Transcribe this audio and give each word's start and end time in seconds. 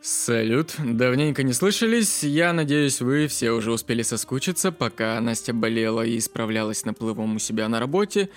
Салют, 0.00 0.76
давненько 0.78 1.42
не 1.42 1.52
слышались, 1.52 2.22
я 2.22 2.52
надеюсь, 2.52 3.00
вы 3.00 3.26
все 3.26 3.50
уже 3.50 3.72
успели 3.72 4.02
соскучиться, 4.02 4.70
пока 4.70 5.20
Настя 5.20 5.52
болела 5.52 6.02
и 6.02 6.20
справлялась 6.20 6.84
наплывом 6.84 7.34
у 7.34 7.38
себя 7.40 7.68
на 7.68 7.80
работе, 7.80 8.30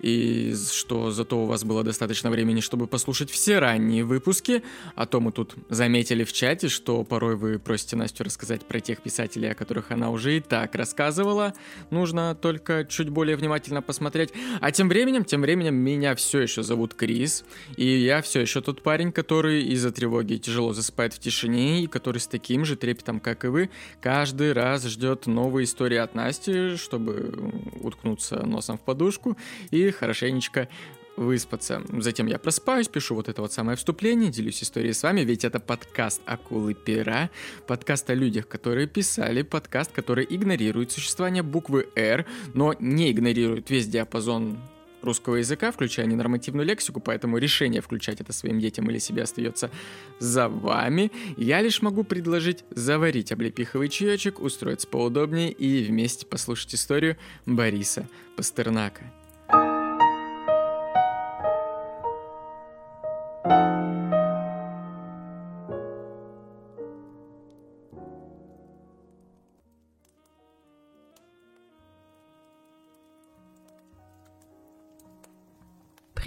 и 0.00 0.54
что 0.72 1.10
зато 1.10 1.42
у 1.42 1.46
вас 1.46 1.64
было 1.64 1.82
достаточно 1.82 2.30
времени, 2.30 2.60
чтобы 2.60 2.86
послушать 2.86 3.30
все 3.30 3.58
ранние 3.58 4.04
выпуски, 4.04 4.62
а 4.94 5.06
то 5.06 5.20
мы 5.20 5.32
тут 5.32 5.54
заметили 5.68 6.24
в 6.24 6.32
чате, 6.32 6.68
что 6.68 7.02
порой 7.04 7.36
вы 7.36 7.58
просите 7.58 7.96
Настю 7.96 8.24
рассказать 8.24 8.64
про 8.66 8.80
тех 8.80 9.00
писателей, 9.00 9.50
о 9.50 9.54
которых 9.54 9.90
она 9.90 10.10
уже 10.10 10.36
и 10.36 10.40
так 10.40 10.74
рассказывала, 10.74 11.54
нужно 11.90 12.34
только 12.34 12.84
чуть 12.84 13.08
более 13.08 13.36
внимательно 13.36 13.82
посмотреть. 13.82 14.30
А 14.60 14.70
тем 14.70 14.88
временем, 14.88 15.24
тем 15.24 15.40
временем 15.40 15.74
меня 15.74 16.14
все 16.14 16.40
еще 16.40 16.62
зовут 16.62 16.94
Крис, 16.94 17.44
и 17.76 17.86
я 17.86 18.22
все 18.22 18.40
еще 18.40 18.60
тот 18.60 18.82
парень, 18.82 19.12
который 19.12 19.64
из-за 19.64 19.92
тревоги 19.92 20.36
тяжело 20.36 20.72
засыпает 20.72 21.14
в 21.14 21.18
тишине, 21.18 21.84
и 21.84 21.86
который 21.86 22.18
с 22.18 22.26
таким 22.26 22.64
же 22.64 22.76
трепетом, 22.76 23.20
как 23.20 23.44
и 23.44 23.48
вы, 23.48 23.70
каждый 24.00 24.52
раз 24.52 24.84
ждет 24.84 25.26
новые 25.26 25.64
истории 25.64 25.96
от 25.96 26.14
Насти, 26.14 26.76
чтобы 26.76 27.52
уткнуться 27.80 28.44
носом 28.44 28.78
в 28.78 28.82
подушку 28.82 29.36
и 29.70 29.85
хорошенечко 29.92 30.68
выспаться. 31.16 31.82
Затем 31.98 32.26
я 32.26 32.38
просыпаюсь, 32.38 32.88
пишу 32.88 33.14
вот 33.14 33.28
это 33.28 33.42
вот 33.42 33.52
самое 33.52 33.76
вступление, 33.76 34.30
делюсь 34.30 34.62
историей 34.62 34.92
с 34.92 35.02
вами, 35.02 35.22
ведь 35.22 35.44
это 35.44 35.60
подкаст 35.60 36.20
«Акулы 36.26 36.74
пера», 36.74 37.30
подкаст 37.66 38.10
о 38.10 38.14
людях, 38.14 38.48
которые 38.48 38.86
писали, 38.86 39.42
подкаст, 39.42 39.92
который 39.92 40.26
игнорирует 40.28 40.92
существование 40.92 41.42
буквы 41.42 41.88
«Р», 41.94 42.26
но 42.54 42.74
не 42.78 43.10
игнорирует 43.10 43.70
весь 43.70 43.86
диапазон 43.86 44.58
русского 45.02 45.36
языка, 45.36 45.70
включая 45.70 46.06
ненормативную 46.06 46.66
лексику, 46.66 47.00
поэтому 47.00 47.38
решение 47.38 47.80
включать 47.80 48.20
это 48.20 48.32
своим 48.32 48.58
детям 48.58 48.90
или 48.90 48.98
себе 48.98 49.22
остается 49.22 49.70
за 50.18 50.48
вами. 50.48 51.12
Я 51.36 51.62
лишь 51.62 51.80
могу 51.80 52.02
предложить 52.02 52.64
заварить 52.70 53.30
облепиховый 53.32 53.88
чаечек, 53.88 54.40
устроиться 54.40 54.88
поудобнее 54.88 55.52
и 55.52 55.84
вместе 55.84 56.26
послушать 56.26 56.74
историю 56.74 57.16
Бориса 57.46 58.08
Пастернака. 58.36 59.04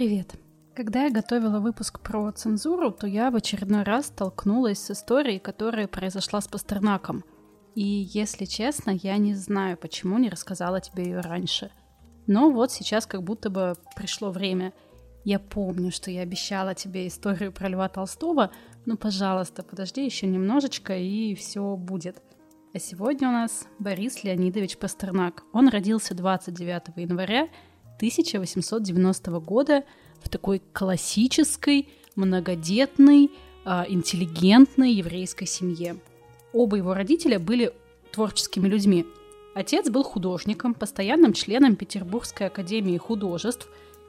Привет! 0.00 0.34
Когда 0.74 1.04
я 1.04 1.10
готовила 1.10 1.60
выпуск 1.60 2.00
про 2.00 2.32
цензуру, 2.32 2.90
то 2.90 3.06
я 3.06 3.30
в 3.30 3.36
очередной 3.36 3.82
раз 3.82 4.06
столкнулась 4.06 4.78
с 4.78 4.92
историей, 4.92 5.38
которая 5.38 5.88
произошла 5.88 6.40
с 6.40 6.48
Пастернаком. 6.48 7.22
И, 7.74 7.82
если 7.84 8.46
честно, 8.46 8.92
я 8.92 9.18
не 9.18 9.34
знаю, 9.34 9.76
почему 9.76 10.16
не 10.16 10.30
рассказала 10.30 10.80
тебе 10.80 11.04
ее 11.04 11.20
раньше. 11.20 11.70
Но 12.26 12.50
вот 12.50 12.72
сейчас 12.72 13.04
как 13.04 13.22
будто 13.22 13.50
бы 13.50 13.74
пришло 13.94 14.30
время. 14.30 14.72
Я 15.24 15.38
помню, 15.38 15.92
что 15.92 16.10
я 16.10 16.22
обещала 16.22 16.74
тебе 16.74 17.06
историю 17.06 17.52
про 17.52 17.68
Льва 17.68 17.90
Толстого, 17.90 18.52
но, 18.86 18.96
пожалуйста, 18.96 19.62
подожди 19.62 20.02
еще 20.02 20.26
немножечко, 20.26 20.96
и 20.96 21.34
все 21.34 21.76
будет. 21.76 22.22
А 22.72 22.78
сегодня 22.78 23.28
у 23.28 23.32
нас 23.32 23.66
Борис 23.78 24.24
Леонидович 24.24 24.78
Пастернак. 24.78 25.42
Он 25.52 25.68
родился 25.68 26.14
29 26.14 26.96
января 26.96 27.50
1890 28.00 29.40
года 29.40 29.84
в 30.22 30.30
такой 30.30 30.62
классической, 30.72 31.90
многодетной, 32.16 33.30
а, 33.66 33.84
интеллигентной 33.86 34.92
еврейской 34.92 35.44
семье. 35.44 36.00
Оба 36.54 36.78
его 36.78 36.94
родителя 36.94 37.38
были 37.38 37.74
творческими 38.10 38.68
людьми. 38.68 39.04
Отец 39.54 39.90
был 39.90 40.02
художником, 40.02 40.72
постоянным 40.72 41.34
членом 41.34 41.76
Петербургской 41.76 42.46
академии 42.46 42.96
художеств, 42.96 43.68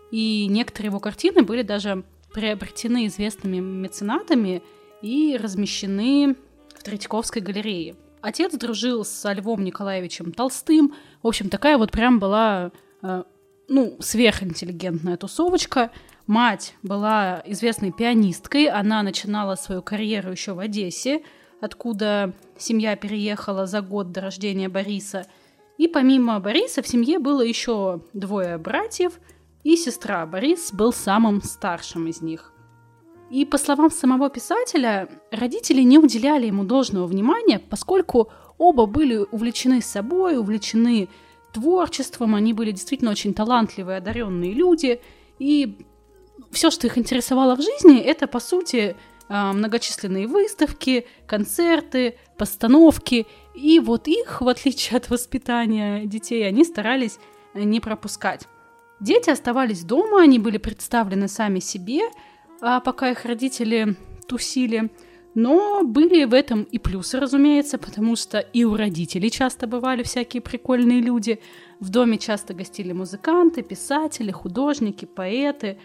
и 0.09 0.47
некоторые 0.49 0.87
его 0.87 0.99
картины 0.99 1.43
были 1.43 1.61
даже 1.61 2.05
приобретены 2.33 3.07
известными 3.07 3.59
меценатами 3.59 4.63
и 5.01 5.37
размещены 5.37 6.37
в 6.73 6.83
Третьяковской 6.83 7.41
галерее. 7.41 7.95
Отец 8.21 8.53
дружил 8.53 9.03
с 9.03 9.33
Львом 9.33 9.65
Николаевичем 9.65 10.31
Толстым. 10.31 10.95
В 11.21 11.27
общем, 11.27 11.49
такая 11.49 11.77
вот 11.77 11.91
прям 11.91 12.19
была 12.19 12.71
а, 13.01 13.25
ну, 13.71 13.95
сверхинтеллигентная 13.99 15.15
тусовочка. 15.15 15.91
Мать 16.27 16.75
была 16.83 17.41
известной 17.45 17.93
пианисткой, 17.93 18.67
она 18.67 19.01
начинала 19.01 19.55
свою 19.55 19.81
карьеру 19.81 20.31
еще 20.31 20.53
в 20.53 20.59
Одессе, 20.59 21.23
откуда 21.61 22.33
семья 22.57 22.97
переехала 22.97 23.65
за 23.65 23.81
год 23.81 24.11
до 24.11 24.21
рождения 24.21 24.67
Бориса. 24.67 25.25
И 25.77 25.87
помимо 25.87 26.39
Бориса 26.41 26.81
в 26.81 26.87
семье 26.87 27.17
было 27.17 27.41
еще 27.41 28.01
двое 28.13 28.57
братьев 28.57 29.13
и 29.63 29.77
сестра. 29.77 30.25
Борис 30.25 30.73
был 30.73 30.91
самым 30.91 31.41
старшим 31.41 32.07
из 32.07 32.21
них. 32.21 32.53
И 33.29 33.45
по 33.45 33.57
словам 33.57 33.89
самого 33.89 34.29
писателя, 34.29 35.07
родители 35.31 35.81
не 35.81 35.97
уделяли 35.97 36.47
ему 36.47 36.65
должного 36.65 37.07
внимания, 37.07 37.59
поскольку 37.59 38.29
оба 38.57 38.85
были 38.85 39.25
увлечены 39.31 39.81
собой, 39.81 40.37
увлечены 40.37 41.07
творчеством, 41.51 42.35
они 42.35 42.53
были 42.53 42.71
действительно 42.71 43.11
очень 43.11 43.33
талантливые, 43.33 43.97
одаренные 43.97 44.53
люди, 44.53 45.01
и 45.39 45.77
все, 46.51 46.71
что 46.71 46.87
их 46.87 46.97
интересовало 46.97 47.55
в 47.55 47.61
жизни, 47.61 47.99
это, 47.99 48.27
по 48.27 48.39
сути, 48.39 48.95
а, 49.29 49.53
многочисленные 49.53 50.27
выставки, 50.27 51.05
концерты, 51.27 52.17
постановки, 52.37 53.27
и 53.55 53.79
вот 53.79 54.07
их, 54.07 54.41
в 54.41 54.47
отличие 54.47 54.97
от 54.97 55.09
воспитания 55.09 56.05
детей, 56.05 56.47
они 56.47 56.63
старались 56.63 57.19
не 57.53 57.79
пропускать. 57.79 58.47
Дети 58.99 59.29
оставались 59.29 59.83
дома, 59.83 60.21
они 60.21 60.39
были 60.39 60.57
представлены 60.57 61.27
сами 61.27 61.59
себе, 61.59 62.01
а 62.61 62.79
пока 62.79 63.09
их 63.11 63.25
родители 63.25 63.95
тусили– 64.27 64.91
но 65.33 65.83
были 65.83 66.25
в 66.25 66.33
этом 66.33 66.63
и 66.63 66.77
плюсы, 66.77 67.19
разумеется, 67.19 67.77
потому 67.77 68.15
что 68.15 68.39
и 68.39 68.65
у 68.65 68.75
родителей 68.75 69.31
часто 69.31 69.65
бывали 69.65 70.03
всякие 70.03 70.41
прикольные 70.41 70.99
люди. 70.99 71.39
В 71.79 71.89
доме 71.89 72.17
часто 72.17 72.53
гостили 72.53 72.91
музыканты, 72.91 73.61
писатели, 73.61 74.31
художники, 74.31 75.05
поэты. 75.05 75.77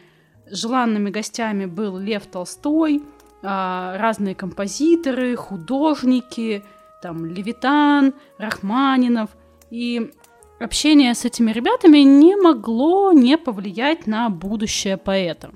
Желанными 0.50 1.10
гостями 1.10 1.66
был 1.66 1.96
Лев 1.98 2.26
Толстой, 2.26 3.02
а, 3.42 3.96
разные 3.98 4.34
композиторы, 4.34 5.36
художники, 5.36 6.64
там 7.00 7.24
Левитан, 7.24 8.14
Рахманинов. 8.38 9.30
И 9.70 10.10
общение 10.58 11.14
с 11.14 11.24
этими 11.24 11.52
ребятами 11.52 11.98
не 11.98 12.36
могло 12.36 13.12
не 13.12 13.38
повлиять 13.38 14.08
на 14.08 14.28
будущее 14.28 14.96
поэта. 14.96 15.52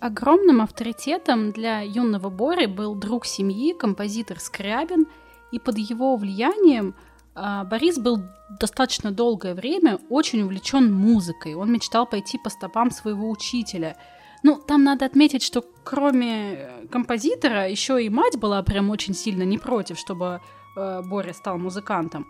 Огромным 0.00 0.62
авторитетом 0.62 1.50
для 1.50 1.80
юного 1.80 2.30
Бори 2.30 2.66
был 2.66 2.94
друг 2.94 3.26
семьи, 3.26 3.72
композитор 3.72 4.38
Скрябин, 4.38 5.08
и 5.50 5.58
под 5.58 5.76
его 5.78 6.16
влиянием 6.16 6.94
э, 7.34 7.64
Борис 7.64 7.98
был 7.98 8.22
достаточно 8.60 9.10
долгое 9.10 9.54
время 9.54 9.98
очень 10.08 10.42
увлечен 10.42 10.92
музыкой. 10.92 11.54
Он 11.54 11.72
мечтал 11.72 12.06
пойти 12.06 12.38
по 12.38 12.48
стопам 12.48 12.92
своего 12.92 13.28
учителя. 13.28 13.96
Ну, 14.44 14.60
там 14.64 14.84
надо 14.84 15.04
отметить, 15.04 15.42
что 15.42 15.64
кроме 15.82 16.70
композитора, 16.92 17.68
еще 17.68 18.00
и 18.00 18.08
мать 18.08 18.38
была 18.38 18.62
прям 18.62 18.90
очень 18.90 19.14
сильно 19.14 19.42
не 19.42 19.58
против, 19.58 19.98
чтобы 19.98 20.40
э, 20.76 21.02
Боря 21.02 21.32
стал 21.32 21.58
музыкантом. 21.58 22.28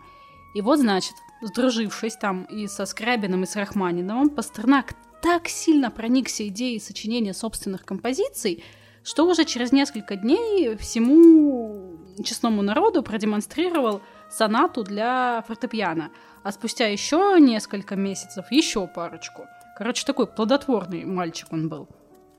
И 0.55 0.63
вот, 0.63 0.79
значит, 0.79 1.15
сдружившись 1.43 2.17
там 2.17 2.45
и 2.45 2.67
со 2.67 2.87
Скрябиным, 2.87 3.43
и 3.43 3.47
с 3.47 3.57
Рахманиновым, 3.57 4.31
Пастернак 4.31 4.95
так 5.23 5.49
сильно 5.49 5.91
проникся 5.91 6.47
идеей 6.49 6.81
сочинения 6.81 7.35
собственных 7.35 7.85
композиций, 7.85 8.63
что 9.03 9.27
уже 9.27 9.45
через 9.45 9.73
несколько 9.73 10.17
дней 10.17 10.77
всему 10.77 11.99
честному 12.23 12.63
народу 12.63 13.03
продемонстрировал 13.03 14.03
сонату 14.31 14.85
для 14.85 15.43
фортепиано, 15.47 16.11
а 16.43 16.53
спустя 16.53 16.87
еще 16.87 17.37
несколько 17.41 17.97
месяцев 17.97 18.47
еще 18.51 18.87
парочку. 18.87 19.47
Короче, 19.77 20.05
такой 20.05 20.27
плодотворный 20.27 21.05
мальчик 21.05 21.49
он 21.53 21.69
был. 21.69 21.89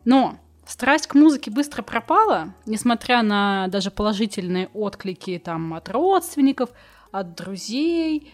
Но 0.06 0.40
страсть 0.66 1.08
к 1.08 1.16
музыке 1.16 1.50
быстро 1.52 1.82
пропала, 1.82 2.54
несмотря 2.66 3.24
на 3.24 3.68
даже 3.70 3.92
положительные 3.92 4.68
отклики 4.74 5.42
там 5.44 5.74
от 5.74 5.90
родственников, 5.90 6.70
от 7.12 7.36
друзей. 7.36 8.32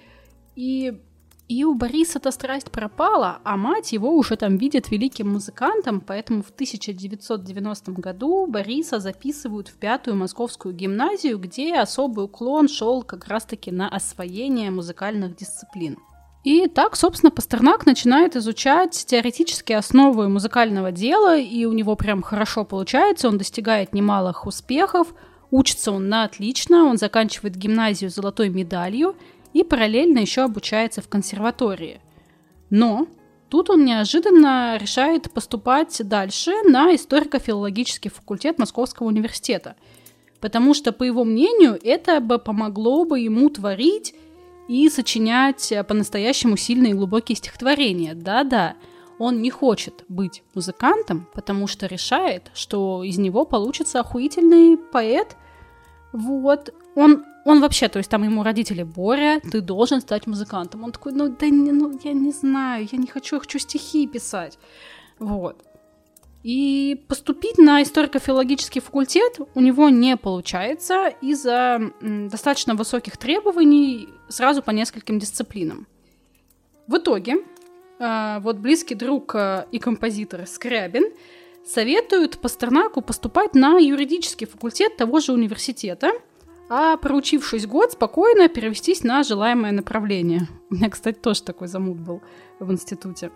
И 0.56 1.02
и 1.48 1.64
у 1.64 1.76
Бориса 1.76 2.18
эта 2.18 2.32
страсть 2.32 2.72
пропала, 2.72 3.40
а 3.44 3.56
мать 3.56 3.92
его 3.92 4.16
уже 4.16 4.36
там 4.36 4.58
видит 4.58 4.90
великим 4.90 5.30
музыкантом, 5.30 6.02
поэтому 6.02 6.42
в 6.42 6.50
1990 6.50 7.92
году 7.92 8.48
Бориса 8.48 9.00
записывают 9.00 9.68
в 9.68 9.76
пятую 9.76 10.16
московскую 10.16 10.74
гимназию, 10.74 11.38
где 11.38 11.76
особый 11.76 12.26
уклон 12.26 12.68
шел 12.68 13.04
как 13.04 13.28
раз-таки 13.28 13.72
на 13.72 13.88
освоение 13.88 14.72
музыкальных 14.72 15.36
дисциплин. 15.36 15.98
И 16.44 16.68
так, 16.68 16.96
собственно, 16.96 17.32
Пастернак 17.32 17.86
начинает 17.86 18.36
изучать 18.36 19.06
теоретические 19.08 19.80
основы 19.80 20.30
музыкального 20.30 20.92
дела, 20.92 21.38
и 21.38 21.66
у 21.66 21.74
него 21.74 21.96
прям 21.96 22.22
хорошо 22.22 22.66
получается, 22.66 23.28
он 23.28 23.38
достигает 23.38 23.94
немалых 23.94 24.48
успехов– 24.48 25.14
Учится 25.52 25.92
он 25.92 26.10
на 26.10 26.24
отлично, 26.24 26.86
он 26.86 26.98
заканчивает 26.98 27.56
гимназию 27.56 28.10
золотой 28.10 28.50
медалью 28.50 29.16
и 29.56 29.64
параллельно 29.64 30.20
еще 30.20 30.42
обучается 30.42 31.02
в 31.02 31.08
консерватории. 31.08 32.02
Но 32.70 33.08
тут 33.50 33.70
он 33.70 33.86
неожиданно 33.86 34.78
решает 34.78 35.32
поступать 35.32 36.02
дальше 36.04 36.52
на 36.66 36.94
историко-филологический 36.94 38.12
факультет 38.12 38.60
Московского 38.60 39.08
университета. 39.08 39.78
Потому 40.42 40.74
что, 40.74 40.92
по 40.92 41.04
его 41.04 41.24
мнению, 41.24 41.80
это 41.82 42.20
бы 42.20 42.38
помогло 42.38 43.06
бы 43.06 43.22
ему 43.22 43.50
творить 43.50 44.14
и 44.68 44.90
сочинять 44.90 45.74
по-настоящему 45.88 46.58
сильные 46.58 46.92
и 46.92 46.96
глубокие 46.96 47.38
стихотворения. 47.38 48.14
Да-да, 48.14 48.76
он 49.20 49.42
не 49.42 49.52
хочет 49.52 50.04
быть 50.10 50.44
музыкантом, 50.54 51.30
потому 51.34 51.68
что 51.68 51.86
решает, 51.86 52.52
что 52.54 53.06
из 53.06 53.18
него 53.18 53.46
получится 53.46 54.02
охуительный 54.02 54.76
поэт. 54.76 55.38
Вот. 56.12 56.74
Он, 56.96 57.24
он 57.46 57.62
вообще, 57.62 57.88
то 57.88 58.00
есть 58.00 58.10
там 58.10 58.24
ему 58.24 58.44
родители, 58.44 58.82
Боря, 58.84 59.40
ты 59.40 59.62
должен 59.62 60.02
стать 60.02 60.26
музыкантом. 60.26 60.84
Он 60.84 60.92
такой, 60.92 61.14
ну, 61.14 61.30
да 61.30 61.48
не, 61.48 61.72
ну, 61.72 61.98
я 62.04 62.12
не 62.14 62.32
знаю, 62.32 62.88
я 62.92 62.98
не 62.98 63.08
хочу, 63.08 63.36
я 63.36 63.40
хочу 63.40 63.60
стихи 63.60 64.08
писать. 64.08 64.58
Вот. 65.20 65.64
И 66.44 67.06
поступить 67.08 67.60
на 67.60 67.84
историко-филологический 67.84 68.82
факультет 68.82 69.40
у 69.54 69.62
него 69.62 69.90
не 69.90 70.18
получается 70.18 71.08
из-за 71.22 71.92
достаточно 72.02 72.74
высоких 72.76 73.18
требований 73.18 74.10
сразу 74.28 74.64
по 74.64 74.72
нескольким 74.72 75.20
дисциплинам. 75.20 75.88
В 76.88 76.98
итоге 76.98 77.38
а, 78.00 78.40
вот 78.40 78.58
близкий 78.58 78.96
друг 78.96 79.36
а, 79.36 79.68
и 79.72 79.78
композитор 79.78 80.48
Скрябин 80.48 81.06
советует 81.66 82.40
Пастернаку 82.40 83.02
поступать 83.02 83.56
на 83.56 83.78
юридический 83.78 84.48
факультет 84.48 84.98
того 84.98 85.20
же 85.20 85.32
университета, 85.32 86.12
а 86.70 86.98
проучившись 86.98 87.68
год, 87.68 87.92
спокойно 87.92 88.48
перевестись 88.48 89.04
на 89.04 89.24
желаемое 89.24 89.72
направление. 89.72 90.48
У 90.70 90.76
меня, 90.76 90.90
кстати, 90.90 91.18
тоже 91.18 91.44
такой 91.44 91.68
замут 91.68 92.00
был 92.00 92.22
в 92.60 92.72
институте. 92.72 93.32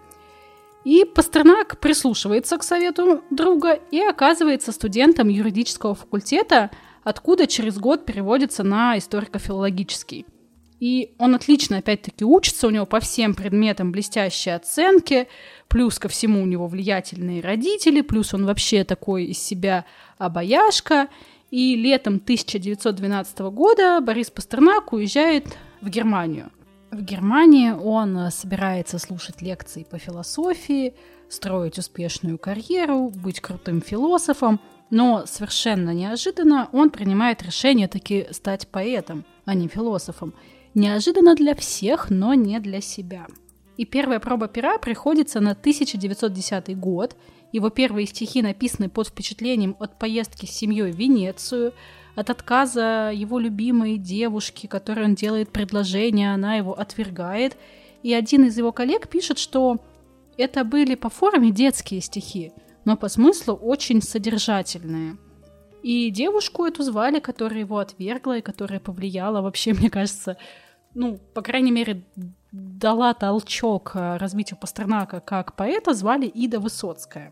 И 0.86 1.04
Пастернак 1.04 1.80
прислушивается 1.80 2.58
к 2.58 2.64
совету 2.64 3.24
друга 3.30 3.74
и 3.92 4.00
оказывается 4.00 4.72
студентом 4.72 5.28
юридического 5.28 5.94
факультета, 5.94 6.72
откуда 7.04 7.48
через 7.48 7.78
год 7.78 8.06
переводится 8.06 8.64
на 8.64 8.98
историко-филологический. 8.98 10.26
И 10.80 11.14
он 11.18 11.36
отлично, 11.36 11.80
опять-таки, 11.80 12.24
учится, 12.24 12.68
у 12.68 12.70
него 12.70 12.86
по 12.86 13.02
всем 13.02 13.36
предметам 13.36 13.92
блестящие 13.92 14.56
оценки, 14.56 15.28
плюс 15.68 16.00
ко 16.00 16.08
всему 16.08 16.42
у 16.42 16.46
него 16.46 16.68
влиятельные 16.68 17.42
родители, 17.42 18.00
плюс 18.00 18.34
он 18.34 18.46
вообще 18.46 18.86
такой 18.86 19.26
из 19.26 19.40
себя 19.40 19.86
обаяшка. 20.18 21.10
И 21.52 21.76
летом 21.76 22.16
1912 22.16 23.40
года 23.40 24.00
Борис 24.02 24.30
Пастернак 24.30 24.94
уезжает 24.94 25.46
в 25.82 25.90
Германию. 25.90 26.52
В 26.92 27.02
Германии 27.02 27.72
он 27.72 28.32
собирается 28.32 28.98
слушать 29.00 29.42
лекции 29.42 29.84
по 29.84 29.98
философии, 29.98 30.96
строить 31.30 31.78
успешную 31.78 32.38
карьеру, 32.38 33.10
быть 33.10 33.40
крутым 33.40 33.82
философом, 33.82 34.60
но 34.90 35.26
совершенно 35.28 35.94
неожиданно 35.94 36.70
он 36.72 36.90
принимает 36.90 37.44
решение 37.44 37.88
таки 37.88 38.28
стать 38.32 38.68
поэтом, 38.68 39.26
а 39.46 39.54
не 39.54 39.68
философом– 39.68 40.34
Неожиданно 40.76 41.36
для 41.36 41.56
всех, 41.56 42.10
но 42.10 42.34
не 42.34 42.60
для 42.60 42.82
себя. 42.82 43.28
И 43.78 43.86
первая 43.86 44.20
проба 44.20 44.48
пера 44.48 44.78
приходится 44.78 45.40
на 45.40 45.52
1910 45.52 46.78
год. 46.78 47.16
Его 47.52 47.70
первые 47.70 48.06
стихи 48.08 48.42
написаны 48.42 48.90
под 48.90 49.08
впечатлением 49.08 49.76
от 49.80 49.98
поездки 49.98 50.46
с 50.46 50.52
семьей 50.52 50.92
в 50.92 50.96
Венецию, 50.96 51.74
от 52.16 52.30
отказа 52.30 53.12
его 53.14 53.40
любимой 53.40 53.98
девушки, 53.98 54.68
которой 54.68 55.06
он 55.06 55.16
делает 55.16 55.52
предложение, 55.52 56.34
она 56.34 56.56
его 56.56 56.78
отвергает. 56.78 57.58
И 58.04 58.14
один 58.14 58.46
из 58.46 58.58
его 58.58 58.72
коллег 58.72 59.08
пишет, 59.08 59.40
что 59.40 59.78
это 60.38 60.64
были 60.64 60.96
по 60.96 61.10
форме 61.10 61.52
детские 61.52 62.02
стихи, 62.02 62.52
но 62.86 62.98
по 62.98 63.10
смыслу 63.10 63.56
очень 63.56 64.02
содержательные– 64.02 65.18
и 65.82 66.10
девушку 66.10 66.66
эту 66.66 66.84
звали, 66.84 67.20
которая 67.20 67.62
его 67.62 67.78
отвергла 67.78 68.38
и 68.38 68.42
которая 68.42 68.80
повлияла 68.80 69.42
вообще, 69.42 69.74
мне 69.78 69.90
кажется, 69.90 70.38
ну, 70.94 71.18
по 71.34 71.42
крайней 71.42 71.72
мере, 71.72 72.04
дала 72.52 73.14
толчок 73.14 73.92
э, 73.96 74.18
развитию 74.18 74.58
Пастернака 74.60 75.20
как 75.20 75.56
поэта, 75.56 75.94
звали 75.94 76.26
Ида 76.26 76.60
Высоцкая. 76.60 77.32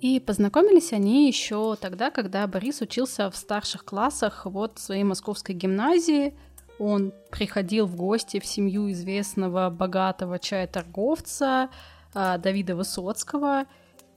И 0.00 0.20
познакомились 0.20 0.92
они 0.92 1.26
еще 1.26 1.76
тогда, 1.80 2.10
когда 2.10 2.46
Борис 2.46 2.80
учился 2.80 3.30
в 3.30 3.36
старших 3.36 3.84
классах 3.84 4.44
вот 4.44 4.78
своей 4.78 5.04
московской 5.04 5.54
гимназии. 5.54 6.34
Он 6.78 7.12
приходил 7.30 7.86
в 7.86 7.96
гости 7.96 8.38
в 8.38 8.46
семью 8.46 8.90
известного 8.92 9.70
богатого 9.70 10.38
чая-торговца 10.38 11.70
э, 12.14 12.38
Давида 12.38 12.76
Высоцкого, 12.76 13.64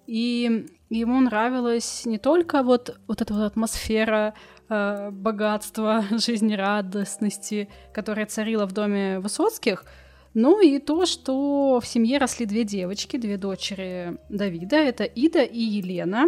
и 0.07 0.65
ему 0.89 1.21
нравилась 1.21 2.05
не 2.05 2.17
только 2.17 2.63
вот, 2.63 2.99
вот 3.07 3.21
эта 3.21 3.33
вот 3.33 3.43
атмосфера 3.43 4.33
э, 4.67 5.11
богатства, 5.11 6.03
жизнерадостности, 6.11 7.69
которая 7.93 8.25
царила 8.25 8.65
в 8.65 8.71
доме 8.71 9.19
Высоцких, 9.19 9.85
но 10.33 10.61
и 10.61 10.79
то, 10.79 11.05
что 11.05 11.79
в 11.79 11.87
семье 11.87 12.17
росли 12.17 12.45
две 12.45 12.63
девочки, 12.63 13.17
две 13.17 13.37
дочери 13.37 14.17
Давида, 14.29 14.77
это 14.77 15.03
Ида 15.03 15.41
и 15.41 15.59
Елена. 15.59 16.27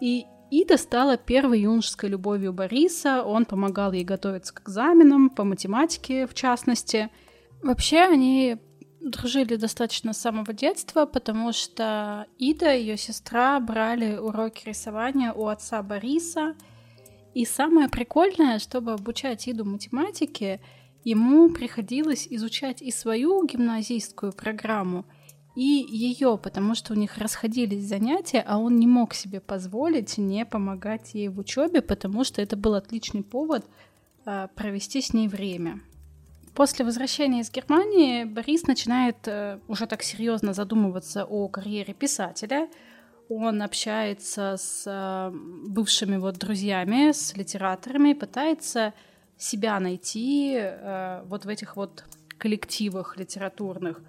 И 0.00 0.26
Ида 0.50 0.76
стала 0.76 1.16
первой 1.16 1.60
юношеской 1.60 2.08
любовью 2.10 2.52
Бориса, 2.52 3.22
он 3.22 3.44
помогал 3.44 3.92
ей 3.92 4.04
готовиться 4.04 4.54
к 4.54 4.62
экзаменам, 4.62 5.30
по 5.30 5.44
математике 5.44 6.26
в 6.26 6.34
частности. 6.34 7.10
Вообще 7.62 8.00
они 8.00 8.56
дружили 9.00 9.56
достаточно 9.56 10.12
с 10.12 10.18
самого 10.18 10.52
детства, 10.52 11.06
потому 11.06 11.52
что 11.52 12.26
Ида 12.38 12.74
и 12.74 12.80
ее 12.80 12.96
сестра 12.96 13.60
брали 13.60 14.16
уроки 14.16 14.68
рисования 14.68 15.32
у 15.32 15.46
отца 15.46 15.82
Бориса. 15.82 16.54
И 17.34 17.44
самое 17.44 17.88
прикольное, 17.88 18.58
чтобы 18.58 18.92
обучать 18.92 19.48
Иду 19.48 19.64
математике, 19.64 20.60
ему 21.04 21.50
приходилось 21.50 22.26
изучать 22.30 22.82
и 22.82 22.90
свою 22.90 23.44
гимназийскую 23.46 24.32
программу, 24.32 25.04
и 25.56 25.84
ее, 25.88 26.38
потому 26.38 26.74
что 26.76 26.92
у 26.92 26.96
них 26.96 27.18
расходились 27.18 27.84
занятия, 27.84 28.44
а 28.46 28.58
он 28.58 28.76
не 28.76 28.86
мог 28.86 29.12
себе 29.12 29.40
позволить 29.40 30.16
не 30.16 30.46
помогать 30.46 31.14
ей 31.14 31.28
в 31.28 31.38
учебе, 31.38 31.82
потому 31.82 32.22
что 32.22 32.40
это 32.40 32.56
был 32.56 32.74
отличный 32.74 33.24
повод 33.24 33.66
э, 34.24 34.46
провести 34.54 35.00
с 35.00 35.12
ней 35.12 35.26
время. 35.26 35.80
После 36.54 36.84
возвращения 36.84 37.40
из 37.40 37.50
Германии 37.50 38.24
Борис 38.24 38.66
начинает 38.66 39.16
э, 39.26 39.58
уже 39.68 39.86
так 39.86 40.02
серьезно 40.02 40.52
задумываться 40.52 41.24
о 41.24 41.48
карьере 41.48 41.94
писателя. 41.94 42.68
Он 43.28 43.62
общается 43.62 44.56
с 44.58 44.84
э, 44.86 45.30
бывшими 45.68 46.16
вот 46.16 46.36
друзьями, 46.38 47.12
с 47.12 47.36
литераторами, 47.36 48.12
пытается 48.12 48.94
себя 49.38 49.78
найти 49.80 50.56
э, 50.58 51.22
вот 51.26 51.44
в 51.44 51.48
этих 51.48 51.76
вот 51.76 52.04
коллективах 52.38 53.16
литературных, 53.16 54.00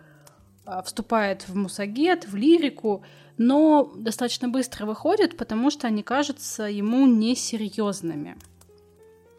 вступает 0.83 1.47
в 1.47 1.55
мусагет, 1.55 2.27
в 2.27 2.35
лирику, 2.35 3.03
но 3.37 3.91
достаточно 3.95 4.49
быстро 4.49 4.85
выходит, 4.85 5.37
потому 5.37 5.71
что 5.71 5.87
они 5.87 6.03
кажутся 6.03 6.63
ему 6.63 7.07
несерьезными. 7.07 8.37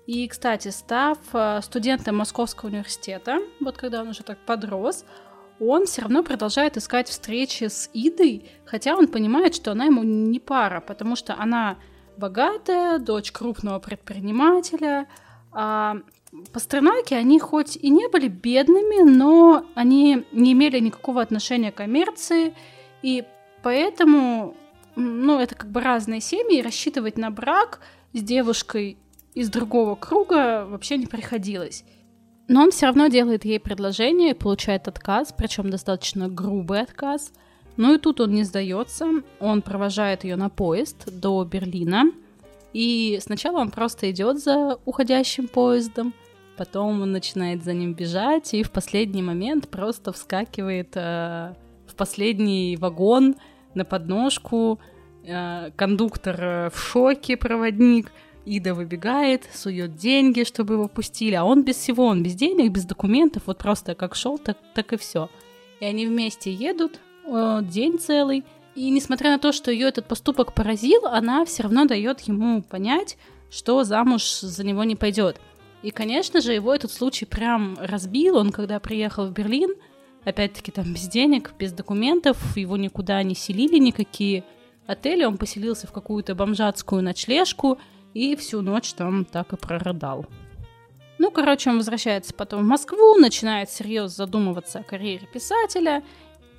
И, 0.07 0.27
кстати, 0.27 0.69
став 0.69 1.19
э, 1.33 1.61
студентом 1.63 2.17
Московского 2.17 2.69
университета, 2.69 3.39
вот 3.61 3.77
когда 3.77 4.01
он 4.01 4.09
уже 4.09 4.25
так 4.25 4.39
подрос, 4.45 5.05
он 5.61 5.87
все 5.87 6.03
равно 6.03 6.25
продолжает 6.25 6.77
искать 6.77 7.09
встречи 7.09 7.65
с 7.65 7.89
Идой, 7.93 8.51
хотя 8.65 8.97
он 8.97 9.07
понимает, 9.07 9.55
что 9.55 9.73
она 9.73 9.85
ему 9.85 10.03
не 10.03 10.41
пара, 10.41 10.81
потому 10.81 11.15
что 11.15 11.37
она 11.39 11.77
богатая, 12.17 12.99
дочь 12.99 13.31
крупного 13.31 13.79
предпринимателя, 13.79 15.07
а 15.53 15.97
Пастернаки, 16.53 17.15
они 17.15 17.41
хоть 17.41 17.77
и 17.77 17.91
не 17.91 18.09
были 18.09 18.29
бедными, 18.29 19.03
но 19.03 19.65
они 19.75 20.25
не 20.33 20.53
имели 20.53 20.79
никакого 20.79 21.23
отношения 21.23 21.73
к 21.73 21.77
коммерции, 21.77 22.55
и 23.03 23.25
поэтому, 23.63 24.55
ну, 24.95 25.41
это 25.41 25.57
как 25.57 25.71
бы 25.71 25.81
разные 25.81 26.21
семьи, 26.21 26.59
и 26.59 26.63
рассчитывать 26.63 27.19
на 27.19 27.31
брак 27.31 27.81
с 28.13 28.23
девушкой 28.23 28.97
из 29.35 29.51
другого 29.51 29.97
круга 29.97 30.67
вообще 30.67 30.99
не 30.99 31.07
приходилось. 31.07 31.85
Но 32.47 32.63
он 32.63 32.71
все 32.71 32.87
равно 32.87 33.09
делает 33.09 33.45
ей 33.45 33.61
предложение 33.61 34.31
и 34.31 34.35
получает 34.35 34.89
отказ, 34.89 35.33
причем 35.37 35.71
достаточно 35.71 36.29
грубый 36.29 36.81
отказ. 36.81 37.33
Ну 37.77 37.95
и 37.95 37.99
тут 37.99 38.21
он 38.21 38.33
не 38.33 38.45
сдается, 38.45 39.07
он 39.39 39.63
провожает 39.63 40.25
ее 40.25 40.37
на 40.37 40.49
поезд 40.49 41.09
до 41.13 41.45
Берлина. 41.45 42.11
И 42.73 43.19
сначала 43.23 43.59
он 43.59 43.71
просто 43.71 44.11
идет 44.11 44.39
за 44.39 44.79
уходящим 44.85 45.49
поездом, 45.49 46.15
потом 46.57 47.03
он 47.03 47.13
начинает 47.13 47.65
за 47.65 47.73
ним 47.73 47.95
бежать 47.95 48.55
и 48.55 48.63
в 48.63 48.71
последний 48.71 49.23
момент 49.23 49.69
просто 49.69 50.13
вскакивает 50.13 50.91
э, 50.95 51.55
в 51.87 51.95
последний 51.97 52.77
вагон 52.77 53.37
на 53.75 53.85
подножку. 53.85 54.79
Э, 55.25 55.71
кондуктор 55.77 56.37
э, 56.41 56.71
в 56.71 56.79
шоке, 56.79 57.37
проводник 57.37 58.13
Ида 58.47 58.75
выбегает, 58.75 59.49
сует 59.53 59.97
деньги, 59.97 60.45
чтобы 60.45 60.75
его 60.75 60.89
пустили, 60.89 61.35
а 61.35 61.45
он 61.45 61.63
без 61.63 61.77
всего, 61.77 62.07
он 62.07 62.23
без 62.23 62.35
денег, 62.35 62.73
без 62.73 62.85
документов, 62.85 63.43
вот 63.47 63.59
просто 63.59 63.95
как 63.95 64.15
шел, 64.15 64.39
так, 64.39 64.57
так 64.75 64.93
и 64.93 64.97
все. 64.97 65.29
И 65.81 65.85
они 65.85 66.07
вместе 66.07 66.53
едут 66.53 67.01
э, 67.27 67.61
день 67.63 67.99
целый, 67.99 68.45
и 68.75 68.91
несмотря 68.91 69.31
на 69.31 69.39
то, 69.39 69.53
что 69.53 69.71
ее 69.71 69.89
этот 69.89 70.07
поступок 70.07 70.55
поразил, 70.55 71.07
она 71.07 71.45
все 71.45 71.65
равно 71.65 71.85
дает 71.87 72.21
ему 72.21 72.63
понять, 72.63 73.17
что 73.51 73.83
замуж 73.85 74.41
за 74.41 74.65
него 74.65 74.85
не 74.85 74.97
пойдет. 74.97 75.41
И, 75.83 75.91
конечно 75.91 76.41
же, 76.41 76.53
его 76.53 76.75
этот 76.75 76.93
случай 76.93 77.25
прям 77.25 77.77
разбил. 77.81 78.37
Он, 78.37 78.53
когда 78.53 78.79
приехал 78.79 79.27
в 79.27 79.33
Берлин, 79.33 79.75
опять-таки 80.25 80.71
там 80.71 80.93
без 80.93 81.09
денег, 81.09 81.53
без 81.59 81.73
документов, 81.73 82.57
его 82.57 82.77
никуда 82.77 83.23
не 83.23 83.35
селили 83.35 83.79
никакие 83.79 84.45
отели, 84.87 85.25
он 85.25 85.39
поселился 85.39 85.87
в 85.87 85.93
какую-то 85.93 86.35
бомжатскую 86.35 87.03
ночлежку 87.03 87.79
и 88.13 88.37
всю 88.37 88.61
ночь 88.61 88.93
там 88.93 89.25
так 89.25 89.53
и 89.53 89.57
прорыдал. 89.57 90.27
Ну, 91.19 91.31
короче, 91.31 91.71
он 91.71 91.77
возвращается 91.77 92.33
потом 92.35 92.63
в 92.63 92.67
Москву, 92.67 93.17
начинает 93.17 93.71
серьезно 93.71 94.25
задумываться 94.25 94.79
о 94.79 94.83
карьере 94.83 95.29
писателя. 95.33 96.03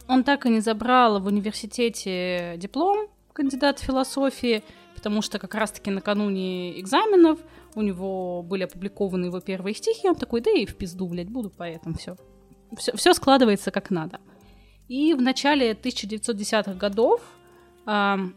Он 0.07 0.23
так 0.23 0.45
и 0.45 0.49
не 0.49 0.59
забрал 0.59 1.19
в 1.19 1.27
университете 1.27 2.55
диплом 2.57 3.07
кандидата 3.33 3.83
философии, 3.83 4.63
потому 4.95 5.21
что 5.21 5.39
как 5.39 5.55
раз-таки 5.55 5.89
накануне 5.89 6.79
экзаменов 6.79 7.39
у 7.75 7.81
него 7.81 8.43
были 8.43 8.63
опубликованы 8.63 9.25
его 9.25 9.39
первые 9.39 9.73
стихи, 9.73 10.09
он 10.09 10.15
такой, 10.15 10.41
да 10.41 10.51
и 10.51 10.65
в 10.65 10.75
пизду, 10.75 11.07
блядь, 11.07 11.29
буду 11.29 11.49
поэтом, 11.49 11.95
все. 11.95 12.17
Все, 12.77 13.13
складывается 13.13 13.71
как 13.71 13.89
надо. 13.89 14.19
И 14.87 15.13
в 15.13 15.21
начале 15.21 15.71
1910-х 15.71 16.73
годов 16.73 17.21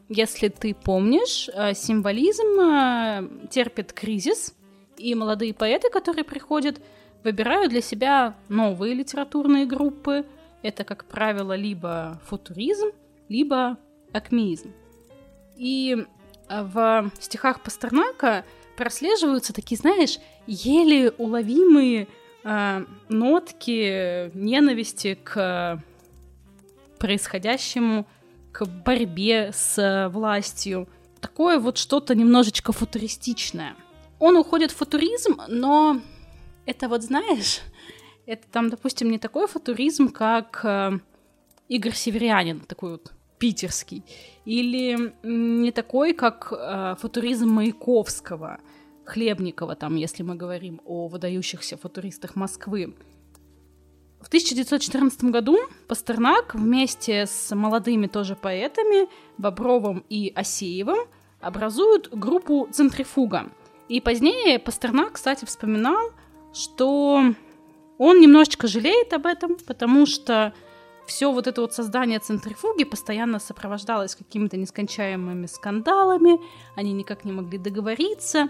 если 0.08 0.48
ты 0.48 0.74
помнишь, 0.74 1.50
э, 1.52 1.74
символизм 1.74 2.60
э, 2.60 3.28
терпит 3.50 3.92
кризис, 3.92 4.54
и 4.96 5.14
молодые 5.14 5.52
поэты, 5.52 5.90
которые 5.90 6.24
приходят, 6.24 6.80
выбирают 7.24 7.70
для 7.70 7.80
себя 7.80 8.36
новые 8.48 8.94
литературные 8.94 9.66
группы. 9.66 10.24
Это, 10.64 10.82
как 10.84 11.04
правило, 11.04 11.54
либо 11.54 12.18
футуризм, 12.24 12.86
либо 13.28 13.76
акмеизм. 14.14 14.72
И 15.56 16.06
э, 16.48 16.62
в 16.62 17.10
стихах 17.20 17.60
Пастернака 17.60 18.46
прослеживаются 18.74 19.52
такие, 19.52 19.76
знаешь, 19.76 20.18
еле 20.46 21.10
уловимые 21.10 22.08
э, 22.44 22.84
нотки 23.10 24.34
ненависти 24.34 25.18
к 25.22 25.82
происходящему 26.98 28.06
к 28.50 28.64
борьбе 28.64 29.50
с 29.52 30.08
властью. 30.10 30.88
Такое 31.20 31.58
вот 31.58 31.76
что-то 31.76 32.14
немножечко 32.14 32.72
футуристичное. 32.72 33.76
Он 34.18 34.38
уходит 34.38 34.70
в 34.70 34.76
футуризм, 34.76 35.42
но 35.46 36.00
это 36.64 36.88
вот 36.88 37.02
знаешь, 37.02 37.60
это 38.26 38.46
там, 38.50 38.70
допустим, 38.70 39.10
не 39.10 39.18
такой 39.18 39.46
футуризм, 39.46 40.10
как 40.10 40.64
э, 40.64 40.98
Игорь 41.68 41.94
Северянин, 41.94 42.60
такой 42.60 42.92
вот 42.92 43.12
питерский, 43.38 44.02
или 44.44 45.14
не 45.22 45.72
такой, 45.72 46.14
как 46.14 46.52
э, 46.52 46.96
футуризм 46.98 47.48
Маяковского, 47.48 48.60
Хлебникова, 49.04 49.76
там, 49.76 49.96
если 49.96 50.22
мы 50.22 50.34
говорим 50.34 50.80
о 50.86 51.08
выдающихся 51.08 51.76
футуристах 51.76 52.36
Москвы. 52.36 52.94
В 54.20 54.28
1914 54.28 55.24
году 55.24 55.58
Пастернак 55.86 56.54
вместе 56.54 57.26
с 57.26 57.54
молодыми 57.54 58.06
тоже 58.06 58.34
поэтами 58.34 59.08
Бобровым 59.36 60.02
и 60.08 60.32
Осеевым 60.34 61.06
образуют 61.42 62.08
группу 62.10 62.66
«Центрифуга». 62.72 63.50
И 63.90 64.00
позднее 64.00 64.58
Пастернак, 64.58 65.12
кстати, 65.12 65.44
вспоминал, 65.44 66.12
что 66.54 67.34
он 67.98 68.20
немножечко 68.20 68.66
жалеет 68.66 69.12
об 69.12 69.26
этом, 69.26 69.56
потому 69.66 70.06
что 70.06 70.52
все 71.06 71.30
вот 71.30 71.46
это 71.46 71.60
вот 71.60 71.74
создание 71.74 72.18
центрифуги 72.18 72.84
постоянно 72.84 73.38
сопровождалось 73.38 74.14
какими-то 74.14 74.56
нескончаемыми 74.56 75.46
скандалами, 75.46 76.40
они 76.76 76.92
никак 76.92 77.24
не 77.24 77.32
могли 77.32 77.58
договориться. 77.58 78.48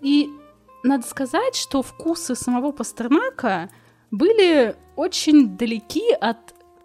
И 0.00 0.30
надо 0.82 1.06
сказать, 1.06 1.56
что 1.56 1.82
вкусы 1.82 2.34
самого 2.34 2.72
Пастернака– 2.72 3.70
были 4.14 4.76
очень 4.96 5.56
далеки 5.56 6.12
от 6.12 6.38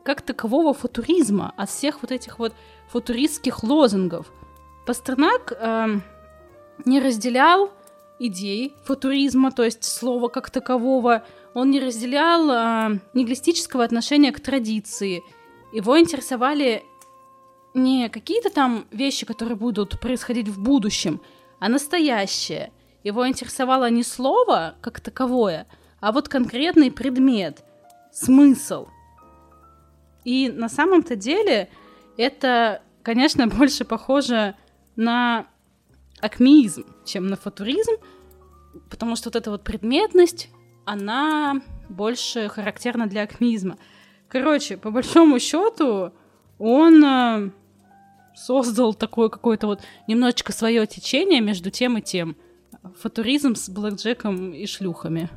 как 0.04 0.22
такового 0.22 0.74
футуризма, 0.74 1.54
от 1.58 1.70
всех 1.70 2.02
вот 2.02 2.12
этих 2.12 2.40
вот 2.40 2.54
футуристских 2.88 3.64
лозунгов. 3.64 4.32
Пастернак 4.88 5.52
э, 5.52 6.00
не 6.86 7.00
разделял 7.00 7.72
идей 8.18 8.74
футуризма, 8.86 9.52
то 9.52 9.64
есть 9.64 9.84
слова 9.84 10.30
как 10.30 10.50
такового, 10.50 11.24
он 11.54 11.72
не 11.72 11.80
разделял 11.80 12.50
э, 12.50 13.00
нигилистического 13.14 13.84
отношения 13.84 14.32
к 14.32 14.40
традиции. 14.40 15.24
Его 15.74 16.00
интересовали 16.00 16.84
не 17.74 18.10
какие-то 18.10 18.50
там 18.50 18.86
вещи, 18.92 19.26
которые 19.26 19.56
будут 19.56 20.00
происходить 20.00 20.48
в 20.48 20.62
будущем, 20.62 21.22
а 21.60 21.70
настоящее. 21.70 22.72
Его 23.04 23.28
интересовало 23.28 23.90
не 23.90 24.04
слово 24.04 24.76
как 24.82 25.00
таковое, 25.00 25.68
а 26.00 26.12
вот 26.12 26.28
конкретный 26.28 26.92
предмет, 26.92 27.64
смысл. 28.12 28.88
И 30.26 30.50
на 30.50 30.70
самом-то 30.70 31.16
деле 31.16 31.70
это, 32.18 32.82
конечно, 33.04 33.48
больше 33.60 33.86
похоже 33.86 34.56
на 34.96 35.48
акмеизм, 36.20 36.86
чем 37.06 37.28
на 37.28 37.38
футуризм, 37.38 37.94
потому 38.90 39.16
что 39.16 39.30
вот 39.30 39.36
эта 39.36 39.52
вот 39.52 39.64
предметность, 39.64 40.50
она 40.90 41.62
больше 41.88 42.50
характерна 42.50 43.08
для 43.08 43.24
акмеизма. 43.24 43.78
Короче, 44.28 44.76
по 44.76 44.90
большому 44.90 45.40
счету, 45.40 46.12
он 46.58 47.04
э, 47.04 47.52
создал 48.36 48.96
такое 48.96 49.30
какое-то 49.30 49.68
вот 49.68 49.82
немножечко 50.08 50.52
свое 50.52 50.88
течение 50.88 51.42
между 51.42 51.70
тем 51.70 51.98
и 51.98 52.02
тем. 52.02 52.36
Футуризм 53.02 53.56
с 53.56 53.70
блэкджеком 53.70 54.52
и 54.52 54.66
шлюхами. 54.66 55.30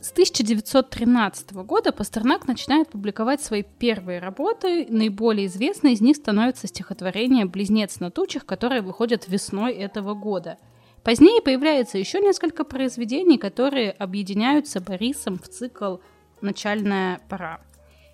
С 0.00 0.12
1913 0.12 1.52
года 1.52 1.90
Пастернак 1.90 2.46
начинает 2.46 2.90
публиковать 2.90 3.42
свои 3.42 3.62
первые 3.62 4.18
работы. 4.18 4.86
Наиболее 4.90 5.46
известной 5.46 5.94
из 5.94 6.02
них 6.02 6.16
становится 6.16 6.66
стихотворение 6.66 7.46
«Близнец 7.46 8.00
на 8.00 8.10
тучах», 8.10 8.44
которое 8.44 8.82
выходит 8.82 9.28
весной 9.28 9.72
этого 9.72 10.12
года. 10.12 10.58
Позднее 11.04 11.42
появляется 11.42 11.98
еще 11.98 12.20
несколько 12.20 12.64
произведений, 12.64 13.38
которые 13.38 13.90
объединяются 13.92 14.80
Борисом 14.80 15.38
в 15.38 15.48
цикл 15.48 15.98
«Начальная 16.40 17.20
пора». 17.28 17.60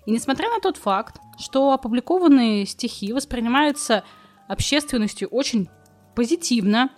И 0.05 0.11
несмотря 0.11 0.49
на 0.49 0.59
тот 0.59 0.77
факт, 0.77 1.19
что 1.39 1.71
опубликованные 1.71 2.65
стихи 2.65 3.13
воспринимаются 3.13 4.03
общественностью 4.47 5.29
очень 5.29 5.69
позитивно, 6.15 6.89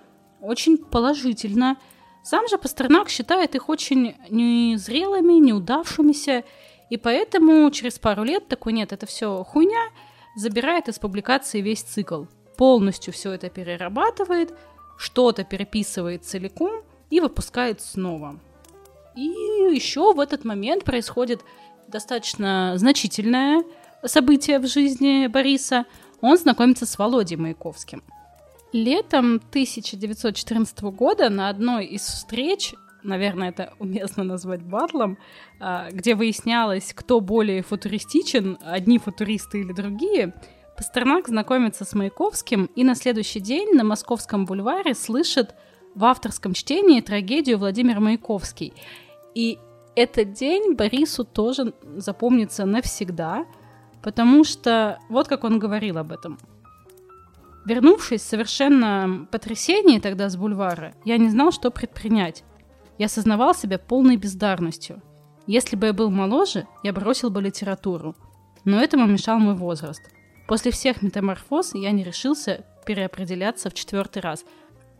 очень 0.42 0.78
положительно– 0.78 1.78
сам 2.24 2.48
же 2.48 2.58
Пастернак 2.58 3.10
считает 3.10 3.54
их 3.54 3.68
очень 3.68 4.16
незрелыми, 4.30 5.34
неудавшимися, 5.34 6.46
и 6.90 6.98
поэтому 6.98 7.70
через 7.70 8.00
пару 8.00 8.24
лет 8.24 8.48
такой 8.48 8.72
нет, 8.72 8.94
это 8.94 9.06
все 9.06 9.44
хуйня, 9.44 9.90
забирает 10.38 10.88
из 10.88 11.00
публикации 11.00 11.60
весь 11.60 11.82
цикл. 11.82 12.24
Полностью 12.58 13.14
все 13.14 13.34
это 13.34 13.50
перерабатывает, 13.50 14.54
что-то 14.98 15.44
переписывает 15.44 16.26
целиком 16.26 16.84
и 17.10 17.20
выпускает 17.20 17.82
снова. 17.82 18.40
И 19.16 19.22
еще 19.22 20.14
в 20.14 20.20
этот 20.20 20.44
момент 20.44 20.84
происходит 20.84 21.42
достаточно 21.88 22.74
значительное 22.76 23.64
событие 24.06 24.60
в 24.60 24.68
жизни 24.68 25.28
Бориса. 25.28 25.86
Он 26.22 26.38
знакомится 26.38 26.86
с 26.86 26.98
Володей 26.98 27.38
Маяковским. 27.38 28.04
Летом 28.72 29.36
1914 29.36 30.82
года 30.82 31.30
на 31.30 31.50
одной 31.50 31.86
из 31.86 32.02
встреч, 32.02 32.74
наверное, 33.04 33.50
это 33.50 33.74
уместно 33.78 34.24
назвать 34.24 34.64
батлом, 34.64 35.20
а, 35.60 35.92
где 35.92 36.16
выяснялось, 36.16 36.92
кто 36.96 37.20
более 37.20 37.62
футуристичен, 37.62 38.58
одни 38.64 38.98
футуристы 38.98 39.62
или 39.62 39.74
другие, 39.74 40.34
Пастернак 40.78 41.28
знакомится 41.28 41.86
с 41.86 41.94
Маяковским 41.94 42.66
и 42.76 42.84
на 42.84 42.96
следующий 42.96 43.40
день 43.40 43.74
на 43.74 43.84
Московском 43.84 44.46
бульваре 44.46 44.94
слышит 44.94 45.56
в 45.96 46.04
авторском 46.06 46.54
чтении 46.54 47.02
трагедию 47.02 47.58
Владимир 47.58 48.00
Маяковский. 48.00 48.74
И 49.36 49.60
этот 49.96 50.34
день 50.34 50.74
Борису 50.74 51.24
тоже 51.24 51.74
запомнится 51.98 52.66
навсегда, 52.66 53.46
потому 54.02 54.44
что 54.44 55.00
вот 55.10 55.28
как 55.28 55.44
он 55.44 55.60
говорил 55.60 55.98
об 55.98 56.12
этом– 56.12 56.40
Вернувшись 57.66 58.22
совершенно 58.22 59.26
потрясении 59.32 60.00
тогда 60.00 60.30
с 60.30 60.36
бульвара, 60.36 60.94
я 61.06 61.18
не 61.18 61.30
знал, 61.30 61.52
что 61.52 61.72
предпринять. 61.72 62.44
Я 62.98 63.06
осознавал 63.06 63.56
себя 63.56 63.80
полной 63.80 64.18
бездарностью. 64.18 65.02
Если 65.48 65.76
бы 65.78 65.88
я 65.88 65.94
был 65.94 66.10
моложе, 66.10 66.68
я 66.84 66.92
бросил 66.92 67.30
бы 67.30 67.42
литературу. 67.42 68.16
Но 68.66 68.82
этому 68.82 69.08
мешал 69.08 69.40
мой 69.40 69.56
возраст. 69.56 70.02
После 70.48 70.72
всех 70.72 71.02
метаморфоз 71.02 71.74
я 71.76 71.92
не 71.92 72.04
решился 72.04 72.66
переопределяться 72.86 73.70
в 73.70 73.74
четвертый 73.74 74.22
раз. 74.22 74.46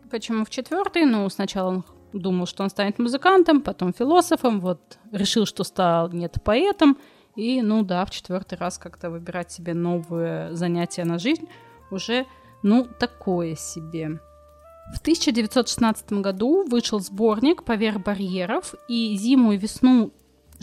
Почему 0.10 0.46
в 0.46 0.50
четвертый? 0.50 1.06
Ну, 1.06 1.28
сначала 1.30 1.70
он 1.70 1.86
думал, 2.14 2.46
что 2.46 2.64
он 2.64 2.70
станет 2.70 3.00
музыкантом, 3.00 3.62
потом 3.62 3.94
философом, 3.94 4.60
вот 4.60 5.00
решил, 5.12 5.46
что 5.46 5.64
стал 5.64 6.10
нет 6.12 6.38
поэтом, 6.44 6.98
и, 7.36 7.62
ну 7.62 7.84
да, 7.84 8.06
в 8.06 8.12
четвертый 8.12 8.58
раз 8.58 8.78
как-то 8.78 9.10
выбирать 9.10 9.52
себе 9.52 9.74
новые 9.74 10.56
занятия 10.56 11.04
на 11.04 11.18
жизнь 11.18 11.50
уже, 11.90 12.26
ну, 12.62 12.86
такое 13.00 13.56
себе. 13.56 14.20
В 14.94 15.00
1916 15.00 16.14
году 16.14 16.66
вышел 16.68 17.00
сборник 17.00 17.64
«Поверх 17.64 18.04
барьеров», 18.04 18.76
и 18.88 19.16
зиму 19.18 19.54
и 19.54 19.58
весну 19.58 20.14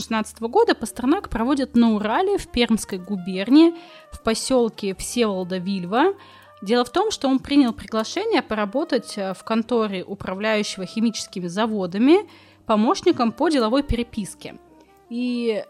2016 0.01 0.41
года 0.41 0.75
Пастернак 0.75 1.29
проводит 1.29 1.77
на 1.77 1.95
Урале 1.95 2.39
в 2.39 2.49
Пермской 2.49 2.99
губернии 2.99 3.75
в 4.11 4.23
поселке 4.23 4.95
Всеволода-Вильва. 4.95 6.15
Дело 6.63 6.85
в 6.85 6.91
том, 6.91 7.11
что 7.11 7.29
он 7.29 7.39
принял 7.39 7.73
приглашение 7.73 8.43
поработать 8.43 9.17
э, 9.17 9.35
в 9.35 9.45
конторе 9.45 10.05
управляющего 10.05 10.87
химическими 10.87 11.47
заводами 11.47 12.29
помощником 12.67 13.33
по 13.33 13.49
деловой 13.49 13.83
переписке. 13.83 14.57
И 15.11 15.65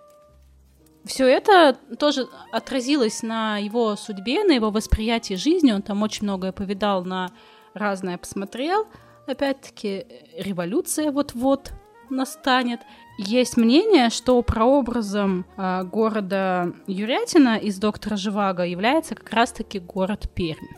все 1.05 1.27
это 1.27 1.77
тоже 1.99 2.29
отразилось 2.53 3.23
на 3.23 3.59
его 3.59 3.97
судьбе, 3.97 4.45
на 4.45 4.53
его 4.53 4.71
восприятии 4.71 5.35
жизни. 5.35 5.73
Он 5.73 5.83
там 5.83 6.03
очень 6.03 6.25
многое 6.25 6.53
повидал, 6.53 7.05
на 7.05 7.31
разное 7.75 8.19
посмотрел. 8.19 8.87
Опять-таки, 9.27 10.07
революция 10.37 11.13
вот-вот 11.13 11.73
настанет. 12.11 12.81
Есть 13.23 13.59
мнение, 13.59 14.09
что 14.09 14.41
прообразом 14.41 15.45
э, 15.59 15.83
города 15.85 16.73
Юрятина 16.87 17.59
из 17.59 17.79
«Доктора 17.79 18.17
Живаго» 18.17 18.65
является 18.65 19.15
как 19.15 19.31
раз-таки 19.35 19.79
город 19.79 20.31
Пермь. 20.35 20.75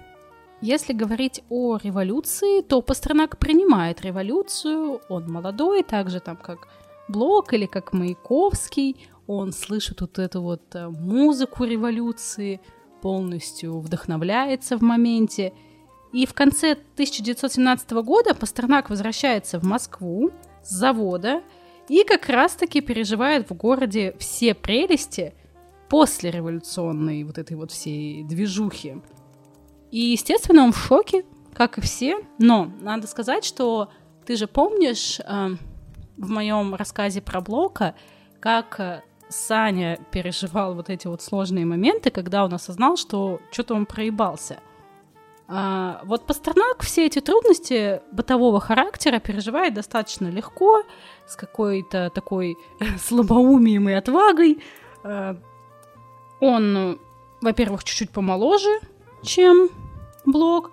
Если 0.61 0.92
говорить 0.92 1.44
о 1.50 1.76
революции, 1.76 2.62
то 2.62 2.82
Пастернак 2.82 3.38
принимает 3.38 4.02
революцию, 4.02 5.00
он 5.08 5.30
молодой, 5.30 5.84
так 5.84 6.11
же 6.11 6.18
там 6.18 6.37
как 6.37 6.66
Блок 7.06 7.52
или 7.52 7.66
как 7.66 7.92
Маяковский, 7.92 8.96
он 9.28 9.52
слышит 9.52 10.00
вот 10.00 10.18
эту 10.18 10.42
вот 10.42 10.62
э, 10.75 10.88
музыку 10.88 11.62
революции, 11.62 12.61
полностью 13.02 13.78
вдохновляется 13.78 14.76
в 14.76 14.82
моменте. 14.82 15.52
И 16.12 16.26
в 16.26 16.34
конце 16.34 16.72
1917 16.72 17.92
года 17.92 18.34
Пастернак 18.34 18.90
возвращается 18.90 19.61
в 19.61 19.62
Москву 19.62 20.32
с 20.64 20.70
завода 20.70 21.40
и 21.88 22.04
как 22.04 22.28
раз-таки 22.28 22.80
переживает 22.80 23.50
в 23.50 23.54
городе 23.54 24.14
все 24.18 24.54
прелести 24.54 25.34
после 25.88 26.30
революционной 26.30 27.24
вот 27.24 27.38
этой 27.38 27.56
вот 27.56 27.70
всей 27.70 28.24
движухи. 28.24 29.02
И, 29.90 30.00
естественно, 30.00 30.64
он 30.64 30.72
в 30.72 30.78
шоке, 30.78 31.24
как 31.54 31.78
и 31.78 31.80
все. 31.82 32.16
Но 32.38 32.72
надо 32.80 33.06
сказать, 33.06 33.44
что 33.44 33.90
ты 34.24 34.36
же 34.36 34.46
помнишь 34.46 35.20
э, 35.20 35.48
в 36.16 36.30
моем 36.30 36.74
рассказе 36.74 37.20
про 37.20 37.40
Блока, 37.40 37.94
как 38.40 38.80
э, 38.80 39.02
Саня 39.28 39.98
переживал 40.10 40.74
вот 40.74 40.88
эти 40.88 41.06
вот 41.06 41.20
сложные 41.20 41.66
моменты, 41.66 42.10
когда 42.10 42.44
он 42.44 42.54
осознал, 42.54 42.96
что 42.96 43.40
что-то 43.50 43.74
он 43.74 43.86
проебался. 43.86 44.60
А, 45.54 46.00
вот 46.04 46.25
Пастернак 46.25 46.82
все 46.82 47.04
эти 47.04 47.21
трудности 47.21 48.00
бытового 48.11 48.59
характера 48.59 49.18
переживает 49.18 49.75
достаточно 49.75 50.28
легко, 50.28 50.82
с 51.26 51.37
какой-то 51.37 52.11
такой 52.14 52.56
слабоумием 52.99 53.87
и 53.90 53.92
отвагой. 53.92 54.62
А, 55.04 55.37
он, 56.40 56.99
во-первых, 57.42 57.85
чуть-чуть 57.85 58.11
помоложе, 58.11 58.80
чем 59.23 59.68
Блок, 60.25 60.71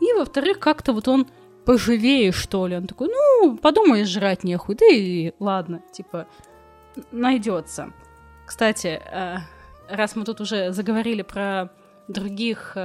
и, 0.00 0.12
во-вторых, 0.12 0.58
как-то 0.58 0.92
вот 0.92 1.08
он 1.08 1.26
поживее, 1.64 2.30
что 2.32 2.66
ли. 2.66 2.76
Он 2.76 2.86
такой, 2.86 3.08
ну, 3.08 3.56
подумаешь, 3.56 4.08
жрать 4.08 4.44
нехуй, 4.44 4.74
да 4.74 4.86
и 4.86 5.32
ладно, 5.38 5.80
типа, 5.92 6.26
найдется. 7.10 7.92
Кстати, 8.44 9.00
э, 9.02 9.36
раз 9.88 10.14
мы 10.14 10.24
тут 10.24 10.42
уже 10.42 10.72
заговорили 10.72 11.22
про 11.22 11.70
других 12.08 12.76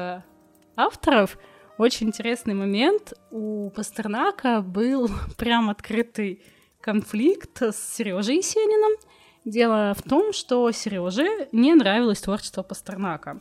авторов, 0.76 1.38
очень 1.78 2.08
интересный 2.08 2.54
момент. 2.54 3.14
У 3.32 3.70
Пастернака 3.70 4.62
был 4.62 5.10
прям 5.38 5.70
открытый 5.70 6.44
конфликт 6.82 7.62
с 7.62 7.96
Сережей 7.96 8.38
Есениным. 8.38 9.00
Дело 9.44 9.94
в 9.96 10.02
том, 10.02 10.34
что 10.34 10.72
Сереже 10.72 11.50
не 11.52 11.74
нравилось 11.76 12.22
творчество 12.22 12.64
Пастернака. 12.64 13.40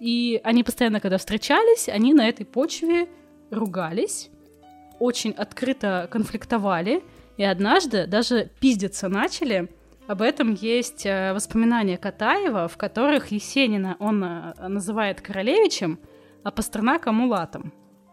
И 0.00 0.40
они 0.44 0.64
постоянно, 0.64 1.00
когда 1.00 1.18
встречались, 1.18 1.88
они 1.88 2.14
на 2.14 2.28
этой 2.28 2.44
почве 2.44 3.08
ругались, 3.50 4.30
очень 4.98 5.32
открыто 5.32 6.08
конфликтовали, 6.10 7.02
и 7.36 7.44
однажды 7.44 8.06
даже 8.06 8.50
пиздиться 8.60 9.08
начали— 9.08 9.68
об 10.06 10.20
этом 10.20 10.52
есть 10.52 11.06
э, 11.06 11.32
воспоминания 11.32 11.96
Катаева, 11.96 12.68
в 12.68 12.76
которых 12.76 13.28
Есенина 13.28 13.96
он 13.98 14.22
э, 14.22 14.68
называет 14.68 15.22
королевичем, 15.22 15.98
а 16.44 16.50
Пастернака 16.50 17.10
мулатом. 17.10 17.72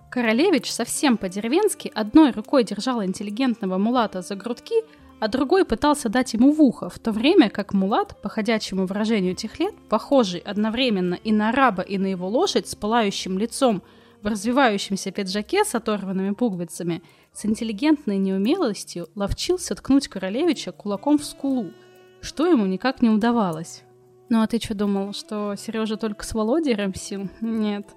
Королевич 0.09 0.71
совсем 0.71 1.17
по-деревенски 1.17 1.91
одной 1.93 2.31
рукой 2.31 2.63
держал 2.63 3.03
интеллигентного 3.03 3.77
мулата 3.77 4.21
за 4.21 4.35
грудки, 4.35 4.83
а 5.19 5.27
другой 5.27 5.65
пытался 5.65 6.09
дать 6.09 6.33
ему 6.33 6.51
в 6.51 6.61
ухо, 6.61 6.89
в 6.89 6.97
то 6.97 7.11
время 7.11 7.49
как 7.49 7.73
мулат, 7.73 8.19
по 8.21 8.27
ходячему 8.27 8.87
выражению 8.87 9.35
тех 9.35 9.59
лет, 9.59 9.75
похожий 9.87 10.39
одновременно 10.39 11.13
и 11.13 11.31
на 11.31 11.51
раба, 11.51 11.83
и 11.83 11.97
на 11.97 12.07
его 12.07 12.27
лошадь 12.27 12.67
с 12.67 12.75
пылающим 12.75 13.37
лицом, 13.37 13.83
в 14.21 14.27
развивающемся 14.27 15.11
пиджаке 15.11 15.63
с 15.63 15.75
оторванными 15.75 16.33
пуговицами, 16.33 17.03
с 17.33 17.45
интеллигентной 17.45 18.17
неумелостью 18.17 19.07
ловчился 19.15 19.75
ткнуть 19.75 20.07
королевича 20.07 20.71
кулаком 20.71 21.19
в 21.19 21.25
скулу, 21.25 21.71
что 22.19 22.47
ему 22.47 22.65
никак 22.65 23.01
не 23.01 23.09
удавалось. 23.09 23.83
Ну 24.29 24.41
а 24.41 24.47
ты 24.47 24.59
что 24.59 24.73
думал, 24.73 25.13
что 25.13 25.55
Сережа 25.55 25.97
только 25.97 26.25
с 26.25 26.33
Володей 26.33 26.73
ремсил? 26.73 27.29
Нет. 27.41 27.87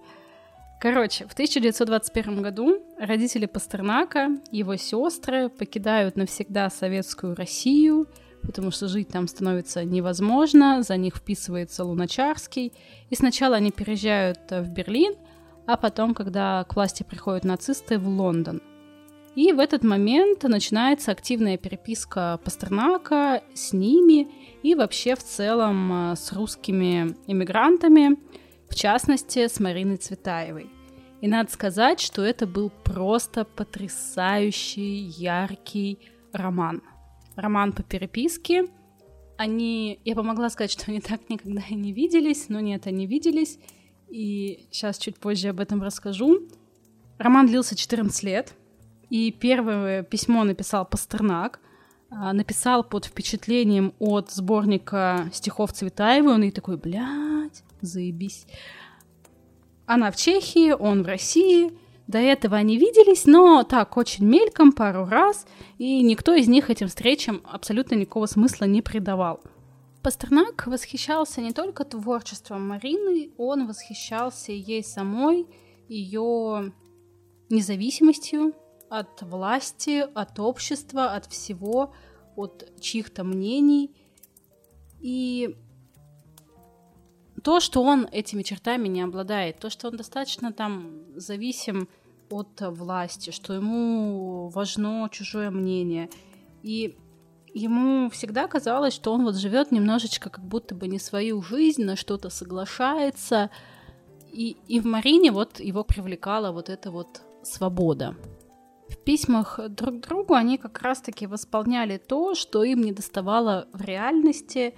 Короче, 0.81 1.27
в 1.27 1.33
1921 1.33 2.43
году 2.43 2.83
родители 2.99 3.47
Пастернака, 3.47 4.29
его 4.51 4.77
сестры 4.77 5.49
покидают 5.49 6.17
навсегда 6.17 6.69
советскую 6.69 7.35
Россию, 7.35 8.07
потому 8.43 8.71
что 8.71 8.89
жить 8.89 9.09
там 9.09 9.27
становится 9.27 9.83
невозможно, 9.85 10.83
за 10.83 10.97
них 10.97 11.17
вписывается 11.17 11.85
Луначарский, 11.85 12.73
и 13.09 13.15
сначала 13.15 13.57
они 13.57 13.71
переезжают 13.71 14.41
в 14.51 14.69
Берлин, 14.69 15.15
а 15.67 15.79
потом, 15.79 16.13
когда 16.13 16.65
к 16.65 16.77
власти 16.77 17.03
приходят 17.03 17.45
нацисты, 17.45 17.99
в 17.99 18.07
Лондон– 18.07 18.61
и 19.35 19.53
в 19.53 19.59
этот 19.59 19.83
момент 19.83 20.45
начинается 20.45 21.11
активная 21.11 21.57
переписка 21.57 22.39
Пастернака 22.45 23.43
с 23.53 23.73
ними 23.73 24.29
и 24.63 24.75
вообще 24.77 25.17
в 25.17 25.25
целом 25.25 26.13
э, 26.13 26.17
с 26.17 26.33
русскими 26.33 27.17
иммигрантами, 27.27 28.17
в 28.75 28.77
частности 28.77 29.47
с 29.47 29.61
Мариной 29.61 29.99
Цветаевой. 29.99 30.69
И 31.21 31.29
надо 31.29 31.49
сказать, 31.53 32.01
что 32.01 32.23
это 32.23 32.45
был 32.45 32.71
просто 32.71 33.45
потрясающий, 33.45 34.97
яркий 35.17 36.01
роман. 36.33 36.83
Роман 37.37 37.73
по 37.73 37.85
переписке. 37.85 38.67
Они, 39.37 40.01
я 40.05 40.17
помогла 40.17 40.51
сказать, 40.51 40.73
что 40.73 40.91
они 40.91 41.01
так 41.01 41.21
никогда 41.31 41.63
и 41.71 41.77
не 41.77 41.93
виделись, 41.93 42.49
но 42.49 42.59
нет, 42.59 42.89
они 42.89 43.07
виделись. 43.07 43.61
И 44.09 44.67
сейчас 44.73 44.99
чуть 44.99 45.21
позже 45.21 45.51
об 45.51 45.61
этом 45.61 45.81
расскажу. 45.81 46.41
Роман 47.17 47.47
длился 47.47 47.77
14 47.77 48.25
лет, 48.25 48.55
и 49.09 49.31
первое 49.31 50.03
письмо 50.03 50.43
написал 50.43 50.85
Пастернак, 50.85 51.61
а, 52.11 52.33
написал 52.33 52.83
под 52.83 53.05
впечатлением 53.05 53.95
от 54.01 54.33
сборника 54.33 55.31
стихов 55.33 55.73
Цветаевой, 55.73 56.35
он 56.35 56.43
и 56.43 56.51
такой, 56.51 56.77
блядь, 56.77 57.63
заебись. 57.85 58.47
Она 59.87 60.11
в 60.11 60.17
Чехии, 60.17 60.73
он 60.73 61.03
в 61.03 61.07
России, 61.07 61.73
до 62.07 62.19
этого 62.19 62.57
они 62.57 62.77
виделись, 62.77 63.27
но 63.27 63.63
так, 63.63 63.97
очень 63.97 64.27
мельком, 64.27 64.73
пару 64.73 65.07
раз, 65.07 65.47
и 65.79 66.03
никто 66.03 66.35
из 66.35 66.49
них 66.49 66.71
этим 66.71 66.89
встречам 66.89 67.43
абсолютно 67.45 67.95
никакого 67.95 68.27
смысла 68.27 68.67
не 68.67 68.83
придавал. 68.83 69.41
Пастернак 70.03 70.67
восхищался 70.67 71.41
не 71.41 71.53
только 71.53 71.85
творчеством 71.85 72.69
Марины, 72.69 73.31
он 73.39 73.67
восхищался 73.67 74.53
ей 74.53 74.85
самой, 74.85 75.47
ее 75.89 76.73
независимостью, 77.49 78.55
от 78.91 79.23
власти, 79.23 80.07
от 80.15 80.39
общества, 80.39 81.15
от 81.15 81.27
всего, 81.27 81.95
от 82.37 82.81
чьих-то 82.81 83.25
мнений. 83.25 83.91
И 85.01 85.57
то, 87.45 87.61
что 87.61 87.83
он 87.83 88.09
этими 88.11 88.43
чертами 88.43 88.89
не 88.89 89.03
обладает, 89.03 89.59
то, 89.59 89.69
что 89.69 89.89
он 89.89 89.97
достаточно 89.97 90.51
там 90.51 91.03
зависим 91.15 91.89
от 92.31 92.61
власти, 92.61 93.31
что 93.31 93.53
ему 93.53 94.49
важно 94.49 95.09
чужое 95.13 95.51
мнение. 95.51 96.09
И 96.63 96.97
ему 97.53 98.09
всегда 98.09 98.49
казалось, 98.49 98.95
что 98.95 99.13
он 99.13 99.25
вот 99.25 99.37
живет 99.37 99.73
немножечко 99.73 100.31
как 100.31 100.43
будто 100.43 100.75
бы 100.75 100.89
не 100.89 100.99
свою 100.99 101.43
жизнь, 101.43 101.85
на 101.85 101.97
что-то 101.97 102.31
соглашается. 102.31 103.51
И, 104.33 104.57
и 104.67 104.81
в 104.81 104.87
Марине 104.87 105.31
вот 105.31 105.61
его 105.61 105.85
привлекала 105.85 106.51
вот 106.51 106.71
эта 106.71 106.91
вот 106.91 107.21
свобода. 107.43 108.17
В 108.89 108.97
письмах 108.97 109.61
друг 109.69 110.01
другу 110.01 110.33
они 110.33 110.57
как 110.57 110.81
раз-таки 110.81 111.27
восполняли 111.27 111.99
то, 111.99 112.35
что 112.35 112.65
им 112.65 112.81
не 112.81 112.93
доставало 112.93 113.69
в 113.75 113.83
реальности. 113.83 114.75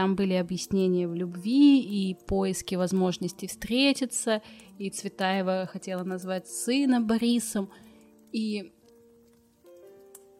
Там 0.00 0.16
были 0.16 0.32
объяснения 0.32 1.06
в 1.06 1.14
любви 1.14 1.82
и 1.82 2.14
поиски 2.14 2.74
возможности 2.74 3.44
встретиться, 3.46 4.40
и 4.78 4.88
Цветаева 4.88 5.68
хотела 5.70 6.04
назвать 6.04 6.48
сына 6.48 7.02
Борисом, 7.02 7.68
и 8.32 8.72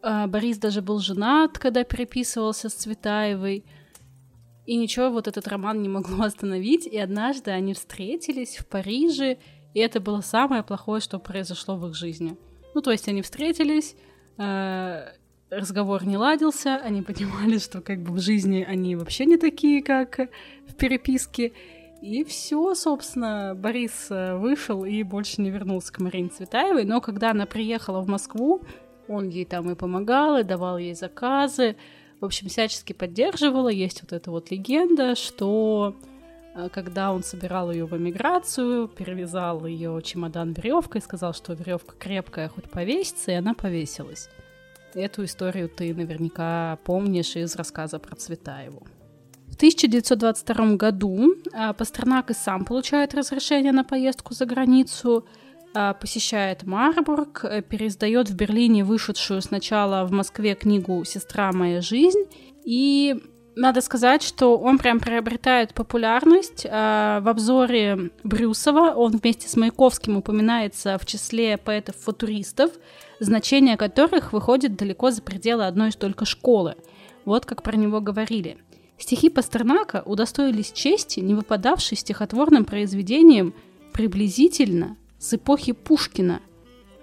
э, 0.03 0.27
Борис 0.29 0.57
даже 0.57 0.81
был 0.81 0.99
женат, 0.99 1.59
когда 1.59 1.85
переписывался 1.85 2.71
с 2.71 2.73
Цветаевой, 2.73 3.67
и 4.65 4.77
ничего 4.77 5.11
вот 5.11 5.29
этот 5.29 5.47
роман 5.47 5.83
не 5.83 5.91
могло 5.91 6.25
остановить, 6.25 6.87
и 6.87 6.97
однажды 6.97 7.51
они 7.51 7.75
встретились 7.75 8.57
в 8.57 8.67
Париже, 8.67 9.37
и 9.75 9.81
это 9.81 10.01
было 10.01 10.23
самое 10.23 10.63
плохое, 10.63 11.03
что 11.03 11.19
произошло 11.19 11.77
в 11.77 11.87
их 11.87 11.95
жизни. 11.95 12.39
Ну, 12.75 12.81
то 12.81 12.93
есть 12.93 13.09
они 13.09 13.21
встретились, 13.21 13.95
э, 14.39 15.20
разговор 15.51 16.07
не 16.07 16.17
ладился, 16.17 16.77
они 16.77 17.03
понимали, 17.03 17.59
что 17.59 17.81
как 17.81 18.01
бы 18.01 18.13
в 18.13 18.21
жизни 18.21 18.65
они 18.67 18.97
вообще 18.97 19.27
не 19.27 19.37
такие, 19.37 19.83
как 19.83 20.19
в 20.67 20.75
переписке. 20.75 21.53
И 22.03 22.25
все, 22.25 22.75
собственно, 22.75 23.55
Борис 23.55 24.07
э, 24.11 24.35
вышел 24.35 24.85
и 24.85 25.03
больше 25.03 25.43
не 25.43 25.51
вернулся 25.51 25.93
к 25.93 25.99
Марине 25.99 26.31
Цветаевой. 26.31 26.85
Но 26.85 27.03
когда 27.03 27.33
она 27.33 27.45
приехала 27.45 28.01
в 28.01 28.09
Москву, 28.09 28.63
он 29.07 29.29
ей 29.29 29.45
там 29.45 29.71
и 29.71 29.75
помогал, 29.75 30.39
и 30.39 30.43
давал 30.43 30.79
ей 30.79 30.95
заказы. 30.95 31.77
В 32.21 32.25
общем, 32.25 32.49
всячески 32.49 32.95
поддерживала. 32.95 33.69
Есть 33.69 34.01
вот 34.01 34.15
эта 34.15 34.31
вот 34.31 34.51
легенда, 34.51 35.15
что 35.15 35.95
Э, 36.55 36.69
когда 36.69 37.13
он 37.13 37.23
собирал 37.23 37.71
ее 37.71 37.87
в 37.87 37.97
эмиграцию, 37.97 38.89
перевязал 38.89 39.67
ее 39.67 40.01
чемодан 40.03 40.53
веревкой, 40.53 41.01
сказал, 41.01 41.33
что 41.33 41.53
веревка 41.53 41.95
крепкая, 41.97 42.49
хоть 42.49 42.71
повесится, 42.71 43.33
и 43.33 43.35
она 43.35 43.55
повесилась. 43.55 44.29
Эту 44.95 45.25
историю 45.25 45.69
ты 45.69 45.95
наверняка 45.95 46.79
помнишь 46.85 47.37
из 47.37 47.55
рассказа 47.57 47.99
про 47.99 48.17
Цветаеву. 48.17 48.87
В 49.49 49.57
1922 49.57 50.77
году 50.77 51.35
э, 51.53 51.75
Пастернак 51.75 52.31
и 52.31 52.35
сам 52.35 52.65
получает 52.65 53.15
разрешение 53.15 53.73
на 53.73 53.85
поездку 53.85 54.35
за 54.35 54.47
границу, 54.47 55.27
э, 55.75 55.95
посещает 56.01 56.65
Марбург, 56.65 57.45
переиздает 57.69 58.31
в 58.31 58.37
Берлине 58.37 58.85
вышедшую 58.85 59.43
сначала 59.43 60.05
в 60.05 60.13
Москве 60.13 60.55
книгу 60.55 61.05
«Сестра 61.05 61.53
моя 61.53 61.81
жизнь» 61.81 62.25
и 62.65 63.23
надо 63.57 63.81
сказать, 63.81 64.23
что 64.23 64.57
он 64.57 64.79
прям 64.79 65.01
приобретает 65.01 65.75
популярность. 65.75 66.67
А, 66.71 67.21
в 67.21 67.29
обзоре 67.29 68.11
Брюсова 68.23 68.93
он 68.93 69.17
вместе 69.17 69.49
с 69.49 69.57
Маяковским 69.57 70.17
упоминается 70.17 70.99
в 70.99 71.07
числе 71.07 71.57
поэтов-футуристов, 71.57 72.71
значение 73.19 73.77
которых 73.77 74.33
выходит 74.33 74.77
далеко 74.77 75.11
за 75.11 75.23
пределы 75.23 75.67
одной 75.67 75.93
только 75.93 76.25
школы. 76.25 76.77
Вот 77.25 77.45
как 77.45 77.63
про 77.63 77.77
него 77.77 78.01
говорили. 78.01 78.59
Стихи 78.99 79.31
Пастернака 79.31 80.03
удостоились 80.05 80.73
чести, 80.73 81.21
не 81.21 81.35
выпадавшей 81.35 81.97
стихотворным 81.97 82.65
произведением 82.65 83.55
приблизительно 83.93 84.97
с 85.19 85.35
эпохи 85.35 85.73
Пушкина. 85.73 86.41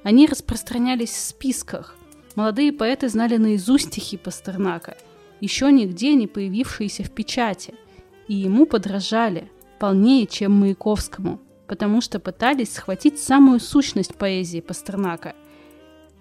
Они 0.03 0.27
распространялись 0.27 1.11
в 1.11 1.19
списках. 1.19 1.95
Молодые 2.35 2.71
поэты 2.71 3.09
знали 3.09 3.37
наизусть 3.37 3.87
стихи 3.87 4.15
Пастернака– 4.15 4.95
еще 5.41 5.71
нигде 5.71 6.13
не 6.13 6.27
появившиеся 6.27 7.03
в 7.03 7.11
печати, 7.11 7.73
и 8.27 8.33
ему 8.33 8.65
подражали 8.65 9.51
полнее, 9.79 10.25
чем 10.25 10.53
Маяковскому, 10.53 11.39
потому 11.67 12.01
что 12.01 12.19
пытались 12.19 12.73
схватить 12.73 13.19
самую 13.19 13.59
сущность 13.59 14.15
поэзии 14.15 14.61
Пастернака. 14.61 15.35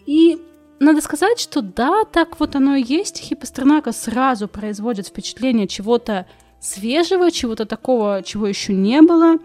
И 0.04 0.40
надо 0.78 1.00
сказать, 1.00 1.40
что 1.40 1.62
да, 1.62 2.04
так 2.04 2.38
вот 2.38 2.54
оно 2.54 2.76
и 2.76 2.82
есть, 2.82 3.16
стихи 3.16 3.34
Пастернака 3.34 3.92
сразу 3.92 4.46
производят 4.46 5.06
впечатление 5.06 5.66
чего-то 5.66 6.26
свежего, 6.60 7.30
чего-то 7.30 7.64
такого, 7.64 8.22
чего 8.22 8.46
еще 8.46 8.72
не 8.74 9.00
было, 9.02 9.36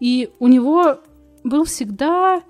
и 0.00 0.30
у 0.38 0.48
него 0.48 0.98
был 1.44 1.64
всегда 1.64 2.42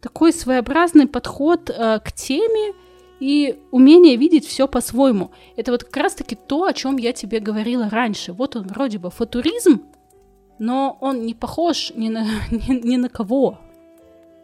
такой 0.00 0.32
своеобразный 0.32 1.06
подход 1.06 1.70
э, 1.70 2.00
к 2.00 2.12
теме, 2.12 2.74
и 3.20 3.58
умение 3.70 4.16
видеть 4.16 4.46
все 4.46 4.68
по-своему. 4.68 5.30
Это 5.56 5.72
вот 5.72 5.84
как 5.84 5.96
раз-таки 5.96 6.34
то, 6.34 6.64
о 6.64 6.72
чем 6.72 6.96
я 6.96 7.12
тебе 7.12 7.40
говорила 7.40 7.88
раньше. 7.88 8.32
Вот 8.32 8.56
он 8.56 8.66
вроде 8.66 8.98
бы 8.98 9.10
футуризм, 9.10 9.82
но 10.58 10.96
он 11.00 11.22
не 11.22 11.34
похож 11.34 11.92
ни 11.94 12.08
на, 12.08 12.26
ни, 12.50 12.86
ни 12.86 12.96
на 12.96 13.08
кого. 13.08 13.58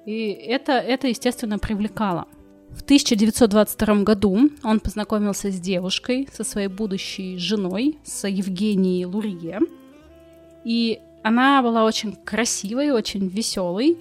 И 0.06 0.30
это, 0.30 0.72
это, 0.72 1.08
естественно, 1.08 1.58
привлекало. 1.58 2.26
В 2.70 2.82
1922 2.82 3.94
году 4.02 4.50
он 4.64 4.80
познакомился 4.80 5.50
с 5.50 5.60
девушкой, 5.60 6.28
со 6.32 6.42
своей 6.42 6.68
будущей 6.68 7.36
женой, 7.36 7.98
с 8.02 8.26
Евгенией 8.26 9.04
Лурье. 9.04 9.60
И 10.64 11.00
она 11.22 11.62
была 11.62 11.84
очень 11.84 12.12
красивой, 12.12 12.90
очень 12.90 13.28
веселой 13.28 13.98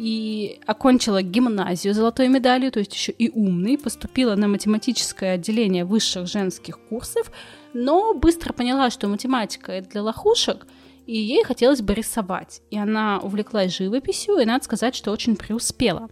и 0.00 0.60
окончила 0.66 1.20
гимназию 1.20 1.92
золотой 1.92 2.28
медалью, 2.28 2.72
то 2.72 2.78
есть 2.78 2.94
еще 2.94 3.12
и 3.12 3.28
умный, 3.28 3.76
поступила 3.76 4.34
на 4.34 4.48
математическое 4.48 5.32
отделение 5.32 5.84
высших 5.84 6.26
женских 6.26 6.78
курсов, 6.78 7.30
но 7.74 8.14
быстро 8.14 8.54
поняла, 8.54 8.88
что 8.88 9.08
математика 9.08 9.72
это 9.72 9.90
для 9.90 10.02
лохушек, 10.02 10.66
и 11.04 11.18
ей 11.18 11.44
хотелось 11.44 11.82
бы 11.82 11.92
рисовать. 11.92 12.62
И 12.70 12.78
она 12.78 13.20
увлеклась 13.22 13.76
живописью, 13.76 14.38
и 14.38 14.46
надо 14.46 14.64
сказать, 14.64 14.94
что 14.94 15.10
очень 15.10 15.36
преуспела. 15.36 16.08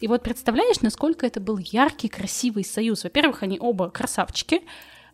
И 0.00 0.08
вот 0.08 0.22
представляешь, 0.22 0.80
насколько 0.80 1.26
это 1.26 1.38
был 1.38 1.58
яркий, 1.58 2.08
красивый 2.08 2.64
союз. 2.64 3.04
Во-первых, 3.04 3.42
они 3.42 3.58
оба 3.60 3.90
красавчики, 3.90 4.62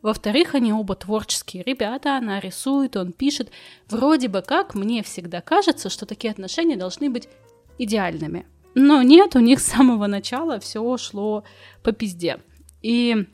во-вторых, 0.03 0.55
они 0.55 0.72
оба 0.72 0.94
творческие 0.94 1.64
ребята, 1.64 2.18
она 2.18 2.38
рисует, 2.38 2.94
он 2.94 3.11
пишет. 3.11 3.50
Вроде 3.88 4.29
бы 4.29 4.42
как, 4.42 4.77
мне 4.77 5.03
всегда 5.03 5.40
кажется, 5.40 5.88
что 5.88 6.07
такие 6.07 6.31
отношения 6.31 6.77
должны 6.77 7.11
быть 7.11 7.29
идеальными. 7.78 8.46
Но 8.74 9.02
нет, 9.02 9.37
у 9.37 9.40
них 9.40 9.60
с 9.60 9.66
самого 9.66 10.06
начала 10.06 10.58
все 10.58 10.96
шло 10.96 11.44
по 11.82 11.92
пизде. 11.92 12.40
И 12.82 13.26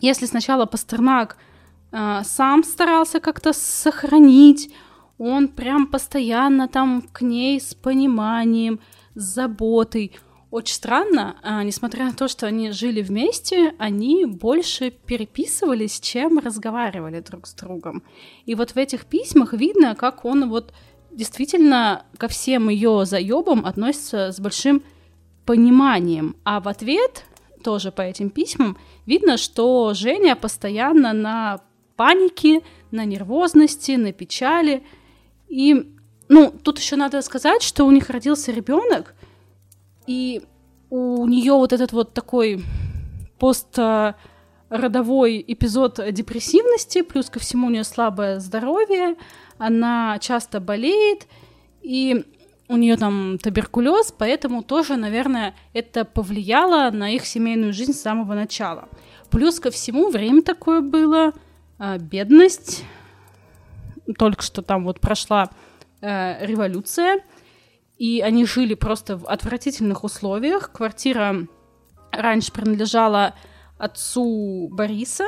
если 0.00 0.26
сначала 0.26 0.66
Пастернак 0.66 1.36
э, 1.90 2.20
сам 2.24 2.62
старался 2.62 3.20
как-то 3.20 3.52
сохранить, 3.52 4.72
он 5.18 5.48
прям 5.48 5.88
постоянно 5.88 6.68
там 6.68 7.02
к 7.02 7.22
ней 7.22 7.60
с 7.60 7.74
пониманием, 7.74 8.80
с 9.14 9.22
заботой. 9.22 10.16
Очень 10.50 10.76
странно, 10.76 11.36
а, 11.42 11.62
несмотря 11.62 12.06
на 12.06 12.14
то, 12.14 12.26
что 12.26 12.46
они 12.46 12.70
жили 12.70 13.02
вместе, 13.02 13.74
они 13.78 14.24
больше 14.24 14.90
переписывались, 14.90 16.00
чем 16.00 16.38
разговаривали 16.38 17.20
друг 17.20 17.46
с 17.46 17.52
другом. 17.52 18.02
И 18.46 18.54
вот 18.54 18.70
в 18.70 18.76
этих 18.78 19.04
письмах 19.04 19.52
видно, 19.52 19.94
как 19.94 20.24
он 20.24 20.48
вот 20.48 20.72
действительно 21.18 22.06
ко 22.16 22.28
всем 22.28 22.68
ее 22.68 23.04
заебам 23.04 23.66
относится 23.66 24.30
с 24.30 24.38
большим 24.38 24.84
пониманием. 25.44 26.36
А 26.44 26.60
в 26.60 26.68
ответ 26.68 27.24
тоже 27.64 27.90
по 27.90 28.02
этим 28.02 28.30
письмам 28.30 28.78
видно, 29.04 29.36
что 29.36 29.94
Женя 29.94 30.36
постоянно 30.36 31.12
на 31.12 31.60
панике, 31.96 32.60
на 32.92 33.04
нервозности, 33.04 33.92
на 33.92 34.12
печали. 34.12 34.84
И, 35.48 35.92
ну, 36.28 36.54
тут 36.62 36.78
еще 36.78 36.94
надо 36.94 37.20
сказать, 37.22 37.62
что 37.62 37.84
у 37.84 37.90
них 37.90 38.10
родился 38.10 38.52
ребенок, 38.52 39.16
и 40.06 40.42
у 40.88 41.26
нее 41.26 41.54
вот 41.54 41.72
этот 41.72 41.90
вот 41.90 42.14
такой 42.14 42.62
постродовой 44.68 45.44
эпизод 45.46 46.00
депрессивности, 46.12 47.02
плюс 47.02 47.30
ко 47.30 47.38
всему 47.38 47.66
у 47.66 47.70
нее 47.70 47.84
слабое 47.84 48.38
здоровье, 48.38 49.16
она 49.56 50.18
часто 50.20 50.60
болеет, 50.60 51.26
и 51.82 52.24
у 52.68 52.76
нее 52.76 52.96
там 52.96 53.38
туберкулез, 53.38 54.12
поэтому 54.16 54.62
тоже, 54.62 54.96
наверное, 54.96 55.54
это 55.72 56.04
повлияло 56.04 56.90
на 56.90 57.10
их 57.10 57.24
семейную 57.24 57.72
жизнь 57.72 57.94
с 57.94 58.00
самого 58.00 58.34
начала. 58.34 58.88
Плюс 59.30 59.58
ко 59.58 59.70
всему, 59.70 60.10
время 60.10 60.42
такое 60.42 60.82
было, 60.82 61.32
э, 61.78 61.98
бедность, 61.98 62.84
только 64.18 64.42
что 64.42 64.60
там 64.62 64.84
вот 64.84 65.00
прошла 65.00 65.50
э, 66.02 66.44
революция, 66.44 67.20
и 67.96 68.20
они 68.20 68.44
жили 68.44 68.74
просто 68.74 69.16
в 69.16 69.26
отвратительных 69.26 70.04
условиях. 70.04 70.70
Квартира 70.72 71.46
раньше 72.12 72.52
принадлежала 72.52 73.34
отцу 73.78 74.68
Бориса, 74.70 75.24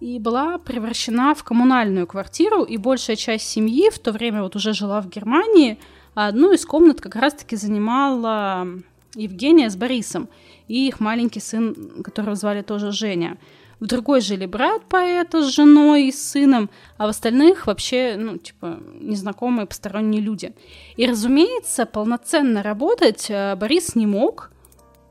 и 0.00 0.18
была 0.18 0.58
превращена 0.58 1.34
в 1.34 1.42
коммунальную 1.42 2.06
квартиру, 2.06 2.62
и 2.62 2.76
большая 2.76 3.16
часть 3.16 3.48
семьи 3.48 3.90
в 3.90 3.98
то 3.98 4.12
время 4.12 4.42
вот 4.42 4.54
уже 4.56 4.72
жила 4.72 5.00
в 5.00 5.08
Германии, 5.08 5.78
а 6.14 6.28
одну 6.28 6.52
из 6.52 6.64
комнат 6.64 7.00
как 7.00 7.16
раз-таки 7.16 7.56
занимала 7.56 8.66
Евгения 9.14 9.68
с 9.70 9.76
Борисом 9.76 10.28
и 10.68 10.86
их 10.86 11.00
маленький 11.00 11.40
сын, 11.40 12.02
которого 12.04 12.36
звали 12.36 12.62
тоже 12.62 12.92
Женя. 12.92 13.38
В 13.80 13.86
другой 13.86 14.20
жили 14.20 14.46
брат 14.46 14.82
поэта 14.88 15.42
с 15.42 15.54
женой 15.54 16.08
и 16.08 16.12
сыном, 16.12 16.68
а 16.96 17.06
в 17.06 17.10
остальных 17.10 17.68
вообще, 17.68 18.16
ну, 18.18 18.36
типа, 18.36 18.80
незнакомые 19.00 19.66
посторонние 19.66 20.20
люди. 20.20 20.52
И, 20.96 21.06
разумеется, 21.06 21.86
полноценно 21.86 22.64
работать 22.64 23.26
э, 23.30 23.54
Борис 23.54 23.94
не 23.94 24.06
мог, 24.06 24.50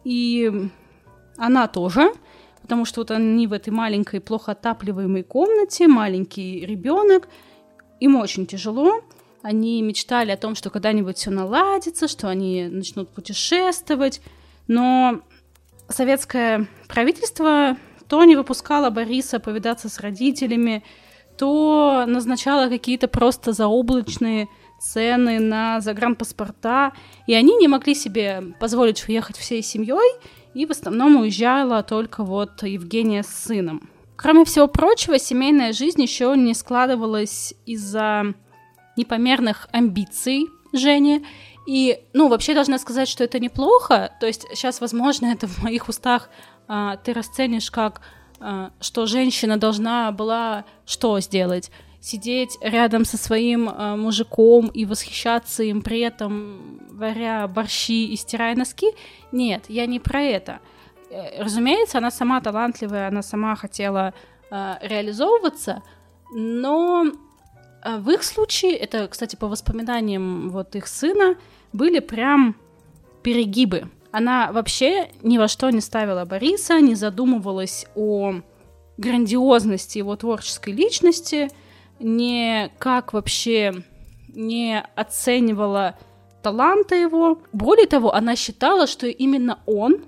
и 0.03 0.69
она 1.37 1.67
тоже, 1.67 2.11
потому 2.67 2.83
что 2.83 2.99
вот 2.99 3.11
они 3.11 3.47
в 3.47 3.53
этой 3.53 3.69
маленькой, 3.69 4.19
плохо 4.19 4.51
отапливаемой 4.51 5.23
комнате, 5.23 5.87
маленький 5.87 6.65
ребенок, 6.65 7.29
им 8.01 8.17
очень 8.17 8.45
тяжело. 8.45 9.05
Они 9.41 9.81
мечтали 9.81 10.31
о 10.31 10.37
том, 10.37 10.53
что 10.53 10.69
когда-нибудь 10.69 11.15
все 11.15 11.31
наладится, 11.31 12.09
что 12.09 12.27
они 12.27 12.67
начнут 12.67 13.07
путешествовать, 13.07 14.19
но 14.67 15.21
советское 15.87 16.67
правительство 16.89 17.77
то 18.09 18.21
не 18.25 18.35
выпускало 18.35 18.89
Бориса 18.89 19.39
повидаться 19.39 19.87
с 19.87 20.01
родителями, 20.01 20.83
то 21.37 22.03
назначало 22.05 22.67
какие-то 22.67 23.07
просто 23.07 23.53
заоблачные 23.53 24.49
цены 24.81 25.39
на 25.39 25.79
загранпаспорта, 25.79 26.91
и 27.27 27.33
они 27.33 27.55
не 27.55 27.69
могли 27.69 27.95
себе 27.95 28.43
позволить 28.59 29.07
уехать 29.07 29.37
всей 29.37 29.63
семьей, 29.63 30.19
и 30.57 30.65
в 30.65 30.71
основном 30.71 31.17
уезжала 31.17 31.83
только 31.83 32.23
вот 32.23 32.63
Евгения 32.63 33.21
с 33.21 33.27
сыном. 33.27 33.87
Кроме 34.15 34.43
всего 34.43 34.67
прочего, 34.67 35.19
семейная 35.19 35.71
жизнь 35.71 36.01
еще 36.01 36.33
не 36.35 36.55
складывалась 36.55 37.53
из-за 37.67 38.33
непомерных 38.95 39.67
амбиций 39.71 40.47
Жени. 40.73 41.23
И, 41.67 41.99
ну, 42.13 42.27
вообще 42.27 42.55
должна 42.55 42.79
сказать, 42.79 43.07
что 43.07 43.23
это 43.23 43.39
неплохо. 43.39 44.11
То 44.19 44.25
есть 44.25 44.47
сейчас, 44.49 44.81
возможно, 44.81 45.27
это 45.27 45.47
в 45.47 45.61
моих 45.61 45.89
устах 45.89 46.29
а, 46.67 46.97
ты 46.97 47.13
расценишь 47.13 47.69
как, 47.69 48.01
а, 48.39 48.71
что 48.81 49.05
женщина 49.05 49.57
должна 49.57 50.11
была 50.11 50.65
что 50.87 51.19
сделать? 51.19 51.69
Сидеть 51.99 52.57
рядом 52.61 53.05
со 53.05 53.17
своим 53.17 53.69
а, 53.69 53.95
мужиком 53.95 54.67
и 54.67 54.85
восхищаться 54.85 55.63
им, 55.63 55.81
при 55.81 55.99
этом 56.01 56.79
варя 56.91 57.47
борщи 57.47 58.05
и 58.05 58.15
стирая 58.15 58.55
носки? 58.55 58.87
Нет, 59.31 59.65
я 59.67 59.85
не 59.87 59.99
про 59.99 60.21
это. 60.21 60.59
Э, 61.09 61.41
разумеется, 61.41 61.97
она 61.97 62.11
сама 62.11 62.41
талантливая, 62.41 63.07
она 63.07 63.21
сама 63.21 63.55
хотела 63.55 64.13
э, 64.49 64.75
реализовываться, 64.81 65.83
но 66.31 67.05
э, 67.83 67.97
в 67.97 68.09
их 68.09 68.23
случае, 68.23 68.75
это, 68.75 69.07
кстати, 69.07 69.35
по 69.35 69.47
воспоминаниям 69.47 70.49
вот 70.49 70.75
их 70.75 70.87
сына, 70.87 71.35
были 71.73 71.99
прям 71.99 72.55
перегибы. 73.23 73.89
Она 74.11 74.51
вообще 74.51 75.11
ни 75.21 75.37
во 75.37 75.47
что 75.47 75.69
не 75.69 75.81
ставила 75.81 76.25
Бориса, 76.25 76.79
не 76.79 76.95
задумывалась 76.95 77.85
о 77.95 78.35
грандиозности 78.97 79.99
его 79.99 80.15
творческой 80.15 80.73
личности, 80.73 81.49
не 81.99 82.71
как 82.77 83.13
вообще 83.13 83.83
не 84.29 84.81
оценивала 84.95 85.97
таланта 86.41 86.95
его. 86.95 87.39
Более 87.53 87.87
того, 87.87 88.13
она 88.13 88.35
считала, 88.35 88.87
что 88.87 89.07
именно 89.07 89.59
он 89.65 90.05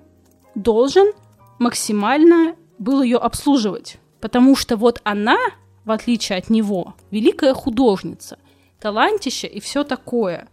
должен 0.54 1.12
максимально 1.58 2.56
был 2.78 3.02
ее 3.02 3.18
обслуживать. 3.18 3.98
Потому 4.20 4.56
что 4.56 4.76
вот 4.76 5.00
она, 5.04 5.38
в 5.84 5.90
отличие 5.90 6.38
от 6.38 6.50
него, 6.50 6.94
великая 7.10 7.54
художница, 7.54 8.38
талантище 8.80 9.46
и 9.46 9.60
все 9.60 9.84
такое. 9.84 10.48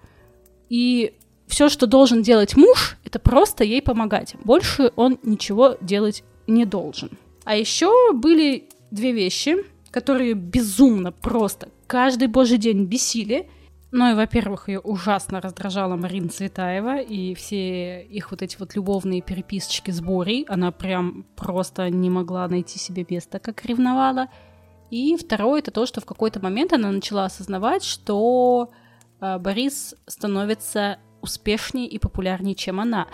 И 0.69 1.13
все, 1.47 1.69
что 1.69 1.87
должен 1.87 2.21
делать 2.21 2.57
муж, 2.57 2.97
это 3.05 3.19
просто 3.19 3.63
ей 3.63 3.81
помогать. 3.81 4.35
Больше 4.43 4.91
он 4.95 5.17
ничего 5.23 5.77
делать 5.81 6.23
не 6.45 6.65
должен. 6.65 7.11
А 7.45 7.55
еще 7.55 8.11
были 8.13 8.69
две 8.91 9.11
вещи, 9.11 9.57
которые 9.97 10.35
безумно 10.35 11.11
просто 11.11 11.69
каждый 11.87 12.27
божий 12.27 12.59
день 12.59 12.85
бесили. 12.85 13.49
Ну 13.89 14.11
и, 14.11 14.13
во-первых, 14.13 14.69
ее 14.69 14.79
ужасно 14.79 15.41
раздражала 15.41 15.95
Марина 15.95 16.29
Цветаева 16.29 16.99
и 16.99 17.33
все 17.33 18.03
их 18.03 18.29
вот 18.29 18.43
эти 18.43 18.57
вот 18.59 18.75
любовные 18.75 19.23
переписочки 19.23 19.89
с 19.89 19.99
Борей. 19.99 20.45
Она 20.49 20.71
прям 20.71 21.25
просто 21.35 21.89
не 21.89 22.11
могла 22.11 22.47
найти 22.47 22.77
себе 22.77 23.07
места, 23.09 23.39
как 23.39 23.65
ревновала. 23.65 24.27
И 24.91 25.17
второе, 25.17 25.61
это 25.61 25.71
то, 25.71 25.87
что 25.87 25.99
в 25.99 26.05
какой-то 26.05 26.39
момент 26.39 26.73
она 26.73 26.91
начала 26.91 27.25
осознавать, 27.25 27.83
что 27.83 28.69
э, 29.19 29.39
Борис 29.39 29.95
становится 30.05 30.99
успешнее 31.21 31.87
и 31.87 31.97
популярнее, 31.97 32.53
чем 32.53 32.79
она. 32.79 33.07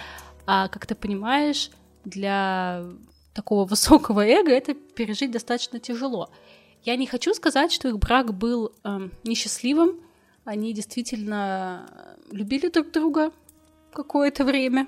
А 0.46 0.68
как 0.68 0.86
ты 0.86 0.96
понимаешь, 0.96 1.72
для 2.04 2.84
такого 3.34 3.66
высокого 3.70 4.26
эго 4.26 4.52
это 4.52 4.74
пережить 4.74 5.32
достаточно 5.32 5.80
тяжело. 5.80 6.30
Я 6.84 6.98
не 6.98 7.08
хочу 7.08 7.34
сказать, 7.34 7.72
что 7.72 7.88
их 7.88 7.98
брак 7.98 8.34
был 8.34 8.74
э, 8.84 9.10
несчастливым, 9.24 10.02
они 10.44 10.74
действительно 10.74 11.90
любили 12.30 12.68
друг 12.68 12.92
друга 12.92 13.32
какое-то 13.94 14.44
время, 14.44 14.88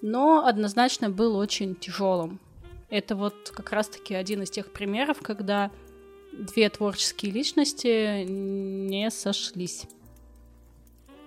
но 0.00 0.46
однозначно 0.46 1.10
был 1.10 1.36
очень 1.36 1.74
тяжелым. 1.74 2.40
Это 2.88 3.16
вот 3.16 3.52
как 3.54 3.70
раз-таки 3.72 4.14
один 4.14 4.42
из 4.42 4.50
тех 4.50 4.72
примеров, 4.72 5.18
когда 5.20 5.70
две 6.32 6.70
творческие 6.70 7.32
личности 7.32 8.24
не 8.24 9.10
сошлись. 9.10 9.84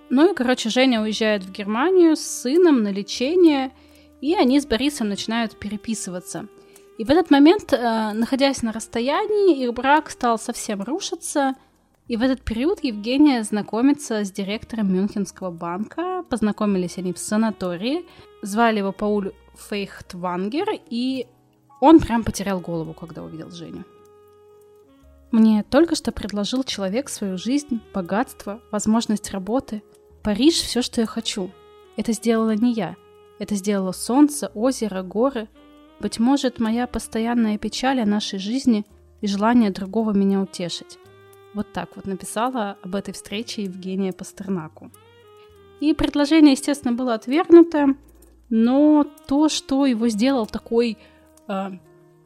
Ну 0.09 0.31
и, 0.31 0.35
короче, 0.35 0.69
Женя 0.69 1.01
уезжает 1.01 1.43
в 1.43 1.51
Германию 1.51 2.15
с 2.15 2.21
сыном 2.21 2.81
на 2.81 2.91
лечение, 2.91 3.71
и 4.21 4.33
они 4.33 4.59
с 4.59 4.65
Борисом 4.65 5.09
начинают 5.09 5.57
переписываться. 5.57 6.47
И 6.97 7.03
в 7.03 7.09
этот 7.09 7.31
момент, 7.31 7.73
э, 7.73 8.11
находясь 8.13 8.61
на 8.61 8.71
расстоянии, 8.71 9.63
их 9.63 9.73
брак 9.73 10.09
стал 10.09 10.37
совсем 10.37 10.81
рушиться– 10.81 11.55
и 12.07 12.17
в 12.17 12.21
этот 12.21 12.41
период 12.41 12.83
Евгения 12.83 13.43
знакомится 13.43 14.25
с 14.25 14.31
директором 14.31 14.93
Мюнхенского 14.93 15.51
банка. 15.51 16.23
Познакомились 16.29 16.97
они 16.97 17.13
в 17.13 17.17
санатории. 17.17 18.05
Звали 18.41 18.79
его 18.79 18.91
Пауль 18.91 19.31
Фейхтвангер, 19.55 20.67
и 20.89 21.27
он 21.79 21.99
прям 21.99 22.23
потерял 22.23 22.59
голову, 22.59 22.93
когда 22.93 23.23
увидел 23.23 23.51
Женю. 23.51 23.85
Мне 25.31 25.63
только 25.63 25.95
что 25.95 26.11
предложил 26.11 26.63
человек 26.63 27.09
свою 27.09 27.37
жизнь, 27.37 27.81
богатство, 27.93 28.59
возможность 28.69 29.31
работы. 29.31 29.81
Париж— 30.21 30.55
все, 30.61 30.81
что 30.81 31.01
я 31.01 31.07
хочу. 31.07 31.51
Это 31.95 32.11
сделала 32.11 32.53
не 32.53 32.73
я. 32.73 32.95
Это 33.39 33.55
сделало 33.55 33.93
солнце, 33.93 34.51
озеро, 34.53 35.03
горы. 35.03 35.47
Быть 35.99 36.19
может, 36.19 36.59
моя 36.59 36.87
постоянная 36.87 37.57
печаль 37.57 38.01
о 38.01 38.05
нашей 38.05 38.39
жизни 38.39 38.85
и 39.21 39.27
желание 39.27 39.71
другого 39.71 40.11
меня 40.11 40.41
утешить. 40.41 40.97
Вот 41.53 41.71
так 41.71 41.95
вот 41.95 42.05
написала 42.05 42.77
об 42.81 42.95
этой 42.95 43.13
встрече 43.13 43.63
Евгения 43.63 44.11
Пастернаку. 44.11 44.91
И 45.79 45.93
предложение, 45.93 46.53
естественно, 46.53 46.93
было 46.93 47.13
отвергнуто, 47.13 47.95
но 48.49 49.05
то, 49.27 49.49
что 49.49 49.85
его 49.85 50.07
сделал 50.09 50.45
такой 50.45 50.97
э, 51.47 51.71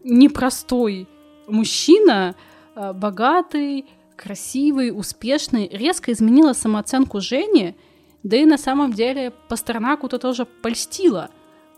непростой 0.04 1.08
мужчина, 1.48 2.36
э, 2.76 2.94
богатый, 2.94 3.86
красивый, 4.16 4.92
успешный, 4.92 5.70
резко 5.72 6.12
изменило 6.12 6.54
самооценку 6.54 7.22
Жени, 7.22 7.76
да 8.24 8.38
и 8.38 8.46
на 8.46 8.58
самом 8.58 8.94
деле 8.94 9.32
Пастернаку-то 9.48 10.20
тоже 10.20 10.46
польстило. 10.46 11.30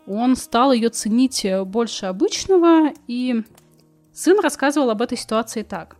Он 0.09 0.35
стал 0.35 0.71
ее 0.71 0.89
ценить 0.89 1.45
больше 1.67 2.07
обычного, 2.07 2.91
и 3.05 3.43
сын 4.11 4.39
рассказывал 4.39 4.89
об 4.89 5.03
этой 5.03 5.19
ситуации 5.19 5.61
так. 5.61 5.97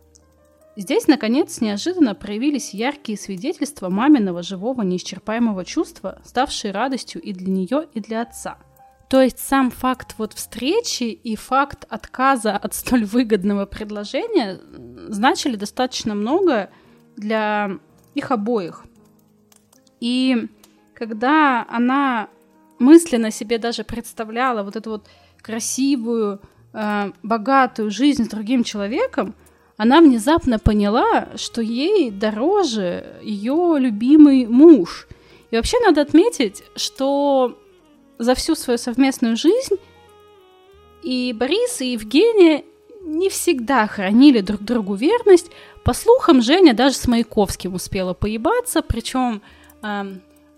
Здесь, 0.74 1.06
наконец, 1.06 1.60
неожиданно 1.60 2.16
проявились 2.16 2.74
яркие 2.74 3.16
свидетельства 3.16 3.88
маминого 3.88 4.42
живого 4.42 4.82
неисчерпаемого 4.82 5.64
чувства, 5.64 6.20
ставшие 6.24 6.72
радостью 6.72 7.22
и 7.22 7.32
для 7.32 7.52
нее, 7.52 7.86
и 7.94 8.00
для 8.00 8.22
отца. 8.22 8.58
То 9.08 9.22
есть 9.22 9.38
сам 9.38 9.70
факт 9.70 10.16
вот 10.18 10.32
встречи 10.32 11.04
и 11.04 11.36
факт 11.36 11.86
отказа 11.88 12.56
от 12.56 12.74
столь 12.74 13.04
выгодного 13.04 13.64
предложения 13.64 14.60
значили 15.08 15.54
достаточно 15.54 16.16
много 16.16 16.70
для 17.16 17.78
их 18.14 18.32
обоих. 18.32 18.84
И 20.00 20.48
когда 20.94 21.64
она 21.68 22.28
мысленно 22.80 23.30
себе 23.30 23.58
даже 23.58 23.84
представляла 23.84 24.64
вот 24.64 24.74
эту 24.74 24.90
вот 24.90 25.06
красивую, 25.40 26.40
э, 26.72 27.12
богатую 27.22 27.90
жизнь 27.90 28.24
с 28.24 28.28
другим 28.28 28.64
человеком, 28.64 29.34
она 29.76 30.00
внезапно 30.00 30.58
поняла, 30.58 31.28
что 31.36 31.62
ей 31.62 32.10
дороже 32.10 33.16
ее 33.22 33.76
любимый 33.78 34.46
муж. 34.46 35.08
И 35.50 35.56
вообще 35.56 35.78
надо 35.80 36.02
отметить, 36.02 36.62
что 36.76 37.58
за 38.18 38.34
всю 38.34 38.54
свою 38.54 38.76
совместную 38.76 39.36
жизнь 39.36 39.76
и 41.02 41.34
Борис, 41.34 41.80
и 41.80 41.92
Евгения 41.92 42.64
не 43.02 43.30
всегда 43.30 43.86
хранили 43.86 44.40
друг 44.40 44.60
другу 44.60 44.94
верность. 44.94 45.50
По 45.82 45.94
слухам, 45.94 46.42
Женя 46.42 46.74
даже 46.74 46.96
с 46.96 47.08
Маяковским 47.08 47.74
успела 47.74 48.12
поебаться, 48.12 48.82
причем 48.82 49.40
э, 49.82 50.04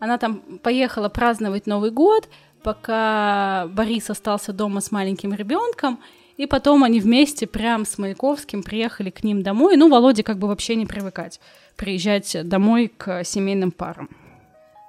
она 0.02 0.18
там 0.18 0.42
поехала 0.64 1.08
праздновать 1.08 1.68
Новый 1.68 1.92
год, 1.92 2.28
пока 2.64 3.68
Борис 3.68 4.10
остался 4.10 4.52
дома 4.52 4.80
с 4.80 4.90
маленьким 4.90 5.32
ребенком, 5.32 6.00
и 6.36 6.46
потом 6.46 6.82
они 6.82 6.98
вместе 6.98 7.46
прям 7.46 7.86
с 7.86 7.98
Маяковским 7.98 8.64
приехали 8.64 9.10
к 9.10 9.22
ним 9.22 9.44
домой. 9.44 9.76
Ну, 9.76 9.88
Володе 9.88 10.24
как 10.24 10.38
бы 10.38 10.48
вообще 10.48 10.74
не 10.74 10.86
привыкать 10.86 11.38
приезжать 11.76 12.36
домой 12.48 12.92
к 12.96 13.22
семейным 13.22 13.70
парам. 13.70 14.10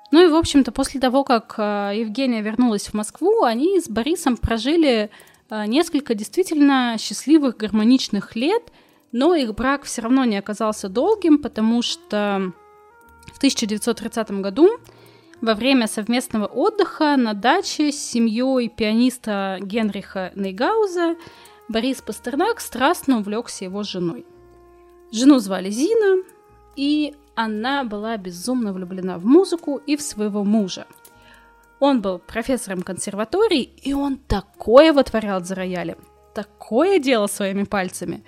Ну 0.10 0.26
и, 0.26 0.28
в 0.28 0.36
общем-то, 0.36 0.72
после 0.72 1.00
того, 1.00 1.24
как 1.24 1.54
э, 1.60 1.92
Евгения 1.96 2.42
вернулась 2.42 2.88
в 2.88 2.96
Москву, 2.96 3.44
они 3.44 3.80
с 3.80 3.88
Борисом 3.88 4.36
прожили 4.36 5.12
э, 5.52 5.66
несколько 5.68 6.16
действительно 6.16 6.96
счастливых, 6.98 7.58
гармоничных 7.58 8.36
лет, 8.36 8.64
но 9.12 9.36
их 9.36 9.54
брак 9.54 9.84
все 9.84 10.02
равно 10.02 10.26
не 10.26 10.38
оказался 10.38 10.90
долгим, 10.90 11.38
потому 11.38 11.84
что 11.84 12.52
в 13.32 13.38
1930 13.38 14.32
году 14.42 14.80
во 15.44 15.56
время 15.56 15.88
совместного 15.88 16.46
отдыха 16.46 17.18
на 17.18 17.34
даче 17.34 17.92
с 17.92 17.98
семьей 17.98 18.70
пианиста 18.70 19.58
Генриха 19.60 20.32
Нейгауза 20.36 21.18
Борис 21.68 22.02
Пастернак 22.02 22.62
страстно 22.62 23.18
увлекся 23.18 23.66
его 23.66 23.84
женой. 23.84 24.26
Жену 25.12 25.40
звали 25.40 25.70
Зина, 25.70 26.24
и 26.78 27.14
она 27.36 27.84
была 27.84 28.16
безумно 28.16 28.72
влюблена 28.72 29.18
в 29.18 29.26
музыку 29.26 29.82
и 29.86 29.98
в 29.98 30.02
своего 30.02 30.46
мужа. 30.46 30.88
Он 31.82 32.00
был 32.00 32.20
профессором 32.20 32.82
консерватории, 32.82 33.64
и 33.64 33.94
он 33.94 34.16
такое 34.16 34.94
вытворял 34.94 35.44
за 35.44 35.56
роялем, 35.56 35.98
такое 36.34 37.00
делал 37.00 37.28
своими 37.28 37.64
пальцами, 37.64 38.24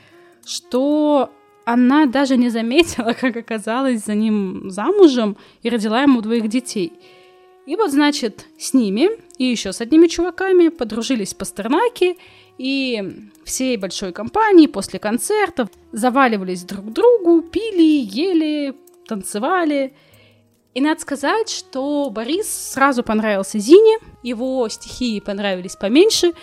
что 0.45 1.31
она 1.65 2.05
даже 2.05 2.37
не 2.37 2.49
заметила, 2.49 3.13
как 3.19 3.35
оказалась 3.35 4.05
за 4.05 4.15
ним 4.15 4.69
замужем 4.69 5.35
и 5.63 5.69
родила 5.69 6.01
ему 6.03 6.21
двоих 6.21 6.47
детей. 6.47 6.93
И 7.65 7.75
вот, 7.75 7.91
значит, 7.91 8.45
с 8.59 8.73
ними 8.73 9.09
и 9.37 9.45
еще 9.45 9.73
с 9.73 9.81
одними 9.81 10.07
чуваками 10.07 10.69
подружились 10.69 11.33
Пастернаки, 11.33 12.17
и 12.57 13.29
всей 13.43 13.75
большой 13.75 14.13
компании 14.13 14.67
после 14.67 14.99
концертов 14.99 15.69
заваливались 15.91 16.63
друг 16.63 16.85
к 16.85 16.93
другу, 16.93 17.41
пили, 17.41 18.05
ели, 18.05 18.75
танцевали. 19.07 19.93
И 20.73 20.81
надо 20.81 21.01
сказать, 21.01 21.49
что 21.49 22.09
Борис 22.11 22.47
сразу 22.47 23.03
понравился 23.03 23.59
Зине, 23.59 23.97
его 24.23 24.67
стихи 24.69 25.19
понравились 25.19 25.75
поменьше, 25.75 26.33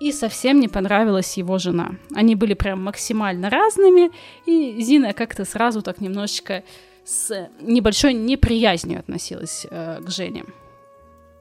и 0.00 0.12
совсем 0.12 0.60
не 0.60 0.68
понравилась 0.68 1.36
его 1.36 1.58
жена. 1.58 1.96
Они 2.14 2.34
были 2.34 2.54
прям 2.54 2.82
максимально 2.82 3.50
разными, 3.50 4.10
и 4.46 4.80
Зина 4.80 5.12
как-то 5.12 5.44
сразу 5.44 5.82
так 5.82 6.00
немножечко 6.00 6.62
с 7.04 7.50
небольшой 7.60 8.14
неприязнью 8.14 9.00
относилась 9.00 9.66
э, 9.68 10.00
к 10.00 10.10
Жене. 10.10 10.44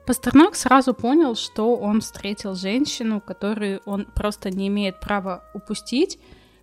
Пастернак 0.05 0.55
сразу 0.55 0.93
понял, 0.93 1.35
что 1.35 1.75
он 1.75 1.99
встретил 2.01 2.55
женщину, 2.55 3.19
которую 3.19 3.81
он 3.85 4.05
просто 4.05 4.49
не 4.49 4.69
имеет 4.69 5.01
права 5.01 5.43
упустить, 5.53 6.17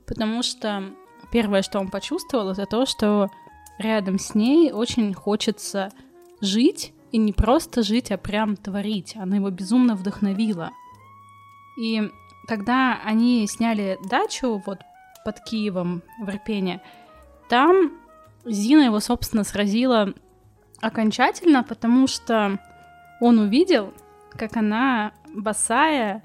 потому 0.07 0.43
что 0.43 0.85
первое, 1.31 1.63
что 1.63 1.79
он 1.79 1.91
почувствовал, 1.91 2.51
это 2.51 2.65
то, 2.65 2.87
что 2.87 3.31
рядом 3.79 4.19
с 4.19 4.35
ней 4.35 4.73
очень 4.73 5.13
хочется 5.13 5.91
жить, 6.41 6.93
и 7.13 7.19
не 7.19 7.33
просто 7.33 7.83
жить, 7.85 8.11
а 8.11 8.17
прям 8.17 8.57
творить. 8.57 9.15
Она 9.17 9.37
его 9.37 9.49
безумно 9.49 9.95
вдохновила— 9.95 10.71
и 11.77 12.11
когда 12.47 13.01
они 13.05 13.47
сняли 13.47 13.99
дачу 14.09 14.63
вот 14.65 14.81
под 15.25 15.41
Киевом 15.41 16.03
в 16.21 16.29
Ирпене, 16.29 16.81
там 17.49 17.93
Зина 18.45 18.83
его, 18.83 19.01
собственно, 19.01 19.45
сразила 19.45 20.13
окончательно, 20.81 21.63
потому 21.63 22.07
что 22.07 22.59
он 23.21 23.39
увидел, 23.39 23.95
как 24.31 24.57
она 24.57 25.13
босая, 25.35 26.23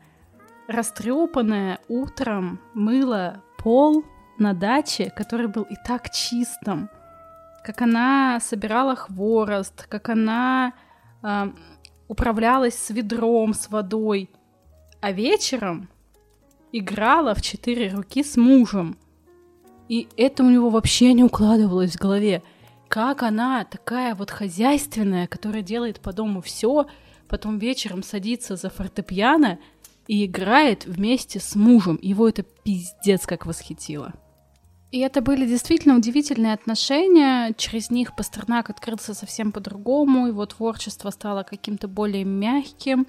растрепанная 0.68 1.80
утром 1.88 2.60
мыла 2.74 3.42
пол 3.58 4.04
на 4.38 4.54
даче, 4.54 5.12
который 5.16 5.48
был 5.48 5.64
и 5.64 5.76
так 5.86 6.10
чистым, 6.12 6.90
как 7.64 7.82
она 7.82 8.40
собирала 8.42 8.96
хворост, 8.96 9.88
как 9.88 10.10
она 10.10 10.74
э, 11.24 11.52
управлялась 12.08 12.76
с 12.76 12.90
ведром, 12.90 13.54
с 13.54 13.70
водой, 13.70 14.30
а 15.02 15.12
вечером 15.12 15.90
играла 16.72 17.34
в 17.34 17.42
четыре 17.42 17.90
руки 17.90 18.24
с 18.24 18.38
мужем. 18.38 18.98
И 19.88 20.08
это 20.18 20.44
у 20.44 20.50
него 20.50 20.70
вообще 20.70 21.14
не 21.14 21.24
укладывалось 21.24 21.94
в 21.94 22.00
голове. 22.00 22.44
Как 22.88 23.24
она, 23.24 23.66
такая 23.66 24.16
вот 24.16 24.30
хозяйственная, 24.30 25.28
которая 25.28 25.62
делает 25.62 26.00
по 26.00 26.14
дому 26.14 26.42
все, 26.42 26.88
потом 27.28 27.58
вечером 27.58 28.04
садится 28.04 28.56
за 28.56 28.70
фортепиано 28.70 29.60
и 30.08 30.26
играет 30.26 30.86
вместе 30.86 31.40
с 31.40 31.56
мужем. 31.56 32.00
Его 32.02 32.28
это 32.28 32.44
пиздец 32.44 33.26
как 33.26 33.46
восхитило. 33.46 34.14
И 34.92 35.00
это 35.00 35.22
были 35.22 35.46
действительно 35.46 35.96
удивительные 35.96 36.54
отношения. 36.54 37.54
Через 37.56 37.92
них 37.92 38.16
Пастернак 38.16 38.72
открылся 38.72 39.14
совсем 39.14 39.52
по-другому. 39.52 40.28
Его 40.28 40.46
творчество 40.48 41.12
стало 41.12 41.44
каким-то 41.44 41.88
более 41.88 42.24
мягким, 42.24 43.06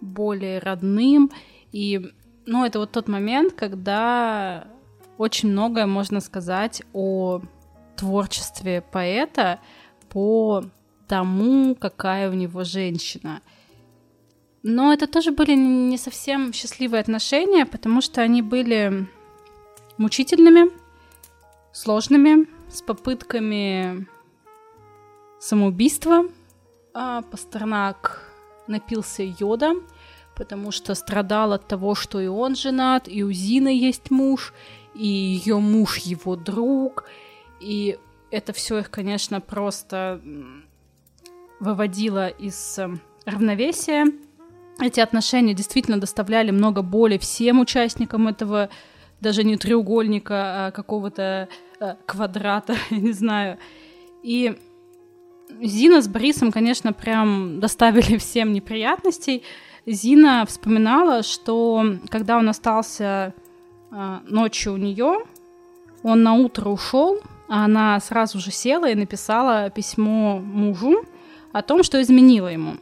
более 0.00 0.58
родным. 0.58 1.30
И, 1.72 2.12
ну, 2.46 2.64
это 2.64 2.78
вот 2.78 2.92
тот 2.92 3.08
момент, 3.08 3.52
когда 3.52 4.66
очень 5.18 5.50
многое 5.50 5.86
можно 5.86 6.20
сказать 6.20 6.82
о 6.92 7.40
творчестве 7.96 8.82
поэта 8.82 9.60
по 10.08 10.64
тому, 11.08 11.74
какая 11.74 12.30
у 12.30 12.34
него 12.34 12.64
женщина. 12.64 13.40
Но 14.62 14.92
это 14.92 15.06
тоже 15.06 15.30
были 15.30 15.54
не 15.54 15.98
совсем 15.98 16.52
счастливые 16.52 17.00
отношения, 17.00 17.66
потому 17.66 18.00
что 18.00 18.22
они 18.22 18.40
были 18.40 19.06
мучительными, 19.98 20.70
сложными, 21.72 22.48
с 22.70 22.80
попытками 22.82 24.06
самоубийства. 25.38 26.24
А 26.94 27.22
Пастернак 27.22 28.23
напился 28.66 29.22
йода, 29.22 29.74
потому 30.34 30.70
что 30.70 30.94
страдал 30.94 31.52
от 31.52 31.66
того, 31.66 31.94
что 31.94 32.20
и 32.20 32.26
он 32.26 32.56
женат, 32.56 33.08
и 33.08 33.22
у 33.22 33.32
Зины 33.32 33.68
есть 33.68 34.10
муж, 34.10 34.52
и 34.94 35.06
ее 35.06 35.58
муж 35.58 35.98
его 35.98 36.36
друг, 36.36 37.04
и 37.60 37.98
это 38.30 38.52
все 38.52 38.78
их, 38.78 38.90
конечно, 38.90 39.40
просто 39.40 40.20
выводило 41.60 42.28
из 42.28 42.78
эм, 42.78 43.00
равновесия. 43.24 44.06
Эти 44.80 45.00
отношения 45.00 45.54
действительно 45.54 46.00
доставляли 46.00 46.50
много 46.50 46.82
боли 46.82 47.16
всем 47.16 47.60
участникам 47.60 48.26
этого 48.26 48.70
даже 49.20 49.44
не 49.44 49.56
треугольника, 49.56 50.66
а 50.66 50.70
какого-то 50.72 51.48
э, 51.80 51.94
квадрата, 52.06 52.76
не 52.90 53.12
знаю. 53.12 53.58
И 54.22 54.58
Зина 55.60 56.00
с 56.02 56.08
Борисом, 56.08 56.52
конечно, 56.52 56.92
прям 56.92 57.60
доставили 57.60 58.16
всем 58.18 58.52
неприятностей. 58.52 59.42
Зина 59.86 60.44
вспоминала, 60.46 61.22
что 61.22 61.84
когда 62.08 62.38
он 62.38 62.48
остался 62.48 63.34
э, 63.90 64.18
ночью 64.26 64.74
у 64.74 64.76
нее, 64.76 65.24
он 66.02 66.22
на 66.22 66.34
утро 66.34 66.68
ушел, 66.70 67.20
а 67.48 67.64
она 67.64 68.00
сразу 68.00 68.38
же 68.38 68.50
села 68.50 68.90
и 68.90 68.94
написала 68.94 69.70
письмо 69.70 70.38
мужу 70.38 71.04
о 71.52 71.62
том, 71.62 71.82
что 71.82 72.00
изменила 72.00 72.48
ему. 72.48 72.76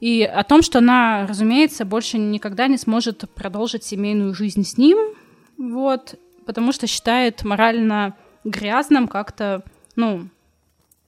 И 0.00 0.22
о 0.24 0.42
том, 0.42 0.62
что 0.62 0.78
она, 0.78 1.26
разумеется, 1.28 1.84
больше 1.84 2.18
никогда 2.18 2.66
не 2.66 2.76
сможет 2.76 3.30
продолжить 3.34 3.84
семейную 3.84 4.34
жизнь 4.34 4.64
с 4.64 4.76
ним, 4.76 4.98
вот, 5.58 6.16
потому 6.44 6.72
что 6.72 6.86
считает 6.86 7.44
морально 7.44 8.16
грязным 8.42 9.06
как-то, 9.06 9.62
ну, 9.94 10.28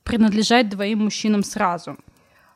принадлежать 0.04 0.68
двоим 0.68 1.04
мужчинам 1.04 1.42
сразу. 1.42 1.96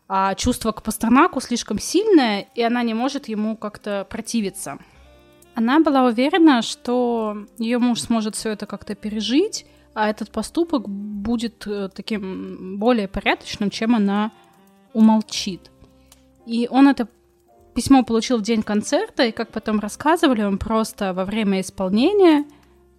А 0.07 0.35
чувство 0.35 0.73
к 0.73 0.83
Пастернаку 0.83 1.41
слишком 1.41 1.79
сильное, 1.79 2.47
и 2.55 2.63
она 2.63 2.83
не 2.83 2.95
может 2.95 3.29
ему 3.29 3.57
как-то 3.57 4.07
противиться. 4.09 4.79
Она 5.55 5.81
была 5.81 6.05
уверена, 6.05 6.63
что 6.63 7.37
ее 7.59 7.79
муж 7.79 8.03
сможет 8.03 8.37
все 8.37 8.51
это 8.51 8.67
как-то 8.67 8.95
пережить, 8.95 9.67
а 9.93 10.09
этот 10.09 10.31
поступок 10.31 10.89
будет 10.89 11.67
э, 11.67 11.89
таким 11.93 12.79
более 12.79 13.09
порядочным, 13.09 13.69
чем 13.69 13.97
она 13.97 14.31
умолчит. 14.93 15.71
И 16.47 16.69
он 16.71 16.89
это 16.89 17.09
письмо 17.75 18.05
получил 18.05 18.39
в 18.39 18.43
день 18.43 18.63
концерта, 18.63 19.25
и, 19.25 19.33
как 19.33 19.51
потом 19.51 19.81
рассказывали, 19.81 20.43
он 20.43 20.59
просто 20.59 21.13
во 21.13 21.25
время 21.25 21.61
исполнения 21.61 22.45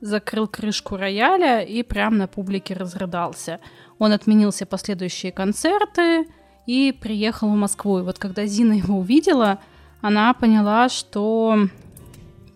закрыл 0.01 0.47
крышку 0.47 0.97
рояля 0.97 1.61
и 1.61 1.83
прямо 1.83 2.17
на 2.17 2.27
публике 2.27 2.73
разрыдался. 2.73 3.59
Он 3.97 4.11
отменил 4.11 4.51
все 4.51 4.65
последующие 4.65 5.31
концерты 5.31 6.27
и 6.65 6.95
приехал 6.99 7.49
в 7.49 7.55
Москву. 7.55 7.99
И 7.99 8.03
вот 8.03 8.17
когда 8.17 8.45
Зина 8.45 8.73
его 8.73 8.99
увидела, 8.99 9.59
она 10.01 10.33
поняла, 10.33 10.89
что 10.89 11.67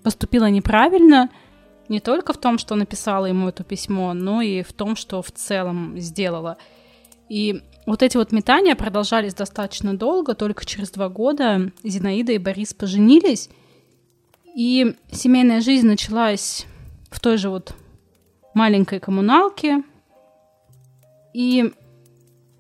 поступила 0.03 0.49
неправильно, 0.49 1.29
не 1.89 1.99
только 1.99 2.33
в 2.33 2.37
том, 2.37 2.57
что 2.57 2.75
написала 2.75 3.25
ему 3.25 3.49
это 3.49 3.63
письмо, 3.63 4.13
но 4.13 4.41
и 4.41 4.63
в 4.63 4.71
том, 4.73 4.95
что 4.95 5.21
в 5.21 5.31
целом 5.31 5.99
сделала. 5.99 6.57
И 7.27 7.61
вот 7.85 8.01
эти 8.03 8.15
вот 8.15 8.31
метания 8.31 8.75
продолжались 8.75 9.33
достаточно 9.33 9.97
долго, 9.97 10.33
только 10.33 10.65
через 10.65 10.91
два 10.91 11.09
года 11.09 11.71
Зинаида 11.83 12.33
и 12.33 12.37
Борис 12.37 12.73
поженились, 12.73 13.49
и 14.55 14.95
семейная 15.11 15.61
жизнь 15.61 15.87
началась 15.87 16.65
в 17.14 17.20
той 17.20 17.38
же 17.38 17.49
вот 17.49 17.74
маленькой 18.53 18.99
коммуналке, 18.99 19.84
и 21.34 21.72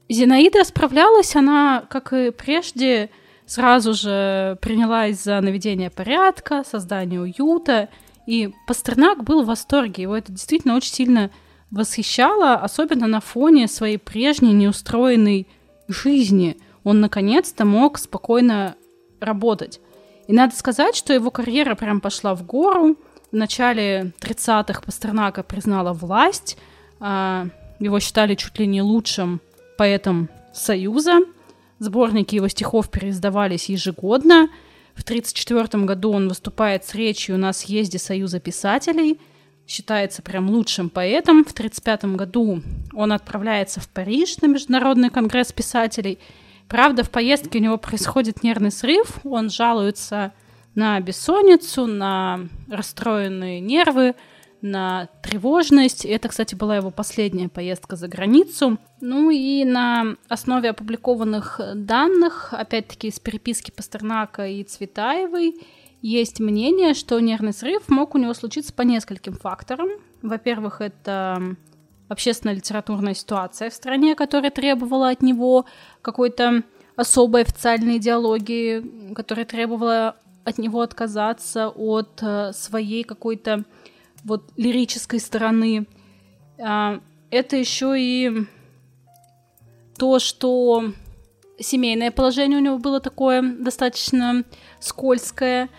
Зинаида 0.09 0.63
справлялась, 0.63 1.35
она, 1.35 1.85
как 1.89 2.13
и 2.13 2.31
прежде, 2.31 3.09
сразу 3.45 3.93
же 3.93 4.57
принялась 4.61 5.21
за 5.23 5.39
наведение 5.41 5.89
порядка, 5.89 6.63
создание 6.63 7.21
уюта, 7.21 7.89
и 8.25 8.51
Пастернак 8.67 9.23
был 9.23 9.43
в 9.43 9.47
восторге, 9.47 10.03
его 10.03 10.15
это 10.15 10.31
действительно 10.31 10.75
очень 10.75 10.93
сильно 10.93 11.31
восхищало, 11.71 12.53
особенно 12.53 13.07
на 13.07 13.19
фоне 13.19 13.67
своей 13.67 13.97
прежней 13.97 14.53
неустроенной 14.53 15.47
жизни. 15.87 16.57
Он 16.83 17.01
наконец-то 17.01 17.65
мог 17.65 17.97
спокойно 17.97 18.75
работать. 19.19 19.81
И 20.27 20.33
надо 20.33 20.55
сказать, 20.55 20.95
что 20.95 21.13
его 21.13 21.31
карьера 21.31 21.75
прям 21.75 21.99
пошла 21.99 22.35
в 22.35 22.45
гору. 22.45 22.95
В 23.33 23.35
начале 23.35 24.13
30-х 24.19 24.83
Пастернака 24.83 25.41
признала 25.41 25.91
власть, 25.91 26.55
а, 26.99 27.47
его 27.79 27.99
считали 27.99 28.35
чуть 28.35 28.59
ли 28.59 28.67
не 28.67 28.83
лучшим 28.83 29.41
поэтом 29.75 30.29
Союза. 30.53 31.17
Сборники 31.79 32.35
его 32.35 32.47
стихов 32.47 32.91
переиздавались 32.91 33.69
ежегодно. 33.69 34.49
В 34.93 35.01
1934 35.01 35.83
году 35.83 36.11
он 36.11 36.27
выступает 36.27 36.85
с 36.85 36.93
речью 36.93 37.39
на 37.39 37.53
съезде 37.53 37.97
Союза 37.97 38.39
писателей. 38.39 39.19
Считается 39.67 40.21
прям 40.21 40.51
лучшим 40.51 40.91
поэтом. 40.91 41.43
В 41.43 41.53
1935 41.53 42.05
году 42.15 42.61
он 42.93 43.11
отправляется 43.11 43.79
в 43.79 43.89
Париж 43.89 44.37
на 44.41 44.45
Международный 44.45 45.09
конгресс 45.09 45.51
писателей. 45.51 46.19
Правда, 46.67 47.03
в 47.03 47.09
поездке 47.09 47.57
у 47.57 47.61
него 47.63 47.79
происходит 47.79 48.43
нервный 48.43 48.71
срыв. 48.71 49.17
Он 49.23 49.49
жалуется 49.49 50.33
на 50.75 50.99
бессонницу, 50.99 51.85
на 51.85 52.47
расстроенные 52.69 53.59
нервы, 53.59 54.15
на 54.61 55.09
тревожность. 55.21 56.05
Это, 56.05 56.29
кстати, 56.29 56.55
была 56.55 56.77
его 56.77 56.89
последняя 56.89 57.49
поездка 57.49 57.95
за 57.95 58.07
границу. 58.07 58.77
Ну 59.01 59.29
и 59.29 59.65
на 59.65 60.15
основе 60.29 60.69
опубликованных 60.69 61.59
данных, 61.75 62.53
опять-таки 62.53 63.09
из 63.09 63.19
переписки 63.19 63.71
Пастернака 63.71 64.47
и 64.47 64.63
Цветаевой, 64.63 65.61
есть 66.01 66.39
мнение, 66.39 66.93
что 66.93 67.19
нервный 67.19 67.53
срыв 67.53 67.87
мог 67.89 68.15
у 68.15 68.17
него 68.17 68.33
случиться 68.33 68.73
по 68.73 68.81
нескольким 68.81 69.33
факторам. 69.33 69.89
Во-первых, 70.21 70.81
это 70.81 71.55
общественная 72.07 72.55
литературная 72.55 73.13
ситуация 73.13 73.69
в 73.69 73.73
стране, 73.73 74.15
которая 74.15 74.51
требовала 74.51 75.09
от 75.09 75.21
него 75.21 75.65
какой-то 76.01 76.63
особой 76.95 77.41
официальной 77.41 77.97
идеологии, 77.97 79.13
которая 79.13 79.45
требовала 79.45 80.15
от 80.45 80.57
него 80.57 80.81
отказаться 80.81 81.69
от 81.69 82.19
э, 82.21 82.51
своей 82.53 83.03
какой-то 83.03 83.63
вот 84.23 84.51
лирической 84.57 85.19
стороны. 85.19 85.87
А, 86.59 86.99
это 87.31 87.55
еще 87.55 87.95
и 87.97 88.45
то, 89.97 90.19
что 90.19 90.93
семейное 91.59 92.11
положение 92.11 92.57
у 92.57 92.61
него 92.61 92.77
было 92.77 92.99
такое 92.99 93.41
достаточно 93.41 94.43
скользкое, 94.79 95.69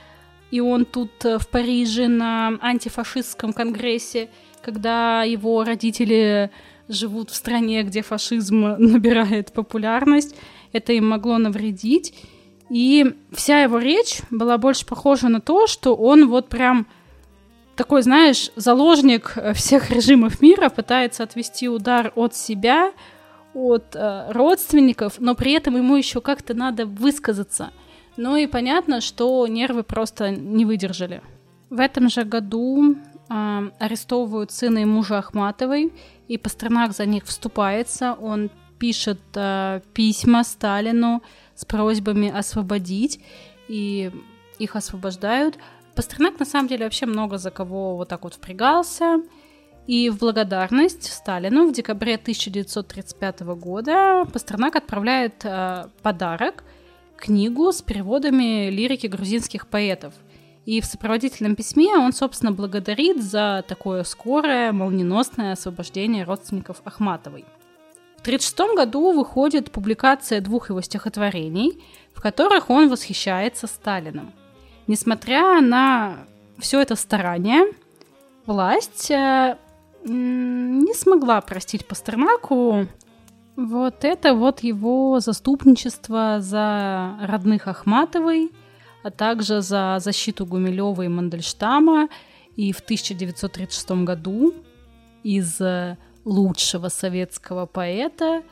и 0.51 0.61
он 0.61 0.85
тут 0.85 1.25
э, 1.25 1.39
в 1.39 1.49
Париже 1.49 2.09
на 2.09 2.59
антифашистском 2.61 3.53
конгрессе, 3.53 4.31
когда 4.62 5.25
его 5.25 5.65
родители 5.65 6.51
живут 6.89 7.31
в 7.31 7.35
стране, 7.35 7.83
где 7.83 8.03
фашизм 8.03 8.61
набирает 8.79 9.53
популярность, 9.53 10.37
это 10.73 10.93
им 10.93 11.09
могло 11.09 11.39
навредить. 11.39 12.15
И 12.75 13.14
вся 13.31 13.61
его 13.62 13.79
речь 13.79 14.22
была 14.33 14.59
больше 14.59 14.85
похожа 14.85 15.29
на 15.29 15.41
то, 15.41 15.68
что 15.68 15.95
он 15.95 16.27
вот 16.29 16.49
прям 16.49 16.89
такой, 17.77 18.03
знаешь, 18.03 18.51
заложник 18.57 19.35
э, 19.37 19.53
всех 19.53 19.91
режимов 19.91 20.43
мира, 20.43 20.68
пытается 20.70 21.22
отвести 21.22 21.68
удар 21.68 22.12
от 22.16 22.35
себя, 22.35 22.91
от 23.55 23.95
э, 23.95 24.33
родственников, 24.33 25.20
но 25.20 25.37
при 25.37 25.53
этом 25.53 25.77
ему 25.77 25.95
еще 25.95 26.20
как-то 26.20 26.53
надо 26.55 26.85
высказаться. 26.85 27.70
Ну 28.16 28.35
и 28.35 28.49
понятно, 28.49 29.01
что 29.01 29.47
нервы 29.47 29.85
просто 29.85 30.31
не 30.31 30.64
выдержали. 30.64 31.22
В 31.70 31.79
этом 31.79 32.09
же 32.09 32.25
году 32.25 32.97
э, 32.97 33.70
арестовывают 33.79 34.51
сына 34.51 34.79
и 34.79 34.85
мужа 34.85 35.18
Ахматовой, 35.18 35.93
и 36.27 36.39
Пастернак 36.39 36.91
за 36.91 37.07
них 37.07 37.25
вступается. 37.25 38.14
Он 38.14 38.51
пишет 38.81 39.20
э, 39.37 39.81
письма 39.95 40.43
Сталину 40.43 41.22
с 41.55 41.64
просьбами 41.64 42.30
освободить, 42.30 43.20
и 43.68 44.11
их 44.59 44.76
освобождают. 44.76 45.59
Пастернак 45.94 46.38
на 46.38 46.46
самом 46.46 46.68
деле 46.68 46.84
вообще 46.84 47.07
много 47.07 47.38
за 47.38 47.50
кого 47.50 47.96
вот 47.96 48.09
так 48.09 48.24
вот 48.24 48.34
впрягался. 48.34 49.22
И 49.86 50.09
в 50.09 50.18
благодарность 50.18 51.12
Сталину 51.12 51.68
в 51.68 51.72
декабре 51.72 52.14
1935 52.14 53.40
года 53.40 54.24
Пастернак 54.32 54.76
отправляет 54.76 55.44
э, 55.44 55.88
подарок, 56.02 56.64
книгу 57.16 57.70
с 57.70 57.82
переводами 57.82 58.70
лирики 58.70 59.07
грузинских 59.07 59.68
поэтов. 59.68 60.14
И 60.64 60.80
в 60.80 60.86
сопроводительном 60.86 61.57
письме 61.57 61.96
он, 61.98 62.12
собственно, 62.14 62.50
благодарит 62.50 63.22
за 63.22 63.62
такое 63.68 64.02
скорое, 64.05 64.72
молниеносное 64.72 65.52
освобождение 65.52 66.24
родственников 66.24 66.80
Ахматовой. 66.84 67.44
В 68.25 68.27
1936 68.27 68.77
году 68.77 69.12
выходит 69.12 69.70
публикация 69.70 70.41
двух 70.41 70.70
его 70.70 70.81
стихотворений, 70.81 71.83
в 72.14 72.20
которых 72.20 72.70
он 72.70 72.89
восхищается 72.89 73.66
Сталиным– 73.66 74.33
Несмотря 74.87 75.61
на 75.62 76.27
все 76.59 76.81
это 76.81 76.95
старание, 76.95 77.72
власть 78.45 79.11
э, 79.11 79.57
не 80.05 80.93
смогла 80.93 81.41
простить 81.41 81.87
Пастернаку 81.87 82.87
вот 83.57 84.05
это 84.05 84.35
вот 84.35 84.61
его 84.61 85.20
заступничество 85.20 86.39
за 86.41 87.16
родных 87.22 87.66
Ахматовой, 87.66 88.51
а 89.03 89.11
также 89.11 89.62
за 89.62 89.99
защиту 90.01 90.45
Гумилева 90.45 91.03
и 91.03 91.09
Мандельштама. 91.09 92.09
И 92.57 92.72
в 92.72 92.81
1936 92.81 93.91
году 94.05 94.55
из 95.22 95.61
лучшего 96.25 96.89
советского 96.89 97.66
поэта 97.66 98.43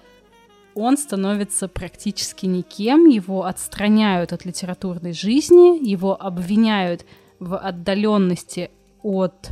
он 0.75 0.97
становится 0.97 1.69
практически 1.69 2.47
никем, 2.47 3.07
его 3.07 3.45
отстраняют 3.45 4.33
от 4.33 4.45
литературной 4.45 5.13
жизни, 5.13 5.87
его 5.87 6.21
обвиняют 6.21 7.05
в 7.39 7.57
отдаленности 7.59 8.71
от 9.03 9.51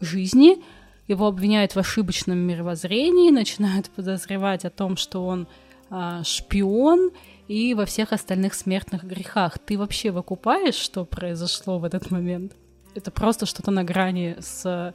жизни, 0.00 0.62
его 1.08 1.26
обвиняют 1.26 1.74
в 1.74 1.78
ошибочном 1.78 2.38
мировоззрении, 2.38 3.30
начинают 3.30 3.90
подозревать 3.90 4.64
о 4.64 4.70
том, 4.70 4.96
что 4.96 5.26
он 5.26 5.48
а, 5.88 6.22
шпион 6.22 7.10
и 7.48 7.74
во 7.74 7.84
всех 7.84 8.12
остальных 8.12 8.54
смертных 8.54 9.02
грехах. 9.02 9.58
Ты 9.58 9.76
вообще 9.76 10.12
выкупаешь, 10.12 10.76
что 10.76 11.04
произошло 11.04 11.78
в 11.80 11.84
этот 11.84 12.10
момент? 12.12 12.52
Это 12.94 13.10
просто 13.10 13.46
что-то 13.46 13.72
на 13.72 13.82
грани 13.82 14.36
с 14.38 14.94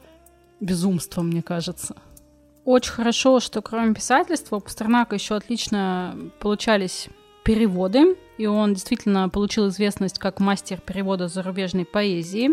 безумством, 0.62 1.28
мне 1.28 1.42
кажется. 1.42 1.96
Очень 2.66 2.94
хорошо, 2.94 3.40
что 3.40 3.62
кроме 3.62 3.94
писательства 3.94 4.56
у 4.56 4.60
Пастернака 4.60 5.16
еще 5.16 5.36
отлично 5.36 6.18
получались 6.40 7.10
переводы, 7.44 8.18
и 8.40 8.48
он 8.48 8.74
действительно 8.74 9.30
получил 9.30 9.70
известность 9.70 10.18
как 10.18 10.40
мастер 10.40 10.82
перевода 10.82 11.28
зарубежной 11.28 11.86
поэзии. 11.86 12.50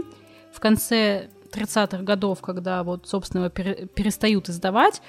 В 0.52 0.60
конце 0.60 1.30
30-х 1.50 2.02
годов, 2.02 2.42
когда 2.42 2.82
вот, 2.82 3.08
собственно, 3.08 3.44
его 3.44 3.48
перестают 3.48 4.50
издавать, 4.50 5.00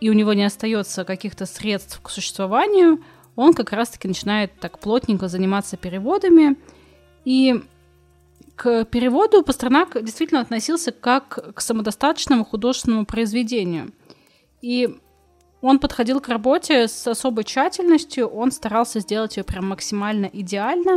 и 0.00 0.08
у 0.08 0.14
него 0.14 0.32
не 0.32 0.44
остается 0.44 1.04
каких-то 1.04 1.44
средств 1.44 2.00
к 2.00 2.08
существованию, 2.08 3.04
он 3.36 3.52
как 3.52 3.72
раз-таки 3.72 4.08
начинает 4.08 4.58
так 4.58 4.78
плотненько 4.78 5.28
заниматься 5.28 5.76
переводами. 5.76 6.56
И 7.26 7.62
к 8.56 8.86
переводу 8.86 9.42
Пастернак 9.42 10.02
действительно 10.02 10.40
относился 10.40 10.92
как 10.92 11.54
к 11.54 11.60
самодостаточному 11.60 12.46
художественному 12.46 13.04
произведению– 13.04 13.92
и 14.64 14.88
он 15.60 15.78
подходил 15.78 16.20
к 16.20 16.28
работе 16.28 16.88
с 16.88 17.06
особой 17.06 17.44
тщательностью, 17.44 18.26
он 18.26 18.50
старался 18.50 19.00
сделать 19.00 19.36
ее 19.36 19.44
прям 19.44 19.68
максимально 19.68 20.24
идеально. 20.32 20.96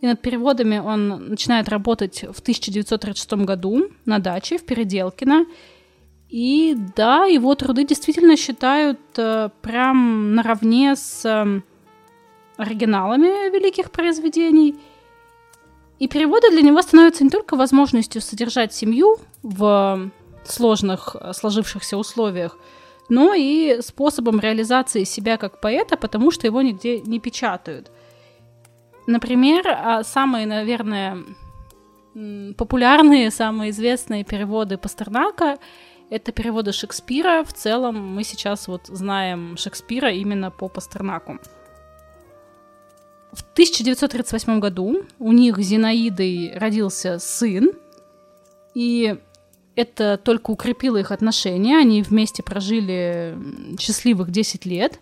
И 0.00 0.06
над 0.06 0.20
переводами 0.20 0.78
он 0.78 1.28
начинает 1.28 1.68
работать 1.68 2.22
в 2.22 2.40
1936 2.40 3.44
году 3.44 3.90
на 4.06 4.18
даче 4.18 4.58
в 4.58 4.66
Переделкино. 4.66 5.46
И 6.28 6.76
да, 6.96 7.26
его 7.26 7.54
труды 7.54 7.86
действительно 7.86 8.36
считают 8.36 8.98
э, 9.16 9.50
прям 9.62 10.34
наравне 10.34 10.96
с 10.96 11.24
э, 11.24 11.60
оригиналами 12.56 13.52
великих 13.52 13.92
произведений. 13.92 14.74
И 16.00 16.08
переводы 16.08 16.50
для 16.50 16.62
него 16.62 16.82
становятся 16.82 17.22
не 17.22 17.30
только 17.30 17.54
возможностью 17.54 18.20
содержать 18.20 18.74
семью 18.74 19.18
в 19.44 20.10
сложных 20.44 21.14
э, 21.14 21.32
сложившихся 21.32 21.96
условиях, 21.96 22.58
но 23.08 23.34
и 23.34 23.80
способом 23.82 24.40
реализации 24.40 25.04
себя 25.04 25.36
как 25.36 25.60
поэта, 25.60 25.96
потому 25.96 26.30
что 26.30 26.46
его 26.46 26.62
нигде 26.62 27.00
не 27.00 27.20
печатают. 27.20 27.90
Например, 29.06 29.64
а, 29.68 30.02
самые, 30.02 30.46
наверное, 30.46 31.18
популярные, 32.56 33.30
самые 33.30 33.70
известные 33.70 34.24
переводы 34.24 34.78
Пастернака— 34.78 35.58
это 36.10 36.32
переводы 36.32 36.72
Шекспира. 36.72 37.44
В 37.44 37.52
целом 37.52 37.96
мы 37.96 38.24
сейчас 38.24 38.68
вот 38.68 38.86
знаем 38.86 39.56
Шекспира 39.56 40.10
именно 40.10 40.50
по 40.50 40.68
Пастернаку. 40.68 41.38
В 43.32 43.42
1938 43.52 44.60
году 44.60 45.04
у 45.18 45.32
них 45.32 45.58
Зинаидой 45.58 46.56
родился 46.56 47.18
сын, 47.18 47.70
и 48.74 49.18
это 49.76 50.16
только 50.16 50.50
укрепило 50.50 50.96
их 50.96 51.12
отношения. 51.12 51.78
Они 51.78 52.02
вместе 52.02 52.42
прожили 52.42 53.38
счастливых 53.78 54.30
10 54.30 54.64
лет. 54.66 55.00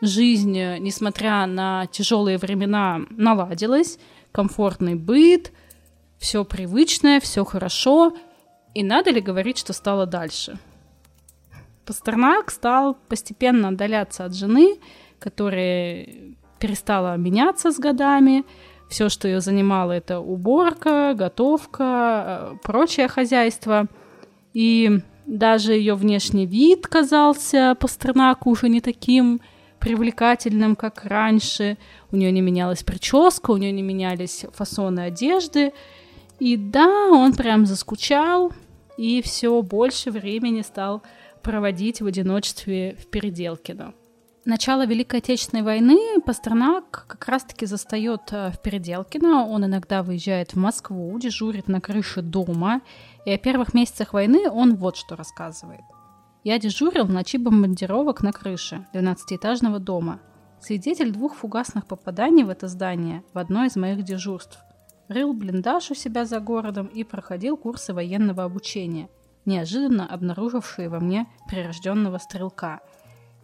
Жизнь, 0.00 0.52
несмотря 0.52 1.46
на 1.46 1.86
тяжелые 1.86 2.36
времена, 2.36 3.00
наладилась. 3.10 3.98
Комфортный 4.32 4.96
быт, 4.96 5.52
все 6.18 6.44
привычное, 6.44 7.20
все 7.20 7.44
хорошо. 7.44 8.14
И 8.74 8.82
надо 8.82 9.10
ли 9.10 9.20
говорить, 9.20 9.58
что 9.58 9.72
стало 9.72 10.04
дальше? 10.06 10.58
Пастернак 11.86 12.50
стал 12.50 12.94
постепенно 13.08 13.68
отдаляться 13.68 14.24
от 14.24 14.34
жены, 14.34 14.78
которая 15.20 16.08
перестала 16.58 17.16
меняться 17.16 17.70
с 17.70 17.78
годами. 17.78 18.44
Все, 18.88 19.08
что 19.08 19.28
ее 19.28 19.40
занимало, 19.40 19.92
это 19.92 20.20
уборка, 20.20 21.14
готовка, 21.16 22.52
э, 22.52 22.56
прочее 22.62 23.08
хозяйство. 23.08 23.86
И 24.56 25.00
даже 25.26 25.74
ее 25.74 25.96
внешний 25.96 26.46
вид 26.46 26.86
казался 26.86 27.76
Пастернаку 27.78 28.48
уже 28.48 28.70
не 28.70 28.80
таким 28.80 29.42
привлекательным, 29.80 30.76
как 30.76 31.04
раньше. 31.04 31.76
У 32.10 32.16
нее 32.16 32.32
не 32.32 32.40
менялась 32.40 32.82
прическа, 32.82 33.50
у 33.50 33.58
нее 33.58 33.70
не 33.70 33.82
менялись 33.82 34.46
фасоны 34.54 35.00
одежды. 35.00 35.74
И 36.38 36.56
да, 36.56 37.10
он 37.10 37.34
прям 37.34 37.66
заскучал 37.66 38.50
и 38.96 39.20
все 39.20 39.60
больше 39.60 40.10
времени 40.10 40.62
стал 40.62 41.02
проводить 41.42 42.00
в 42.00 42.06
одиночестве 42.06 42.96
в 42.98 43.08
Переделкино. 43.08 43.92
Начало 44.46 44.86
Великой 44.86 45.18
Отечественной 45.18 45.64
войны 45.64 45.98
Пастернак 46.24 47.04
как 47.08 47.26
раз-таки 47.28 47.66
застает 47.66 48.20
э, 48.30 48.52
в 48.52 48.62
Переделкино. 48.62 49.44
Он 49.44 49.64
иногда 49.64 50.04
выезжает 50.04 50.52
в 50.52 50.56
Москву, 50.56 51.18
дежурит 51.18 51.66
на 51.66 51.80
крыше 51.80 52.22
дома. 52.22 52.80
И 53.26 53.30
о 53.32 53.38
первых 53.38 53.74
месяцах 53.74 54.14
войны 54.14 54.48
он 54.48 54.76
вот 54.76 54.96
что 54.96 55.16
рассказывает. 55.16 55.82
«Я 56.44 56.58
дежурил 56.58 57.04
в 57.04 57.10
ночи 57.10 57.36
бомбардировок 57.36 58.22
на 58.22 58.32
крыше 58.32 58.86
12-этажного 58.94 59.80
дома. 59.80 60.20
Свидетель 60.60 61.12
двух 61.12 61.34
фугасных 61.34 61.86
попаданий 61.86 62.44
в 62.44 62.48
это 62.48 62.68
здание 62.68 63.22
в 63.34 63.38
одно 63.38 63.64
из 63.64 63.76
моих 63.76 64.04
дежурств. 64.04 64.58
Рыл 65.08 65.34
блиндаж 65.34 65.90
у 65.90 65.94
себя 65.94 66.24
за 66.24 66.40
городом 66.40 66.86
и 66.86 67.04
проходил 67.04 67.58
курсы 67.58 67.92
военного 67.92 68.44
обучения, 68.44 69.10
неожиданно 69.44 70.06
обнаружившие 70.06 70.88
во 70.88 71.00
мне 71.00 71.26
прирожденного 71.48 72.16
стрелка– 72.18 72.80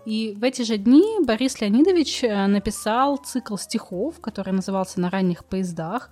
и 0.04 0.34
в 0.36 0.42
эти 0.42 0.62
же 0.62 0.78
дни 0.78 1.18
Борис 1.24 1.60
Леонидович 1.60 2.24
э, 2.24 2.46
написал 2.46 3.18
цикл 3.18 3.56
стихов, 3.56 4.20
который 4.20 4.52
назывался 4.52 5.00
«На 5.00 5.10
ранних 5.10 5.44
поездах», 5.44 6.10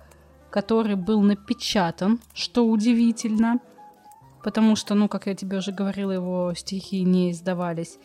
который 0.51 0.95
был 0.95 1.21
напечатан, 1.21 2.19
что 2.33 2.67
удивительно, 2.67 3.59
потому 4.43 4.75
что, 4.75 4.93
ну, 4.93 5.07
как 5.07 5.25
я 5.25 5.33
тебе 5.33 5.57
уже 5.57 5.71
говорила, 5.71 6.11
его 6.11 6.53
стихи 6.55 7.03
не 7.03 7.31
издавались. 7.31 7.97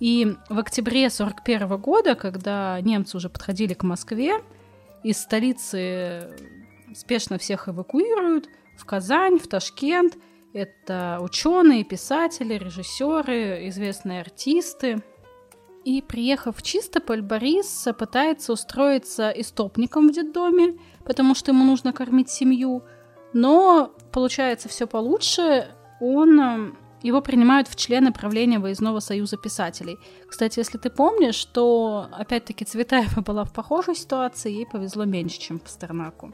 И 0.00 0.34
в 0.48 0.58
октябре 0.58 1.06
1941 1.06 1.80
года, 1.80 2.14
когда 2.14 2.80
немцы 2.80 3.16
уже 3.16 3.28
подходили 3.28 3.74
к 3.74 3.84
Москве, 3.84 4.40
из 5.04 5.18
столицы 5.18 6.30
спешно 6.94 7.38
всех 7.38 7.68
эвакуируют 7.68 8.48
в 8.76 8.84
Казань, 8.84 9.38
в 9.38 9.46
Ташкент. 9.46 10.16
Это 10.52 11.18
ученые, 11.20 11.84
писатели, 11.84 12.54
режиссеры, 12.54 13.68
известные 13.68 14.20
артисты– 14.22 15.02
и, 15.84 16.00
приехав 16.02 16.56
в 16.56 16.62
Чистополь, 16.62 17.20
Борис 17.20 17.86
пытается 17.98 18.52
устроиться 18.52 19.30
истопником 19.30 20.08
в 20.08 20.12
детдоме, 20.12 20.78
потому 21.04 21.34
что 21.34 21.52
ему 21.52 21.64
нужно 21.64 21.92
кормить 21.92 22.30
семью. 22.30 22.82
Но 23.32 23.92
получается 24.12 24.68
все 24.68 24.86
получше. 24.86 25.68
Он 26.00 26.40
э, 26.40 26.72
его 27.02 27.20
принимают 27.20 27.68
в 27.68 27.76
члены 27.76 28.12
правления 28.12 28.58
Выездного 28.58 29.00
союза 29.00 29.36
писателей. 29.36 29.98
Кстати, 30.26 30.58
если 30.58 30.78
ты 30.78 30.88
помнишь, 30.88 31.34
что, 31.34 32.08
опять-таки, 32.12 32.64
Цветаева 32.64 33.20
была 33.20 33.44
в 33.44 33.52
похожей 33.52 33.94
ситуации, 33.94 34.52
ей 34.52 34.66
повезло 34.66 35.04
меньше, 35.04 35.38
чем 35.38 35.58
Пастернаку. 35.58 36.32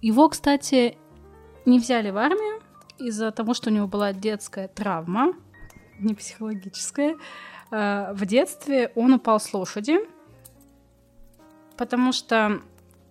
Его, 0.00 0.28
кстати, 0.28 0.96
не 1.66 1.78
взяли 1.80 2.10
в 2.10 2.18
армию 2.18 2.60
из-за 2.98 3.32
того, 3.32 3.54
что 3.54 3.70
у 3.70 3.72
него 3.72 3.88
была 3.88 4.12
детская 4.12 4.68
травма, 4.68 5.34
не 5.98 6.14
психологическая, 6.14 7.16
в 7.72 8.26
детстве 8.26 8.92
он 8.94 9.14
упал 9.14 9.40
с 9.40 9.52
лошади, 9.54 9.98
потому 11.76 12.12
что 12.12 12.60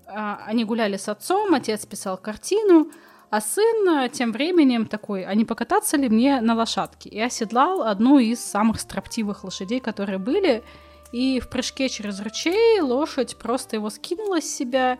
э, 0.05 0.35
они 0.45 0.65
гуляли 0.65 0.97
с 0.97 1.09
отцом, 1.09 1.53
отец 1.53 1.85
писал 1.85 2.17
картину, 2.17 2.91
а 3.29 3.41
сын 3.41 3.89
э, 3.89 4.09
тем 4.09 4.31
временем 4.31 4.85
такой, 4.85 5.25
а 5.25 5.33
не 5.33 5.45
покататься 5.45 5.97
ли 5.97 6.09
мне 6.09 6.41
на 6.41 6.53
лошадке? 6.53 7.09
И 7.09 7.19
оседлал 7.19 7.81
одну 7.81 8.19
из 8.19 8.39
самых 8.39 8.79
строптивых 8.79 9.43
лошадей, 9.43 9.79
которые 9.79 10.19
были, 10.19 10.63
и 11.11 11.39
в 11.39 11.49
прыжке 11.49 11.89
через 11.89 12.21
ручей 12.21 12.79
лошадь 12.81 13.37
просто 13.37 13.77
его 13.77 13.89
скинула 13.89 14.41
с 14.41 14.45
себя, 14.45 14.99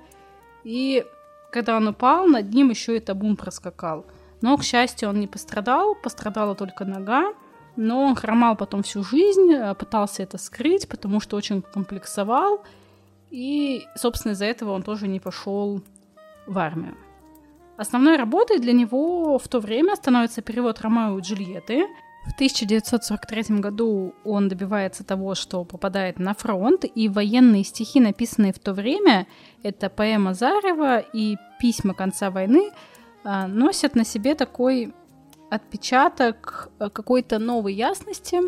и 0.63 1.05
когда 1.51 1.77
он 1.77 1.87
упал, 1.87 2.27
над 2.27 2.53
ним 2.53 2.69
еще 2.69 2.97
и 2.97 2.99
табун 2.99 3.35
проскакал. 3.35 4.05
Но, 4.41 4.57
к 4.57 4.63
счастью, 4.63 5.09
он 5.09 5.19
не 5.19 5.27
пострадал, 5.27 5.95
пострадала 5.95 6.55
только 6.55 6.85
нога, 6.85 7.33
но 7.75 8.03
он 8.03 8.15
хромал 8.15 8.55
потом 8.55 8.83
всю 8.83 9.03
жизнь, 9.03 9.53
э, 9.53 9.73
пытался 9.75 10.23
это 10.23 10.37
скрыть, 10.37 10.87
потому 10.87 11.19
что 11.19 11.37
очень 11.37 11.61
комплексовал, 11.61 12.63
и, 13.29 13.85
собственно, 13.95 14.33
из-за 14.33 14.45
этого 14.45 14.71
он 14.71 14.83
тоже 14.83 15.07
не 15.07 15.19
пошел 15.19 15.81
в 16.47 16.57
армию. 16.57 16.95
Основной 17.77 18.17
работой 18.17 18.59
для 18.59 18.73
него 18.73 19.39
в 19.39 19.47
то 19.47 19.59
время 19.59 19.95
становится 19.95 20.41
перевод 20.41 20.81
Ромео 20.81 21.17
и 21.17 21.21
Джульетты. 21.21 21.87
В 22.27 22.33
1943 22.33 23.59
году 23.59 24.13
он 24.23 24.49
добивается 24.49 25.03
того, 25.03 25.33
что 25.33 25.63
попадает 25.63 26.19
на 26.19 26.35
фронт, 26.35 26.85
и 26.85 27.09
военные 27.09 27.63
стихи, 27.63 27.99
написанные 27.99 28.53
в 28.53 28.59
то 28.59 28.73
время, 28.73 29.25
это 29.63 29.89
поэма 29.89 30.35
Зарева 30.35 30.99
и 30.99 31.37
письма 31.59 31.95
конца 31.95 32.29
войны, 32.29 32.69
э, 33.23 33.47
носят 33.47 33.95
на 33.95 34.05
себе 34.05 34.35
такой 34.35 34.93
отпечаток 35.51 36.69
э, 36.79 36.89
какой-то 36.89 37.37
новой 37.37 37.73
ясности. 37.73 38.39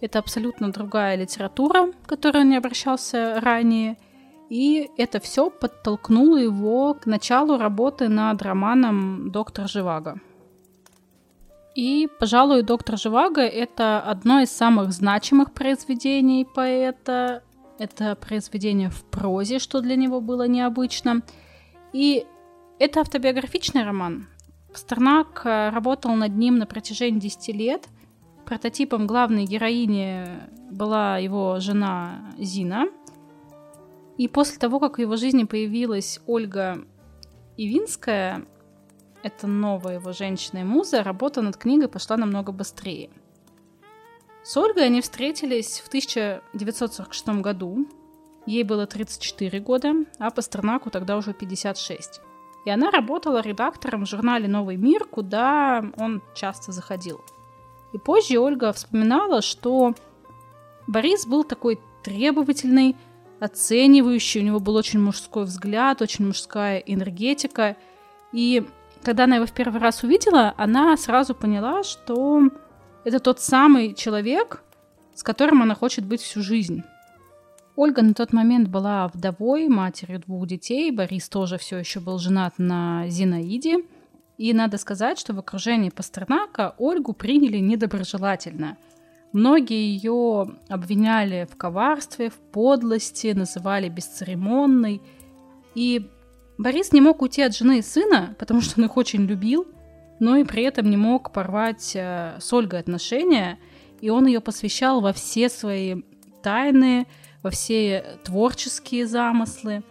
Это 0.00 0.18
абсолютно 0.18 0.72
другая 0.72 1.16
литература, 1.16 1.92
к 1.92 2.08
которой 2.08 2.42
он 2.42 2.50
не 2.50 2.56
обращался 2.56 3.40
ранее. 3.40 3.96
И 4.48 4.90
это 4.98 5.20
все 5.20 5.48
подтолкнуло 5.48 6.36
его 6.36 6.94
к 6.94 7.06
началу 7.06 7.56
работы 7.56 8.08
над 8.08 8.42
романом 8.42 9.30
«Доктор 9.30 9.68
Живаго». 9.68 10.20
И, 11.76 12.08
пожалуй, 12.18 12.62
«Доктор 12.62 12.98
Живаго»— 12.98 13.40
это 13.42 14.00
одно 14.00 14.40
из 14.40 14.50
самых 14.50 14.92
значимых 14.92 15.52
произведений 15.52 16.44
поэта. 16.44 17.44
Это 17.78 18.16
произведение 18.16 18.90
в 18.90 19.04
прозе, 19.04 19.60
что 19.60 19.80
для 19.80 19.94
него 19.94 20.20
было 20.20 20.48
необычно. 20.48 21.22
И 21.92 22.26
это 22.80 23.00
автобиографичный 23.00 23.84
роман. 23.84 24.26
Пастернак 24.72 25.42
э, 25.44 25.70
работал 25.70 26.14
над 26.14 26.36
ним 26.36 26.58
на 26.58 26.66
протяжении 26.66 27.20
10 27.20 27.48
лет. 27.54 27.88
Прототипом 28.44 29.06
главной 29.06 29.44
героини 29.44 30.26
была 30.70 31.18
его 31.18 31.60
жена 31.60 32.32
Зина. 32.38 32.86
И 34.16 34.28
после 34.28 34.58
того, 34.58 34.80
как 34.80 34.98
в 34.98 35.00
его 35.00 35.16
жизни 35.16 35.44
появилась 35.44 36.20
Ольга 36.26 36.84
Ивинская, 37.56 38.44
это 39.22 39.46
новая 39.46 39.94
его 39.94 40.12
женщина 40.12 40.58
и 40.58 40.64
муза, 40.64 41.02
работа 41.02 41.42
над 41.42 41.56
книгой 41.56 41.88
пошла 41.88 42.16
намного 42.16 42.52
быстрее. 42.52 43.10
С 44.42 44.56
Ольгой 44.56 44.86
они 44.86 45.00
встретились 45.00 45.80
в 45.80 45.88
1946 45.88 47.28
году. 47.40 47.86
Ей 48.46 48.62
было 48.64 48.86
34 48.86 49.60
года, 49.60 49.94
а 50.18 50.30
Пастернаку 50.30 50.90
тогда 50.90 51.16
уже 51.16 51.34
56. 51.34 52.20
И 52.64 52.70
она 52.70 52.90
работала 52.90 53.40
редактором 53.40 54.04
в 54.04 54.08
журнале 54.08 54.48
«Новый 54.48 54.76
мир», 54.76 55.04
куда 55.04 55.82
он 55.96 56.22
часто 56.34 56.72
заходил. 56.72 57.20
И 57.92 57.98
позже 57.98 58.38
Ольга 58.38 58.72
вспоминала, 58.72 59.42
что 59.42 59.94
Борис 60.86 61.26
был 61.26 61.44
такой 61.44 61.80
требовательный, 62.02 62.96
оценивающий, 63.40 64.40
у 64.40 64.44
него 64.44 64.60
был 64.60 64.76
очень 64.76 65.00
мужской 65.00 65.44
взгляд, 65.44 66.02
очень 66.02 66.26
мужская 66.26 66.78
энергетика. 66.78 67.76
И 68.32 68.66
когда 69.02 69.24
она 69.24 69.36
его 69.36 69.46
в 69.46 69.52
первый 69.52 69.80
раз 69.80 70.02
увидела, 70.02 70.54
она 70.56 70.96
сразу 70.96 71.34
поняла, 71.34 71.82
что 71.82 72.42
это 73.04 73.18
тот 73.18 73.40
самый 73.40 73.94
человек, 73.94 74.62
с 75.14 75.22
которым 75.22 75.62
она 75.62 75.74
хочет 75.74 76.04
быть 76.04 76.20
всю 76.20 76.42
жизнь. 76.42 76.82
Ольга 77.76 78.02
на 78.02 78.14
тот 78.14 78.32
момент 78.32 78.68
была 78.68 79.08
вдовой, 79.08 79.68
матерью 79.68 80.20
двух 80.20 80.46
детей. 80.46 80.90
Борис 80.90 81.28
тоже 81.28 81.58
все 81.58 81.78
еще 81.78 82.00
был 82.00 82.18
женат 82.18 82.54
на 82.58 83.08
Зинаиде. 83.08 83.84
И 84.38 84.52
надо 84.52 84.78
сказать, 84.78 85.18
что 85.18 85.34
в 85.34 85.38
окружении 85.38 85.90
Пастернака 85.90 86.74
Ольгу 86.78 87.12
приняли 87.12 87.58
недоброжелательно. 87.58 88.76
Многие 89.32 89.94
ее 89.94 90.56
обвиняли 90.68 91.46
в 91.50 91.56
коварстве, 91.56 92.30
в 92.30 92.34
подлости, 92.34 93.32
называли 93.34 93.88
бесцеремонной. 93.88 95.00
И 95.74 96.10
Борис 96.58 96.92
не 96.92 97.00
мог 97.00 97.22
уйти 97.22 97.42
от 97.42 97.54
жены 97.54 97.78
и 97.78 97.82
сына, 97.82 98.34
потому 98.38 98.60
что 98.60 98.80
он 98.80 98.86
их 98.86 98.96
очень 98.96 99.24
любил, 99.24 99.66
но 100.18 100.36
и 100.36 100.44
при 100.44 100.64
этом 100.64 100.90
не 100.90 100.96
мог 100.96 101.32
порвать 101.32 101.92
э, 101.94 102.36
с 102.40 102.52
Ольгой 102.52 102.80
отношения, 102.80 103.58
и 104.00 104.10
он 104.10 104.26
ее 104.26 104.40
посвящал 104.40 105.00
во 105.00 105.12
все 105.12 105.48
свои 105.48 106.02
тайны, 106.42 107.06
во 107.42 107.50
все 107.50 108.18
творческие 108.24 109.06
замыслы. 109.06 109.82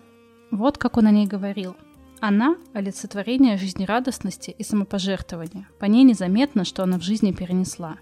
Вот 0.51 0.77
как 0.77 0.97
он 0.97 1.07
о 1.07 1.11
ней 1.11 1.27
говорил. 1.27 1.75
Она– 2.19 2.57
олицетворение 2.73 3.57
жизнерадостности 3.57 4.51
и 4.51 4.63
самопожертвования. 4.63 5.67
По 5.79 5.85
ней 5.85 6.03
незаметно, 6.03 6.65
что 6.65 6.83
она 6.83 6.97
в 6.97 7.01
жизни 7.01 7.31
перенесла. 7.31 7.97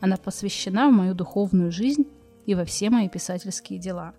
Она 0.00 0.16
посвящена 0.16 0.88
в 0.88 0.92
мою 0.92 1.14
духовную 1.14 1.70
жизнь 1.70 2.06
и 2.46 2.54
во 2.54 2.64
все 2.64 2.88
мои 2.88 3.08
писательские 3.08 3.78
дела. 3.78 4.14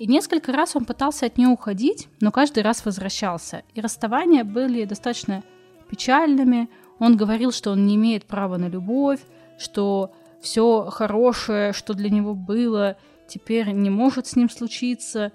И 0.00 0.06
несколько 0.08 0.52
раз 0.52 0.74
он 0.74 0.86
пытался 0.86 1.26
от 1.26 1.38
нее 1.38 1.48
уходить, 1.48 2.08
но 2.20 2.32
каждый 2.32 2.64
раз 2.64 2.84
возвращался. 2.84 3.62
И 3.74 3.80
расставания 3.80 4.42
были 4.42 4.84
достаточно 4.84 5.44
печальными. 5.88 6.68
Он 6.98 7.16
говорил, 7.16 7.52
что 7.52 7.70
он 7.70 7.86
не 7.86 7.94
имеет 7.94 8.24
права 8.24 8.56
на 8.56 8.68
любовь, 8.68 9.20
что 9.56 10.12
все 10.40 10.90
хорошее, 10.90 11.72
что 11.72 11.94
для 11.94 12.10
него 12.10 12.34
было, 12.34 12.96
теперь 13.26 13.70
не 13.70 13.90
может 13.90 14.26
с 14.26 14.36
ним 14.36 14.48
случиться. 14.48 15.32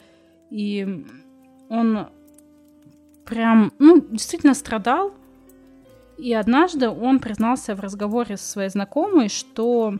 И 0.49 1.05
он 1.69 2.07
прям, 3.25 3.71
ну, 3.79 4.01
действительно 4.01 4.53
страдал. 4.53 5.13
И 6.17 6.33
однажды 6.33 6.89
он 6.89 7.19
признался 7.19 7.75
в 7.75 7.79
разговоре 7.79 8.35
со 8.35 8.45
своей 8.45 8.69
знакомой, 8.69 9.29
что 9.29 9.93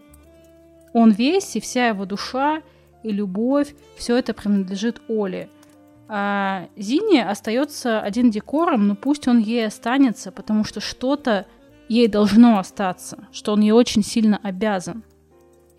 он 0.93 1.11
весь 1.11 1.55
и 1.55 1.59
вся 1.59 1.87
его 1.87 2.05
душа 2.05 2.61
и 3.03 3.11
любовь, 3.11 3.73
все 3.95 4.17
это 4.17 4.33
принадлежит 4.33 5.01
Оле. 5.07 5.49
А 6.07 6.67
Зине 6.75 7.23
остается 7.23 8.01
один 8.01 8.31
декором, 8.31 8.87
но 8.87 8.95
пусть 8.95 9.27
он 9.27 9.37
ей 9.37 9.67
останется, 9.67 10.31
потому 10.31 10.63
что 10.63 10.81
что-то 10.81 11.45
ей 11.87 12.07
должно 12.07 12.57
остаться, 12.57 13.27
что 13.31 13.53
он 13.53 13.61
ей 13.61 13.71
очень 13.71 14.03
сильно 14.03 14.39
обязан. 14.41 15.03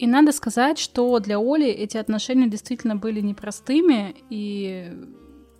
И 0.00 0.06
надо 0.06 0.32
сказать, 0.32 0.78
что 0.78 1.18
для 1.18 1.38
Оли 1.38 1.66
эти 1.66 1.98
отношения 1.98 2.48
действительно 2.48 2.96
были 2.96 3.20
непростыми, 3.20 4.14
и 4.30 4.96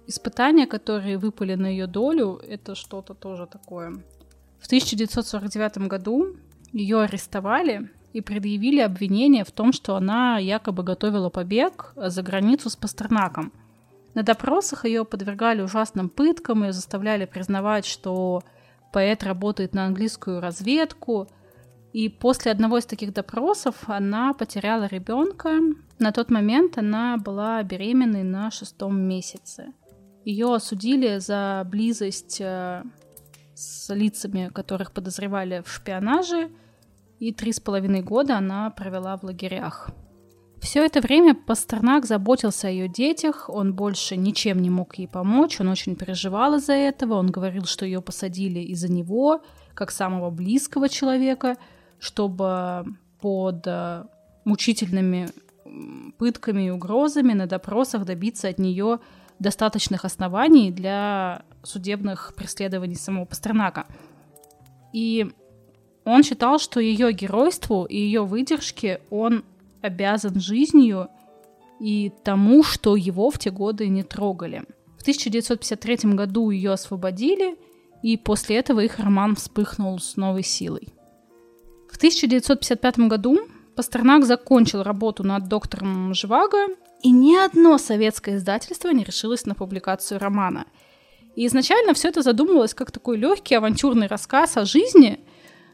испытания, 0.06 0.66
которые 0.66 1.18
выпали 1.18 1.56
на 1.56 1.66
ее 1.66 1.86
долю, 1.86 2.40
это 2.48 2.74
что-то 2.74 3.12
тоже 3.12 3.46
такое. 3.46 4.02
В 4.58 4.64
1949 4.64 5.88
году 5.88 6.36
ее 6.72 7.02
арестовали 7.02 7.90
и 8.14 8.22
предъявили 8.22 8.80
обвинение 8.80 9.44
в 9.44 9.50
том, 9.50 9.74
что 9.74 9.94
она 9.94 10.38
якобы 10.38 10.84
готовила 10.84 11.28
побег 11.28 11.92
за 11.94 12.22
границу 12.22 12.70
с 12.70 12.76
Пастернаком. 12.76 13.52
На 14.14 14.22
допросах 14.22 14.86
ее 14.86 15.04
подвергали 15.04 15.60
ужасным 15.60 16.08
пыткам, 16.08 16.64
ее 16.64 16.72
заставляли 16.72 17.26
признавать, 17.26 17.84
что 17.84 18.42
поэт 18.90 19.22
работает 19.22 19.74
на 19.74 19.84
английскую 19.84 20.40
разведку– 20.40 21.28
и 21.92 22.08
после 22.08 22.52
одного 22.52 22.78
из 22.78 22.86
таких 22.86 23.12
допросов 23.12 23.74
она 23.86 24.32
потеряла 24.32 24.86
ребенка. 24.86 25.58
На 25.98 26.12
тот 26.12 26.30
момент 26.30 26.78
она 26.78 27.16
была 27.16 27.62
беременной 27.62 28.22
на 28.22 28.50
шестом 28.50 29.00
месяце. 29.00 29.72
Ее 30.24 30.54
осудили 30.54 31.18
за 31.18 31.66
близость 31.68 32.40
э, 32.40 32.84
с 33.54 33.92
лицами, 33.92 34.50
которых 34.54 34.92
подозревали 34.92 35.62
в 35.64 35.72
шпионаже, 35.72 36.50
и 37.18 37.32
три 37.32 37.52
с 37.52 37.58
половиной 37.58 38.02
года 38.02 38.38
она 38.38 38.70
провела 38.70 39.16
в 39.16 39.24
лагерях. 39.24 39.90
Все 40.60 40.84
это 40.84 41.00
время 41.00 41.34
Пастернак 41.34 42.04
заботился 42.04 42.68
о 42.68 42.70
ее 42.70 42.86
детях, 42.86 43.48
он 43.48 43.74
больше 43.74 44.16
ничем 44.16 44.60
не 44.60 44.70
мог 44.70 44.96
ей 44.96 45.08
помочь, 45.08 45.58
он 45.58 45.68
очень 45.68 45.96
переживал 45.96 46.54
из-за 46.56 46.74
этого, 46.74 47.14
он 47.14 47.30
говорил, 47.30 47.64
что 47.64 47.86
ее 47.86 48.02
посадили 48.02 48.60
из-за 48.60 48.92
него, 48.92 49.42
как 49.74 49.90
самого 49.90 50.30
близкого 50.30 50.88
человека– 50.88 51.56
чтобы 52.00 52.84
под 53.20 53.66
э, 53.66 54.04
мучительными 54.44 55.28
пытками 56.18 56.66
и 56.66 56.70
угрозами 56.70 57.32
на 57.32 57.46
допросах 57.46 58.04
добиться 58.04 58.48
от 58.48 58.58
нее 58.58 58.98
достаточных 59.38 60.04
оснований 60.04 60.70
для 60.70 61.42
судебных 61.62 62.34
преследований 62.36 62.96
самого 62.96 63.24
Пастернака. 63.24 63.86
И 64.92 65.30
он 66.04 66.22
считал, 66.22 66.58
что 66.58 66.80
ее 66.80 67.12
геройству 67.12 67.84
и 67.84 67.96
ее 67.96 68.24
выдержке 68.24 69.00
он 69.10 69.44
обязан 69.80 70.40
жизнью 70.40 71.08
и 71.78 72.12
тому, 72.24 72.62
что 72.62 72.96
его 72.96 73.30
в 73.30 73.38
те 73.38 73.50
годы 73.50 73.88
не 73.88 74.02
трогали. 74.02 74.64
В 74.98 75.02
1953 75.02 76.12
году 76.12 76.50
ее 76.50 76.72
освободили, 76.72 77.56
и 78.02 78.18
после 78.18 78.56
этого 78.56 78.80
их 78.80 78.98
роман 78.98 79.34
вспыхнул 79.34 79.98
с 79.98 80.16
новой 80.16 80.42
силой. 80.42 80.88
В 82.00 82.02
1955 82.02 82.98
году 83.00 83.40
Пастернак 83.76 84.24
закончил 84.24 84.82
работу 84.82 85.22
над 85.22 85.48
доктором 85.48 86.14
Живаго, 86.14 86.68
и 87.02 87.10
ни 87.10 87.36
одно 87.36 87.76
советское 87.76 88.36
издательство 88.36 88.88
не 88.88 89.04
решилось 89.04 89.44
на 89.44 89.54
публикацию 89.54 90.18
романа. 90.18 90.64
И 91.36 91.46
изначально 91.46 91.92
все 91.92 92.08
это 92.08 92.22
задумывалось 92.22 92.72
как 92.72 92.90
такой 92.90 93.18
легкий 93.18 93.54
авантюрный 93.54 94.06
рассказ 94.06 94.56
о 94.56 94.64
жизни, 94.64 95.20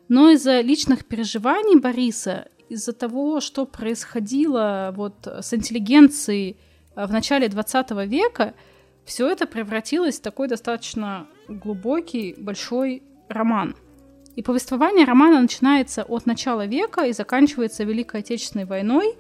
но 0.09 0.31
из-за 0.31 0.63
личных 0.63 1.05
переживаний 1.05 1.79
Бориса, 1.79 2.49
из-за 2.69 2.93
того, 2.93 3.41
что 3.41 3.65
происходило 3.65 4.93
вот 4.97 5.29
с 5.29 5.55
интеллигенцией 5.55 6.57
в 6.97 7.13
начале 7.13 7.49
20 7.49 7.93
века, 8.09 8.55
все 9.05 9.29
это 9.29 9.47
превратилось 9.47 10.19
в 10.19 10.23
такой 10.23 10.49
достаточно 10.49 11.29
глубокий, 11.47 12.35
большой 12.37 13.05
роман– 13.29 13.77
и 14.37 14.43
повествование 14.43 15.07
романа 15.07 15.41
начинается 15.41 16.05
от 16.05 16.27
начала 16.27 16.67
века 16.67 17.07
и 17.07 17.13
заканчивается 17.13 17.85
Великой 17.85 18.21
Отечественной 18.21 18.67
войной. 18.67 19.17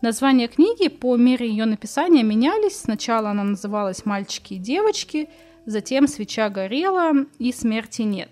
Названия 0.00 0.48
книги 0.48 0.88
по 0.88 1.16
мере 1.16 1.48
ее 1.48 1.66
написания 1.66 2.22
менялись. 2.22 2.80
Сначала 2.80 3.30
она 3.30 3.44
называлась 3.44 4.06
«Мальчики 4.06 4.54
и 4.54 4.58
девочки», 4.58 5.28
затем 5.66 6.08
«Свеча 6.08 6.48
горела» 6.48 7.12
и 7.38 7.52
«Смерти 7.52 8.02
нет». 8.02 8.30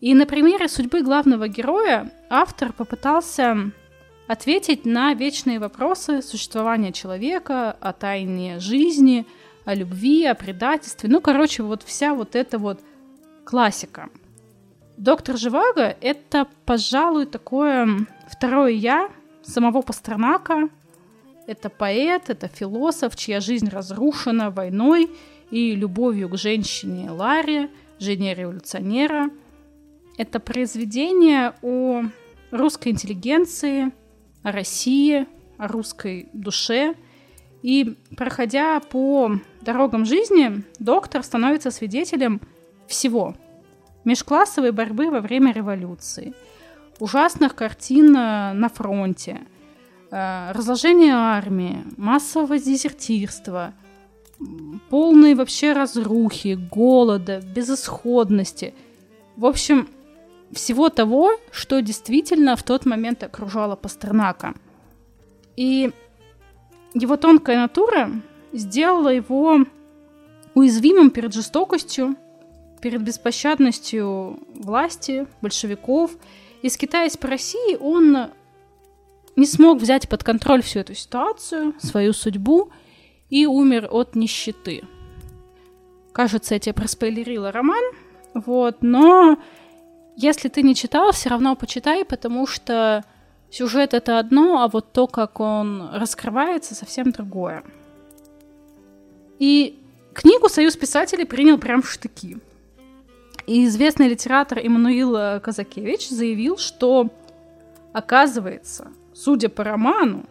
И 0.00 0.14
на 0.14 0.24
примере 0.24 0.68
судьбы 0.68 1.02
главного 1.02 1.48
героя 1.48 2.10
автор 2.30 2.72
попытался 2.72 3.72
ответить 4.26 4.86
на 4.86 5.12
вечные 5.12 5.60
вопросы 5.60 6.22
существования 6.22 6.92
человека, 6.92 7.76
о 7.78 7.92
тайне 7.92 8.58
жизни, 8.58 9.26
о 9.66 9.74
любви, 9.74 10.24
о 10.24 10.34
предательстве. 10.34 11.10
Ну, 11.10 11.20
короче, 11.20 11.62
вот 11.62 11.82
вся 11.82 12.14
вот 12.14 12.36
эта 12.36 12.58
вот 12.58 12.80
классика– 13.44 14.08
Доктор 14.96 15.38
Живаго— 15.38 15.96
это, 16.00 16.46
пожалуй, 16.66 17.26
такое 17.26 18.06
второе 18.28 18.72
«я» 18.72 19.08
самого 19.42 19.82
Пастернака. 19.82 20.68
Это 21.46 21.70
поэт, 21.70 22.28
это 22.28 22.46
философ, 22.46 23.16
чья 23.16 23.40
жизнь 23.40 23.68
разрушена 23.68 24.50
войной 24.50 25.10
и 25.50 25.74
любовью 25.74 26.28
к 26.28 26.36
женщине 26.36 27.10
Ларе, 27.10 27.70
жене 27.98 28.34
революционера. 28.34 29.30
Это 30.18 30.38
произведение 30.40 31.54
о 31.62 32.04
русской 32.50 32.88
интеллигенции, 32.88 33.92
о 34.42 34.52
России, 34.52 35.26
о 35.56 35.68
русской 35.68 36.28
душе. 36.32 36.94
И 37.62 37.96
проходя 38.16 38.78
по 38.80 39.32
дорогам 39.62 40.04
жизни, 40.04 40.62
доктор 40.78 41.22
становится 41.22 41.70
свидетелем 41.70 42.42
всего– 42.86 43.34
межклассовой 44.04 44.72
борьбы 44.72 45.10
во 45.10 45.20
время 45.20 45.52
революции, 45.52 46.34
ужасных 46.98 47.54
картин 47.54 48.16
э, 48.16 48.52
на 48.52 48.68
фронте, 48.68 49.40
э, 50.10 50.52
разложения 50.52 51.14
армии, 51.14 51.84
массового 51.96 52.58
дезертирства, 52.58 53.74
полной 54.90 55.34
вообще 55.34 55.72
разрухи, 55.72 56.58
голода, 56.70 57.40
безысходности. 57.40 58.74
В 59.36 59.46
общем, 59.46 59.88
всего 60.52 60.88
того, 60.88 61.32
что 61.50 61.80
действительно 61.80 62.56
в 62.56 62.62
тот 62.62 62.84
момент 62.84 63.22
окружало 63.22 63.76
Пастернака. 63.76 64.54
И 65.56 65.92
его 66.94 67.16
тонкая 67.16 67.56
натура 67.56 68.10
сделала 68.52 69.08
его 69.08 69.64
уязвимым 70.54 71.10
перед 71.10 71.32
жестокостью, 71.32 72.16
перед 72.82 73.02
беспощадностью 73.02 74.40
власти, 74.54 75.26
большевиков. 75.40 76.10
И 76.60 76.68
скитаясь 76.68 77.16
по 77.16 77.28
России, 77.28 77.76
он 77.80 78.28
не 79.36 79.46
смог 79.46 79.80
взять 79.80 80.08
под 80.08 80.22
контроль 80.22 80.62
всю 80.62 80.80
эту 80.80 80.94
ситуацию, 80.94 81.74
свою 81.78 82.12
судьбу, 82.12 82.70
и 83.30 83.46
умер 83.46 83.88
от 83.90 84.14
нищеты. 84.14 84.82
Кажется, 86.12 86.54
я 86.54 86.60
тебе 86.60 86.74
проспойлерила 86.74 87.50
роман. 87.50 87.82
Вот, 88.34 88.78
но 88.82 89.38
если 90.16 90.48
ты 90.48 90.62
не 90.62 90.74
читал, 90.74 91.12
все 91.12 91.30
равно 91.30 91.56
почитай, 91.56 92.04
потому 92.04 92.46
что 92.46 93.04
сюжет 93.50 93.94
это 93.94 94.18
одно, 94.18 94.62
а 94.62 94.68
вот 94.68 94.92
то, 94.92 95.06
как 95.06 95.40
он 95.40 95.88
раскрывается, 95.94 96.74
совсем 96.74 97.10
другое. 97.12 97.62
И 99.38 99.78
книгу 100.12 100.48
Союз 100.48 100.76
писателей 100.76 101.24
принял 101.24 101.58
прям 101.58 101.80
в 101.80 101.90
штыки. 101.90 102.38
И 103.46 103.66
известный 103.66 104.08
литератор 104.08 104.58
Иммануил 104.62 105.40
Казакевич 105.40 106.08
заявил, 106.08 106.58
что, 106.58 107.10
оказывается, 107.92 108.88
судя 109.12 109.48
по 109.48 109.64
роману, 109.64 110.24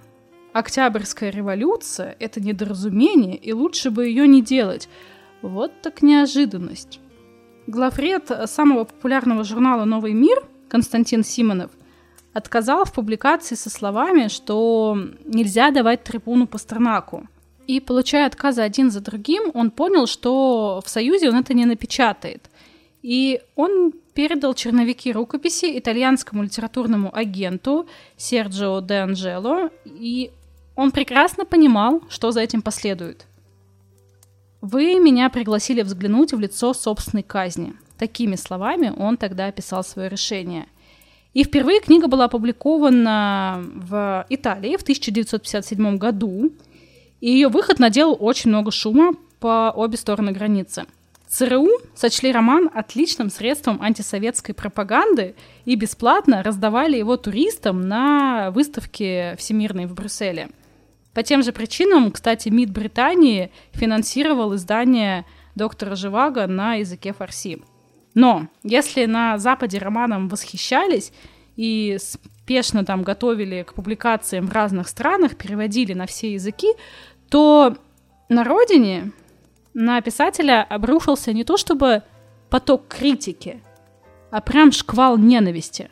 Октябрьская 0.54 1.30
революция— 1.30 2.18
это 2.20 2.42
недоразумение, 2.42 3.38
и 3.38 3.54
лучше 3.54 3.90
бы 3.90 4.06
ее 4.06 4.28
не 4.28 4.42
делать. 4.42 4.90
Вот 5.42 5.72
так 5.82 6.02
неожиданность. 6.02 7.00
Главред 7.68 8.30
самого 8.48 8.84
популярного 8.84 9.46
журнала 9.46 9.86
«Новый 9.86 10.14
мир» 10.14 10.44
Константин 10.68 11.24
Симонов 11.24 11.72
отказал 12.34 12.84
в 12.86 12.92
публикации 12.94 13.56
со 13.56 13.70
словами, 13.70 14.28
что 14.28 14.98
нельзя 15.26 15.72
давать 15.72 16.04
трибуну 16.04 16.48
Пастернаку. 16.48 17.28
И, 17.68 17.80
получая 17.80 18.26
отказы 18.26 18.62
один 18.62 18.92
за 18.92 19.00
другим, 19.00 19.52
он 19.54 19.72
понял, 19.72 20.06
что 20.06 20.82
в 20.84 20.90
Союзе 20.90 21.30
он 21.30 21.38
это 21.38 21.54
не 21.54 21.66
напечатает. 21.66 22.50
И 23.02 23.42
он 23.56 23.94
передал 24.14 24.54
черновики 24.54 25.12
рукописи 25.12 25.78
итальянскому 25.78 26.44
литературному 26.44 27.16
агенту 27.16 27.88
Серджио 28.18 28.82
де 28.82 28.96
Анджело, 28.96 29.70
и 29.86 30.32
он 30.76 30.92
прекрасно 30.92 31.46
понимал, 31.46 32.02
что 32.10 32.32
за 32.32 32.42
этим 32.42 32.62
последует. 32.62 33.26
«Вы 34.62 35.00
меня 35.00 35.30
пригласили 35.30 35.82
взглянуть 35.82 36.34
в 36.34 36.40
лицо 36.40 36.74
собственной 36.74 37.24
казни». 37.24 37.74
Такими 37.98 38.36
словами 38.36 38.94
он 38.98 39.18
тогда 39.18 39.46
описал 39.46 39.84
свое 39.84 40.10
решение. 40.10 40.68
И 41.34 41.44
впервые 41.44 41.82
книга 41.82 42.08
была 42.08 42.26
опубликована 42.26 43.64
в 43.64 44.26
Италии 44.30 44.76
в 44.76 44.82
1957 44.82 45.98
году, 45.98 46.52
и 47.20 47.30
ее 47.30 47.48
выход 47.48 47.80
наделал 47.80 48.18
очень 48.20 48.50
много 48.50 48.72
шума 48.72 49.14
по 49.40 49.72
обе 49.76 49.98
стороны 49.98 50.32
границы. 50.32 50.86
ЦРУ 51.32 51.70
сочли 51.96 52.32
роман 52.32 52.70
отличным 52.74 53.30
средством 53.30 53.82
антисоветской 53.82 54.54
пропаганды 54.54 55.36
и 55.66 55.76
бесплатно 55.76 56.44
раздавали 56.44 56.98
его 56.98 57.18
туристам 57.18 57.82
на 57.88 58.52
выставке 58.52 59.36
всемирной 59.38 59.86
в 59.86 59.94
Брюсселе– 59.94 60.50
по 61.14 61.24
тем 61.24 61.44
же 61.44 61.52
причинам, 61.52 62.12
кстати, 62.12 62.50
МИД 62.50 62.72
Британии 62.72 63.52
финансировал 63.74 64.56
издание 64.56 65.26
доктора 65.56 65.96
Живаго 65.96 66.48
на 66.48 66.76
языке 66.76 67.12
фарси. 67.12 67.62
Но 68.14 68.48
если 68.64 69.06
на 69.06 69.38
Западе 69.38 69.78
романом 69.78 70.30
восхищались 70.30 71.12
и 71.58 71.98
спешно 72.00 72.86
там 72.86 73.04
готовили 73.04 73.64
к 73.64 73.74
публикациям 73.74 74.48
в 74.48 74.54
разных 74.54 74.88
странах, 74.88 75.36
переводили 75.36 75.94
на 75.94 76.06
все 76.06 76.34
языки, 76.34 76.70
то 77.30 77.76
на 78.30 78.46
родине 78.46 79.12
на 79.74 80.02
писателя 80.02 80.64
обрушился 80.64 81.34
не 81.34 81.44
то 81.44 81.58
чтобы 81.58 82.04
поток 82.50 82.88
критики, 82.88 83.62
а 84.30 84.42
прям 84.42 84.72
шквал 84.72 85.18
ненависти. 85.18 85.90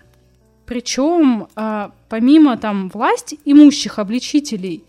Причем, 0.66 1.48
а, 1.56 1.92
помимо 2.10 2.58
там 2.58 2.90
власть 2.90 3.36
имущих 3.46 3.98
обличителей, 3.98 4.84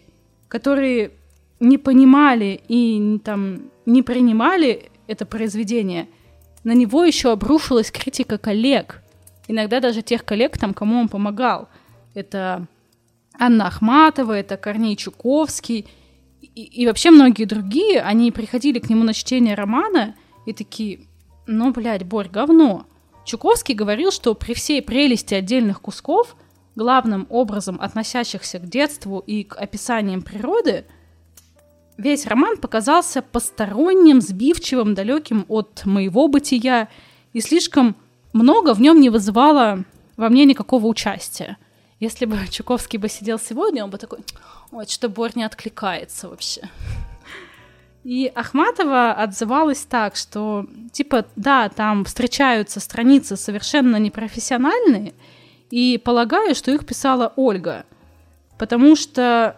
которые 0.49 1.12
не 1.59 1.78
понимали 1.78 2.61
и 2.68 3.18
там 3.24 3.70
не 3.86 4.03
принимали 4.03 4.91
это 5.07 5.24
произведение, 5.24 6.09
на 6.64 6.72
него 6.72 7.05
еще 7.05 7.32
обрушилась 7.32 7.91
критика 7.91 8.36
коллег. 8.36 9.03
Иногда 9.49 9.80
даже 9.80 10.03
тех 10.03 10.24
коллег, 10.24 10.59
там, 10.59 10.74
кому 10.74 11.01
он 11.01 11.09
помогал. 11.09 11.68
Это 12.14 12.66
Анна 13.38 13.68
Ахматова, 13.68 14.32
это 14.32 14.57
Корней 14.57 14.97
Чуковский 14.97 15.86
и, 16.41 16.86
вообще 16.86 17.11
многие 17.11 17.45
другие, 17.45 18.01
они 18.01 18.32
приходили 18.32 18.78
к 18.78 18.88
нему 18.88 19.05
на 19.05 19.14
чтение 19.14 19.55
романа 19.55 20.14
и 20.47 20.53
такие, 20.53 21.01
ну, 21.47 21.72
блядь, 21.72 22.05
Борь, 22.05 22.28
говно. 22.28 22.86
Чуковский 23.24 23.74
говорил, 23.74 24.11
что 24.11 24.34
при 24.34 24.55
всей 24.55 24.82
прелести 24.82 25.34
отдельных 25.34 25.80
кусков– 25.80 26.36
главным 26.76 27.26
образом 27.28 27.78
относящихся 27.80 28.59
к 28.59 28.68
детству 28.68 29.22
и 29.26 29.45
к 29.45 29.57
описаниям 29.57 30.22
природы, 30.22 30.86
весь 31.97 32.26
роман 32.26 32.57
показался 32.57 33.22
посторонним, 33.22 34.20
сбивчивым, 34.20 34.95
далеким 34.95 35.45
от 35.49 35.84
моего 35.84 36.28
бытия, 36.28 36.88
и 37.32 37.41
слишком 37.41 37.97
много 38.32 38.74
в 38.74 38.80
нем 38.80 39.01
не 39.01 39.11
вызывало 39.11 39.84
во 40.16 40.28
мне 40.28 40.45
никакого 40.45 40.86
участия. 40.86 41.59
Если 42.01 42.24
бы 42.24 42.38
Чуковский 42.51 42.98
бы 42.98 43.09
сидел 43.09 43.38
сегодня, 43.38 43.84
он 43.84 43.90
бы 43.90 43.98
такой, 43.98 44.20
ой, 44.72 44.86
что 44.88 45.09
Бор 45.09 45.30
не 45.36 45.44
откликается 45.44 46.28
вообще. 46.28 46.62
И 48.03 48.32
Ахматова 48.34 49.12
отзывалась 49.12 49.84
так, 49.84 50.16
что, 50.16 50.66
типа, 50.90 51.26
да, 51.36 51.68
там 51.68 52.07
встречаются 52.07 52.80
страницы 52.80 53.36
совершенно 53.36 53.96
непрофессиональные, 53.96 55.12
и 55.70 56.01
полагаю, 56.03 56.55
что 56.55 56.70
их 56.70 56.86
писала 56.86 57.32
Ольга, 57.36 57.84
потому 58.59 58.96
что 58.96 59.57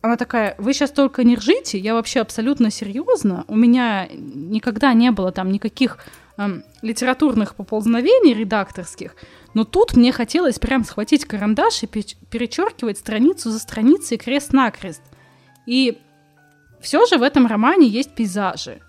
она 0.00 0.16
такая, 0.16 0.54
вы 0.58 0.72
сейчас 0.72 0.92
только 0.92 1.24
не 1.24 1.34
ржите, 1.34 1.78
я 1.78 1.94
вообще 1.94 2.20
абсолютно 2.20 2.70
серьезно, 2.70 3.44
у 3.48 3.56
меня 3.56 4.08
никогда 4.12 4.92
не 4.94 5.10
было 5.10 5.32
там 5.32 5.50
никаких 5.50 5.98
эм, 6.44 6.64
литературных 6.82 7.54
поползновений 7.54 8.34
редакторских, 8.34 9.16
но 9.54 9.64
тут 9.64 9.96
мне 9.96 10.12
хотелось 10.12 10.58
прям 10.58 10.84
схватить 10.84 11.24
карандаш 11.24 11.82
и 11.82 11.86
перечеркивать 11.86 12.98
страницу 12.98 13.50
за 13.50 13.58
страницей 13.58 14.16
крест-накрест. 14.16 15.02
И 15.66 15.98
все 16.80 17.06
же 17.06 17.18
в 17.18 17.22
этом 17.22 17.46
романе 17.46 17.86
есть 17.86 18.14
пейзажи. 18.14 18.80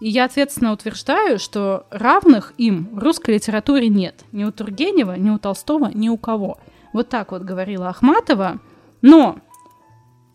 И 0.00 0.08
я 0.08 0.24
ответственно 0.24 0.72
утверждаю, 0.72 1.38
что 1.38 1.86
равных 1.90 2.54
им 2.56 2.88
в 2.92 2.98
русской 2.98 3.34
литературе 3.34 3.88
нет. 3.88 4.24
Ни 4.32 4.44
у 4.44 4.52
Тургенева, 4.52 5.12
ни 5.12 5.30
у 5.30 5.38
Толстого, 5.38 5.90
ни 5.92 6.08
у 6.08 6.16
кого. 6.16 6.58
Вот 6.92 7.08
так 7.10 7.32
вот 7.32 7.42
говорила 7.42 7.90
Ахматова. 7.90 8.60
Но, 9.02 9.38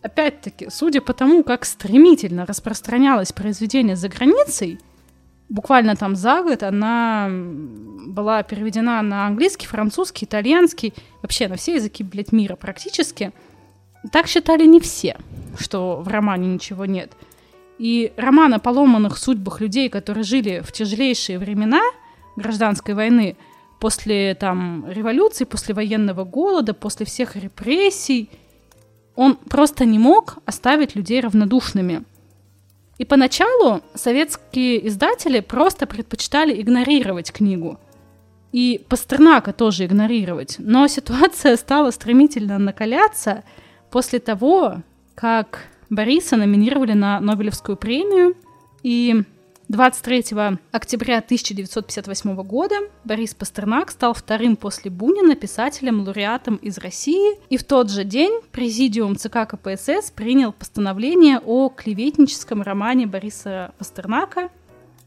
опять-таки, 0.04 0.70
судя 0.70 1.02
по 1.02 1.14
тому, 1.14 1.44
как 1.44 1.66
стремительно 1.66 2.46
распространялось 2.46 3.34
произведение 3.34 3.96
за 3.96 4.08
границей, 4.08 4.80
буквально 5.50 5.96
там 5.96 6.16
за 6.16 6.42
год 6.42 6.64
она 6.64 7.30
была 7.30 8.44
переведена 8.44 9.02
на 9.02 9.28
английский, 9.28 9.68
французский, 9.68 10.26
итальянский, 10.26 10.94
вообще 11.22 11.48
на 11.48 11.56
все 11.56 11.76
языки, 11.76 12.04
блядь, 12.04 12.32
мира 12.32 12.56
практически. 12.56 13.32
Так 14.12 14.28
считали 14.28 14.66
не 14.66 14.80
все, 14.80 15.18
что 15.58 16.02
в 16.02 16.08
романе 16.08 16.48
ничего 16.48 16.86
нет– 16.86 17.12
и 17.78 18.14
роман 18.16 18.54
о 18.54 18.60
поломанных 18.60 19.18
судьбах 19.18 19.60
людей, 19.60 19.90
которые 19.90 20.24
жили 20.24 20.62
в 20.66 20.72
тяжелейшие 20.72 21.40
времена 21.40 21.82
гражданской 22.36 22.94
войны, 22.94 23.36
после 23.80 24.36
там 24.36 24.86
революции, 24.90 25.44
после 25.44 25.76
военного 25.76 26.24
голода, 26.24 26.74
после 26.74 27.06
всех 27.06 27.36
репрессий, 27.36 28.30
он 29.16 29.36
просто 29.36 29.86
не 29.86 30.00
мог 30.00 30.38
оставить 30.46 30.96
людей 30.96 31.20
равнодушными. 31.20 32.04
И 32.98 33.06
поначалу 33.06 33.82
советские 33.94 34.88
издатели 34.88 35.42
просто 35.42 35.86
предпочитали 35.86 36.60
игнорировать 36.62 37.32
книгу. 37.32 37.80
И 38.52 38.86
Пастернака 38.88 39.52
тоже 39.52 39.86
игнорировать. 39.86 40.56
Но 40.60 40.88
ситуация 40.88 41.58
стала 41.58 41.92
стремительно 41.92 42.58
накаляться 42.58 43.44
после 43.92 44.20
того, 44.20 44.78
как 45.14 45.66
Бориса 45.90 46.38
номинировали 46.38 46.94
на 46.94 47.20
Нобелевскую 47.20 47.76
премию, 47.76 48.36
и 48.82 49.24
23 49.68 50.60
октября 50.72 51.18
1958 51.18 52.36
года 52.44 52.76
Борис 53.04 53.34
Пастернак 53.34 53.90
стал 53.90 54.14
вторым 54.14 54.58
после 54.58 54.92
Бунина 54.92 55.36
писателем-лауреатом 55.36 56.58
из 56.58 56.78
России, 56.78 57.40
и 57.50 57.58
в 57.58 57.64
тот 57.64 57.90
же 57.90 58.04
день 58.04 58.42
Президиум 58.52 59.16
ЦК 59.16 59.48
КПСС 59.50 60.12
принял 60.12 60.54
постановление 60.54 61.40
о 61.44 61.70
клеветническом 61.70 62.62
романе 62.62 63.08
Бориса 63.08 63.74
Пастернака. 63.80 64.50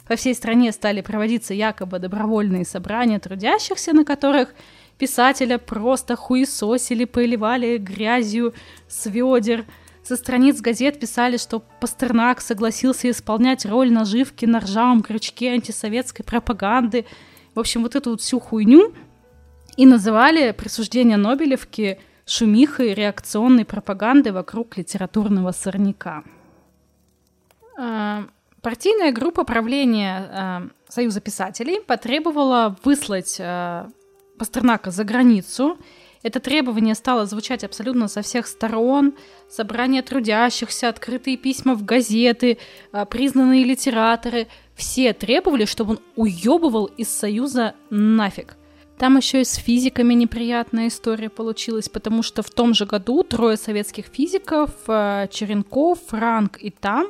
По 0.08 0.16
всей 0.16 0.34
стране 0.34 0.72
стали 0.72 1.02
проводиться 1.02 1.54
якобы 1.54 2.00
добровольные 2.00 2.64
собрания 2.64 3.20
трудящихся, 3.20 3.92
на 3.92 4.04
которых 4.04 4.54
писателя 4.98 5.58
просто 5.58 6.16
хуесосили, 6.16 7.04
поливали 7.04 7.76
грязью 7.76 8.54
с 8.88 9.06
ведер, 9.06 9.66
со 10.08 10.16
страниц 10.16 10.62
газет 10.62 10.98
писали, 10.98 11.36
что 11.36 11.62
Пастернак 11.80 12.40
согласился 12.40 13.10
исполнять 13.10 13.66
роль 13.66 13.92
наживки 13.92 14.46
на 14.46 14.60
ржавом 14.60 15.02
крючке 15.02 15.50
антисоветской 15.50 16.24
пропаганды. 16.24 17.04
В 17.54 17.60
общем, 17.60 17.82
вот 17.82 17.94
эту 17.94 18.12
вот 18.12 18.22
всю 18.22 18.40
хуйню 18.40 18.94
и 19.76 19.84
называли 19.84 20.52
присуждение 20.52 21.18
Нобелевки 21.18 22.00
шумихой 22.24 22.94
реакционной 22.94 23.66
пропаганды 23.66 24.32
вокруг 24.32 24.78
литературного 24.78 25.52
сорняка. 25.52 26.24
А, 27.78 28.24
партийная 28.62 29.12
группа 29.12 29.44
правления 29.44 30.30
а, 30.30 30.68
Союза 30.88 31.20
писателей 31.20 31.82
потребовала 31.82 32.74
выслать 32.82 33.36
э, 33.38 33.86
Пастернака 34.38 34.90
за 34.90 35.04
границу. 35.04 35.76
Это 36.22 36.40
требование 36.40 36.94
стало 36.94 37.26
звучать 37.26 37.64
абсолютно 37.64 38.08
со 38.08 38.22
всех 38.22 38.46
сторон. 38.46 39.14
Собрание 39.48 40.02
трудящихся, 40.02 40.88
открытые 40.88 41.36
письма 41.36 41.74
в 41.74 41.84
газеты, 41.84 42.58
э, 42.92 43.06
признанные 43.06 43.64
литераторы. 43.64 44.48
Все 44.74 45.12
требовали, 45.12 45.64
чтобы 45.64 45.92
он 45.92 46.00
уебывал 46.16 46.86
из 46.86 47.08
Союза 47.08 47.74
нафиг. 47.90 48.56
Там 48.98 49.16
еще 49.16 49.42
и 49.42 49.44
с 49.44 49.54
физиками 49.54 50.12
неприятная 50.14 50.88
история 50.88 51.28
получилась, 51.28 51.88
потому 51.88 52.24
что 52.24 52.42
в 52.42 52.50
том 52.50 52.74
же 52.74 52.84
году 52.84 53.22
трое 53.22 53.56
советских 53.56 54.06
физиков, 54.06 54.70
э, 54.88 55.28
Черенков, 55.30 56.00
Франк 56.08 56.58
и 56.60 56.70
Там, 56.70 57.06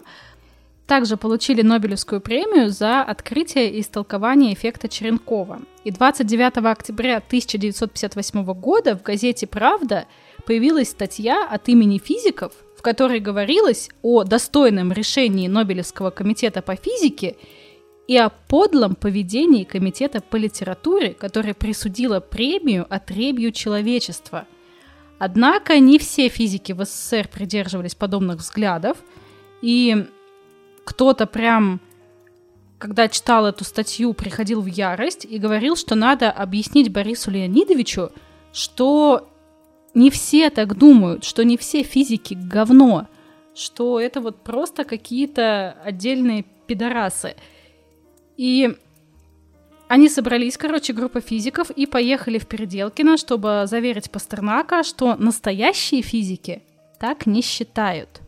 также 0.89 1.17
получили 1.17 1.63
Нобелевскую 1.63 2.21
премию 2.21 2.71
за 2.71 3.03
открытие 3.03 3.71
и 3.71 3.83
истолкование 3.83 4.55
эффекта 4.55 4.89
Черенкова. 4.89 5.61
И 5.85 5.91
29 5.91 6.57
октября 6.67 7.19
1958 7.19 8.45
года 8.55 8.97
в 8.97 9.03
газете 9.03 9.47
«Правда» 9.47 10.07
появилась 10.47 10.89
статья 10.89 11.47
от 11.47 11.69
имени 11.69 11.99
физиков, 11.99 12.53
в 12.77 12.83
которой 12.83 13.21
говорилось 13.21 13.91
о 14.03 14.25
достойном 14.25 14.91
решении 14.91 15.47
Нобелевского 15.47 16.11
комитета 16.11 16.63
по 16.63 16.75
физике– 16.75 17.37
и 18.09 18.17
о 18.17 18.31
подлом 18.31 18.95
поведении 18.95 19.65
Комитета 19.65 20.23
по 20.23 20.37
литературе, 20.37 21.13
которое 21.13 21.53
присудило 21.53 22.21
премию 22.21 22.87
отребью 22.89 23.53
человечества. 23.53 24.47
Однако 25.19 25.79
не 25.79 25.99
все 25.99 26.31
физики 26.31 26.73
в 26.73 26.83
СССР 26.87 27.29
придерживались 27.29 27.95
подобных 27.95 28.39
взглядов, 28.39 28.97
и 29.61 30.07
кто-то 30.89 31.27
прям, 31.27 31.81
когда 32.79 33.09
читал 33.09 33.47
эту 33.47 33.65
статью, 33.65 34.15
приходил 34.15 34.63
в 34.63 34.67
ярость 34.67 35.25
и 35.25 35.39
говорил, 35.39 35.77
что 35.77 35.95
надо 35.95 36.31
объяснить 36.31 36.91
Борису 36.91 37.31
Леонидовичу, 37.31 38.11
что 38.53 39.29
не 39.93 40.11
все 40.11 40.49
так 40.51 40.79
думают, 40.79 41.25
что 41.25 41.45
не 41.45 41.57
все 41.59 41.83
физики 41.83 42.35
говно, 42.35 43.07
что 43.55 44.01
это 44.01 44.21
вот 44.21 44.43
просто 44.43 44.85
какие-то 44.85 45.77
отдельные 45.85 46.45
пидорасы– 46.67 47.37
и 48.39 48.79
они 49.89 50.09
собрались, 50.09 50.57
короче, 50.57 50.93
группа 50.93 51.21
физиков, 51.21 51.71
и 51.71 51.87
поехали 51.87 52.39
в 52.39 52.47
Переделкино, 52.47 53.17
чтобы 53.17 53.65
заверить 53.67 54.11
Пастернака, 54.11 54.85
что 54.85 55.17
настоящие 55.17 56.03
физики 56.03 56.63
так 57.01 57.27
не 57.27 57.43
считают. 57.43 58.21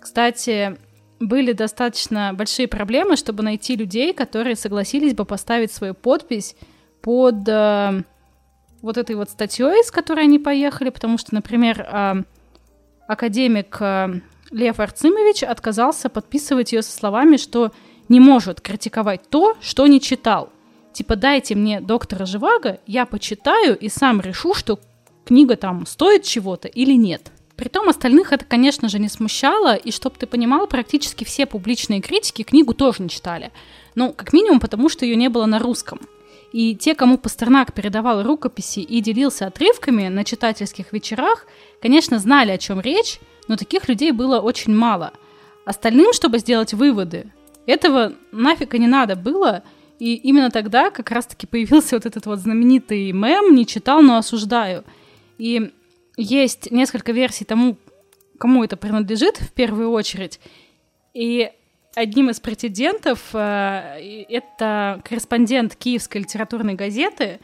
Кстати, 0.00 0.78
были 1.20 1.52
достаточно 1.52 2.32
большие 2.34 2.68
проблемы, 2.68 3.16
чтобы 3.16 3.42
найти 3.42 3.76
людей, 3.76 4.12
которые 4.12 4.56
согласились 4.56 5.14
бы 5.14 5.24
поставить 5.24 5.72
свою 5.72 5.94
подпись 5.94 6.56
под 7.00 7.48
э, 7.48 8.02
вот 8.82 8.96
этой 8.96 9.16
вот 9.16 9.30
статьей, 9.30 9.82
с 9.82 9.90
которой 9.90 10.24
они 10.24 10.38
поехали, 10.38 10.90
потому 10.90 11.18
что, 11.18 11.34
например, 11.34 11.80
э, 11.80 12.22
академик 13.08 13.76
э, 13.80 14.20
Лев 14.50 14.78
Арцимович 14.78 15.42
отказался 15.42 16.08
подписывать 16.08 16.72
ее 16.72 16.82
со 16.82 16.92
словами, 16.92 17.36
что 17.36 17.72
не 18.08 18.20
может 18.20 18.60
критиковать 18.60 19.28
то, 19.28 19.56
что 19.60 19.86
не 19.86 20.00
читал. 20.00 20.50
Типа, 20.92 21.16
дайте 21.16 21.54
мне 21.54 21.80
доктора 21.80 22.24
Живаго, 22.26 22.80
я 22.86 23.06
почитаю 23.06 23.76
и 23.76 23.88
сам 23.88 24.20
решу, 24.20 24.54
что 24.54 24.80
книга 25.24 25.56
там 25.56 25.86
стоит 25.86 26.22
чего-то 26.22 26.68
или 26.68 26.92
нет. 26.92 27.32
Притом 27.56 27.88
остальных 27.88 28.32
это, 28.32 28.44
конечно 28.44 28.88
же, 28.88 28.98
не 28.98 29.08
смущало, 29.08 29.74
и 29.74 29.90
чтобы 29.90 30.16
ты 30.18 30.26
понимал, 30.26 30.66
практически 30.66 31.24
все 31.24 31.46
публичные 31.46 32.02
критики 32.02 32.42
книгу 32.42 32.74
тоже 32.74 33.02
не 33.02 33.08
читали. 33.08 33.50
Ну, 33.94 34.12
как 34.12 34.34
минимум, 34.34 34.60
потому 34.60 34.90
что 34.90 35.06
ее 35.06 35.16
не 35.16 35.28
было 35.28 35.46
на 35.46 35.58
русском. 35.58 36.00
И 36.52 36.76
те, 36.76 36.94
кому 36.94 37.18
Пастернак 37.18 37.72
передавал 37.72 38.22
рукописи 38.22 38.80
и 38.80 39.00
делился 39.00 39.46
отрывками 39.46 40.08
на 40.08 40.24
читательских 40.24 40.92
вечерах, 40.92 41.46
конечно, 41.80 42.18
знали, 42.18 42.50
о 42.50 42.58
чем 42.58 42.80
речь, 42.80 43.20
но 43.48 43.56
таких 43.56 43.88
людей 43.88 44.12
было 44.12 44.38
очень 44.40 44.74
мало. 44.74 45.12
Остальным, 45.64 46.12
чтобы 46.12 46.38
сделать 46.38 46.74
выводы, 46.74 47.32
этого 47.66 48.12
нафиг 48.32 48.74
и 48.74 48.78
не 48.78 48.86
надо 48.86 49.16
было. 49.16 49.62
И 49.98 50.14
именно 50.14 50.50
тогда 50.50 50.90
как 50.90 51.10
раз-таки 51.10 51.46
появился 51.46 51.96
вот 51.96 52.06
этот 52.06 52.26
вот 52.26 52.38
знаменитый 52.38 53.12
мем 53.12 53.54
«Не 53.54 53.66
читал, 53.66 54.02
но 54.02 54.18
осуждаю». 54.18 54.84
И 55.38 55.72
есть 56.16 56.70
несколько 56.70 57.12
версий 57.12 57.44
тому, 57.44 57.76
кому 58.38 58.64
это 58.64 58.76
принадлежит 58.76 59.36
в 59.36 59.52
первую 59.52 59.90
очередь. 59.90 60.40
И 61.14 61.50
одним 61.94 62.30
из 62.30 62.40
претендентов 62.40 63.20
э, 63.32 64.24
это 64.28 65.00
корреспондент 65.04 65.74
Киевской 65.74 66.18
литературной 66.18 66.74
газеты 66.74 67.40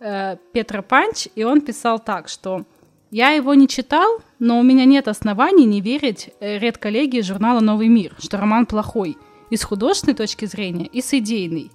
э, 0.00 0.36
Петра 0.52 0.82
Панч, 0.82 1.28
и 1.34 1.44
он 1.44 1.60
писал 1.60 1.98
так, 1.98 2.28
что 2.28 2.64
«Я 3.10 3.30
его 3.30 3.54
не 3.54 3.68
читал, 3.68 4.20
но 4.38 4.58
у 4.58 4.62
меня 4.62 4.84
нет 4.84 5.08
оснований 5.08 5.64
не 5.64 5.80
верить 5.80 6.30
э, 6.40 6.58
редколлегии 6.58 7.20
журнала 7.20 7.60
«Новый 7.60 7.88
мир», 7.88 8.14
что 8.18 8.38
роман 8.38 8.66
плохой 8.66 9.16
и 9.50 9.56
с 9.56 9.64
художественной 9.64 10.14
точки 10.14 10.44
зрения, 10.44 10.86
и 10.86 11.00
с 11.00 11.12
идейной. 11.14 11.70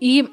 И 0.00 0.28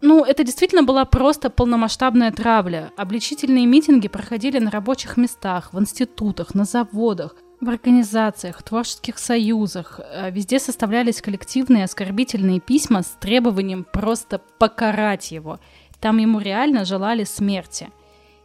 ну, 0.00 0.24
это 0.24 0.44
действительно 0.44 0.82
была 0.82 1.04
просто 1.04 1.50
полномасштабная 1.50 2.30
травля. 2.30 2.92
Обличительные 2.96 3.66
митинги 3.66 4.08
проходили 4.08 4.58
на 4.58 4.70
рабочих 4.70 5.16
местах, 5.16 5.72
в 5.72 5.78
институтах, 5.80 6.54
на 6.54 6.64
заводах, 6.64 7.34
в 7.60 7.68
организациях, 7.68 8.62
творческих 8.62 9.18
союзах. 9.18 10.00
А 10.00 10.30
везде 10.30 10.60
составлялись 10.60 11.20
коллективные 11.20 11.84
оскорбительные 11.84 12.60
письма 12.60 13.02
с 13.02 13.16
требованием 13.20 13.84
просто 13.84 14.40
покарать 14.58 15.32
его. 15.32 15.58
Там 16.00 16.18
ему 16.18 16.38
реально 16.38 16.84
желали 16.84 17.24
смерти. 17.24 17.90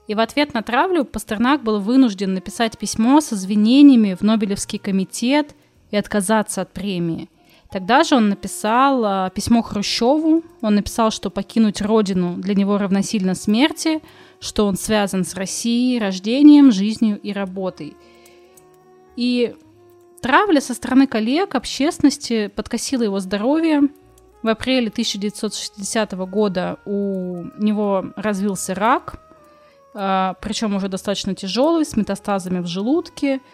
И 0.08 0.16
в 0.16 0.20
ответ 0.20 0.54
на 0.54 0.64
травлю 0.64 1.06
Пастернак 1.06 1.64
был 1.64 1.80
вынужден 1.80 2.34
написать 2.34 2.78
письмо 2.78 3.22
с 3.22 3.32
извинениями 3.32 4.16
в 4.16 4.22
Нобелевский 4.22 4.80
комитет– 4.80 5.56
и 5.94 5.96
отказаться 5.96 6.62
от 6.62 6.74
премии. 6.74 7.30
Тогда 7.74 8.04
же 8.04 8.16
он 8.16 8.30
написал 8.30 9.04
э, 9.04 9.32
письмо 9.34 9.64
Хрущеву, 9.64 10.44
он 10.62 10.76
написал, 10.76 11.10
что 11.10 11.32
покинуть 11.32 11.82
родину 11.82 12.36
для 12.38 12.54
него 12.54 12.78
равносильно 12.78 13.34
смерти, 13.34 14.04
что 14.40 14.68
он 14.68 14.76
связан 14.76 15.26
с 15.26 15.34
Россией, 15.34 15.98
рождением, 15.98 16.72
жизнью 16.72 17.20
и 17.20 17.34
работой. 17.34 17.98
И 19.16 19.56
травля 20.22 20.62
со 20.62 20.76
стороны 20.76 21.08
коллег, 21.08 21.56
общественности 21.56 22.46
подкосила 22.56 23.02
его 23.02 23.20
здоровье. 23.20 23.90
В 24.44 24.50
апреле 24.50 24.90
1960 24.90 26.12
года 26.30 26.78
у 26.86 27.46
него 27.58 28.06
развился 28.16 28.76
рак, 28.76 29.20
э, 29.96 30.34
причем 30.42 30.76
уже 30.76 30.90
достаточно 30.90 31.34
тяжелый, 31.34 31.86
с 31.86 31.98
метастазами 31.98 32.60
в 32.60 32.68
желудке– 32.68 33.42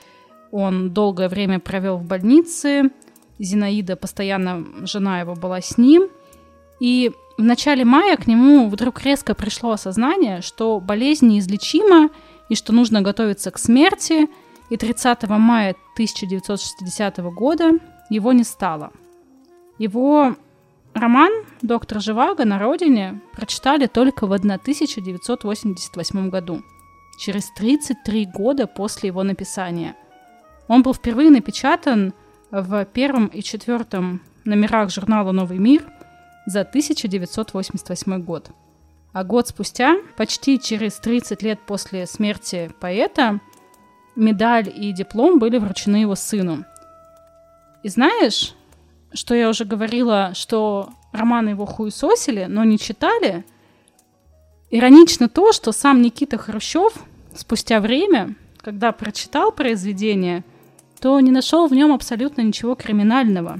он 0.51 0.91
долгое 0.91 1.29
время 1.29 1.59
провел 1.59 1.97
в 1.97 2.05
больнице. 2.05 2.91
Зинаида, 3.39 3.95
постоянно 3.95 4.65
жена 4.85 5.21
его, 5.21 5.33
была 5.35 5.61
с 5.61 5.77
ним. 5.77 6.09
И 6.79 7.11
в 7.37 7.43
начале 7.43 7.85
мая 7.85 8.17
к 8.17 8.27
нему 8.27 8.69
вдруг 8.69 9.01
резко 9.01 9.33
пришло 9.33 9.71
осознание, 9.71 10.41
что 10.41 10.79
болезнь 10.79 11.27
неизлечима 11.27 12.09
и 12.49 12.55
что 12.55 12.73
нужно 12.73 13.01
готовиться 13.01 13.51
к 13.51 13.57
смерти. 13.57 14.29
И 14.69 14.77
30 14.77 15.27
мая 15.29 15.75
1960 15.93 17.17
года 17.33 17.71
его 18.09 18.31
не 18.33 18.43
стало. 18.43 18.91
Его 19.77 20.35
роман 20.93 21.31
«Доктор 21.61 22.01
Живаго» 22.01 22.45
на 22.45 22.59
родине 22.59 23.21
прочитали 23.33 23.87
только 23.87 24.27
в 24.27 24.33
1988 24.33 26.29
году, 26.29 26.61
через 27.17 27.49
33 27.55 28.25
года 28.25 28.67
после 28.67 29.07
его 29.07 29.23
написания– 29.23 29.95
он 30.69 30.83
был 30.83 30.93
впервые 30.93 31.31
напечатан 31.31 32.13
в 32.51 32.85
первом 32.85 33.27
и 33.27 33.41
четвертом 33.41 34.21
номерах 34.43 34.89
журнала 34.89 35.31
«Новый 35.31 35.59
мир» 35.59 35.85
за 36.45 36.61
1988 36.61 38.23
год. 38.23 38.49
А 39.13 39.23
год 39.23 39.47
спустя, 39.47 39.97
почти 40.17 40.59
через 40.59 40.95
30 40.95 41.41
лет 41.43 41.59
после 41.65 42.07
смерти 42.07 42.71
поэта, 42.79 43.39
медаль 44.15 44.71
и 44.75 44.91
диплом 44.91 45.39
были 45.39 45.57
вручены 45.57 45.97
его 45.97 46.15
сыну. 46.15 46.65
И 47.83 47.89
знаешь, 47.89 48.55
что 49.13 49.33
я 49.35 49.49
уже 49.49 49.65
говорила, 49.65 50.31
что 50.33 50.89
романы 51.11 51.49
его 51.49 51.65
хуесосили, 51.65 52.45
но 52.45 52.63
не 52.63 52.77
читали? 52.77 53.45
Иронично 54.69 55.29
то, 55.29 55.51
что 55.51 55.71
сам 55.71 56.01
Никита 56.01 56.37
Хрущев 56.37 56.93
спустя 57.35 57.79
время, 57.79 58.35
когда 58.57 58.91
прочитал 58.91 59.51
произведение– 59.51 60.43
то 60.99 61.19
не 61.19 61.31
нашел 61.31 61.67
в 61.67 61.73
нем 61.73 61.91
абсолютно 61.91 62.41
ничего 62.41 62.75
криминального. 62.75 63.59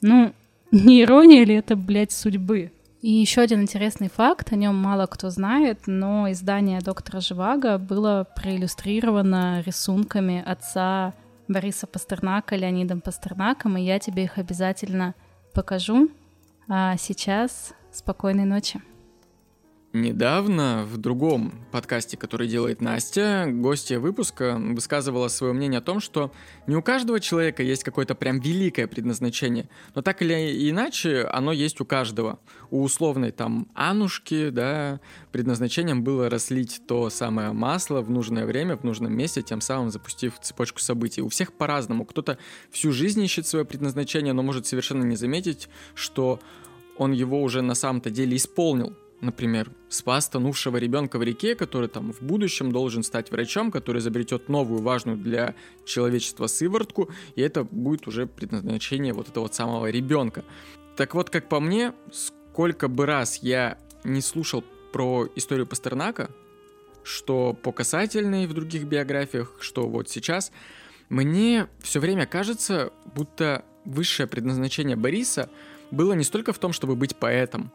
Ну, 0.00 0.32
не 0.70 1.02
ирония 1.02 1.44
ли 1.44 1.54
это, 1.54 1.76
блядь, 1.76 2.12
судьбы? 2.12 2.72
И 3.02 3.10
еще 3.10 3.40
один 3.40 3.62
интересный 3.62 4.10
факт, 4.10 4.52
о 4.52 4.56
нем 4.56 4.76
мало 4.76 5.06
кто 5.06 5.30
знает, 5.30 5.86
но 5.86 6.30
издание 6.30 6.80
доктора 6.80 7.20
Живаго 7.20 7.78
было 7.78 8.26
проиллюстрировано 8.36 9.62
рисунками 9.64 10.42
отца 10.44 11.14
Бориса 11.48 11.86
Пастернака, 11.86 12.56
Леонидом 12.56 13.00
Пастернаком, 13.00 13.78
и 13.78 13.82
я 13.82 13.98
тебе 13.98 14.24
их 14.24 14.36
обязательно 14.36 15.14
покажу. 15.54 16.10
А 16.68 16.96
сейчас 16.98 17.72
спокойной 17.90 18.44
ночи. 18.44 18.80
Недавно 19.92 20.86
в 20.88 20.98
другом 20.98 21.52
подкасте, 21.72 22.16
который 22.16 22.46
делает 22.46 22.80
Настя, 22.80 23.46
гостья 23.48 23.98
выпуска 23.98 24.56
высказывала 24.56 25.26
свое 25.26 25.52
мнение 25.52 25.78
о 25.78 25.82
том, 25.82 25.98
что 25.98 26.30
не 26.68 26.76
у 26.76 26.82
каждого 26.82 27.18
человека 27.18 27.64
есть 27.64 27.82
какое-то 27.82 28.14
прям 28.14 28.38
великое 28.38 28.86
предназначение, 28.86 29.68
но 29.96 30.02
так 30.02 30.22
или 30.22 30.70
иначе 30.70 31.22
оно 31.24 31.50
есть 31.50 31.80
у 31.80 31.84
каждого. 31.84 32.38
У 32.70 32.84
условной 32.84 33.32
там 33.32 33.66
Анушки, 33.74 34.50
да, 34.50 35.00
предназначением 35.32 36.04
было 36.04 36.30
раслить 36.30 36.82
то 36.86 37.10
самое 37.10 37.50
масло 37.50 38.00
в 38.00 38.10
нужное 38.10 38.46
время, 38.46 38.76
в 38.76 38.84
нужном 38.84 39.12
месте, 39.12 39.42
тем 39.42 39.60
самым 39.60 39.90
запустив 39.90 40.38
цепочку 40.40 40.78
событий. 40.78 41.20
У 41.20 41.28
всех 41.28 41.52
по-разному. 41.52 42.04
Кто-то 42.04 42.38
всю 42.70 42.92
жизнь 42.92 43.24
ищет 43.24 43.48
свое 43.48 43.64
предназначение, 43.64 44.34
но 44.34 44.44
может 44.44 44.68
совершенно 44.68 45.02
не 45.02 45.16
заметить, 45.16 45.68
что 45.96 46.38
он 46.96 47.10
его 47.10 47.42
уже 47.42 47.60
на 47.60 47.74
самом-то 47.74 48.10
деле 48.10 48.36
исполнил 48.36 48.94
например, 49.20 49.70
спас 49.88 50.28
тонувшего 50.28 50.76
ребенка 50.76 51.18
в 51.18 51.22
реке, 51.22 51.54
который 51.54 51.88
там 51.88 52.12
в 52.12 52.22
будущем 52.22 52.72
должен 52.72 53.02
стать 53.02 53.30
врачом, 53.30 53.70
который 53.70 53.98
изобретет 53.98 54.48
новую 54.48 54.82
важную 54.82 55.18
для 55.18 55.54
человечества 55.84 56.46
сыворотку, 56.46 57.10
и 57.34 57.42
это 57.42 57.64
будет 57.64 58.06
уже 58.06 58.26
предназначение 58.26 59.12
вот 59.12 59.28
этого 59.28 59.48
самого 59.48 59.90
ребенка. 59.90 60.44
Так 60.96 61.14
вот, 61.14 61.30
как 61.30 61.48
по 61.48 61.60
мне, 61.60 61.92
сколько 62.12 62.88
бы 62.88 63.06
раз 63.06 63.38
я 63.42 63.78
не 64.04 64.20
слушал 64.20 64.64
про 64.92 65.28
историю 65.36 65.66
Пастернака, 65.66 66.30
что 67.02 67.54
по 67.54 67.72
касательной 67.72 68.46
в 68.46 68.54
других 68.54 68.84
биографиях, 68.84 69.54
что 69.60 69.88
вот 69.88 70.08
сейчас, 70.08 70.52
мне 71.08 71.68
все 71.80 72.00
время 72.00 72.26
кажется, 72.26 72.92
будто 73.14 73.64
высшее 73.84 74.26
предназначение 74.28 74.96
Бориса 74.96 75.50
было 75.90 76.12
не 76.12 76.24
столько 76.24 76.52
в 76.52 76.58
том, 76.58 76.72
чтобы 76.72 76.96
быть 76.96 77.16
поэтом, 77.16 77.72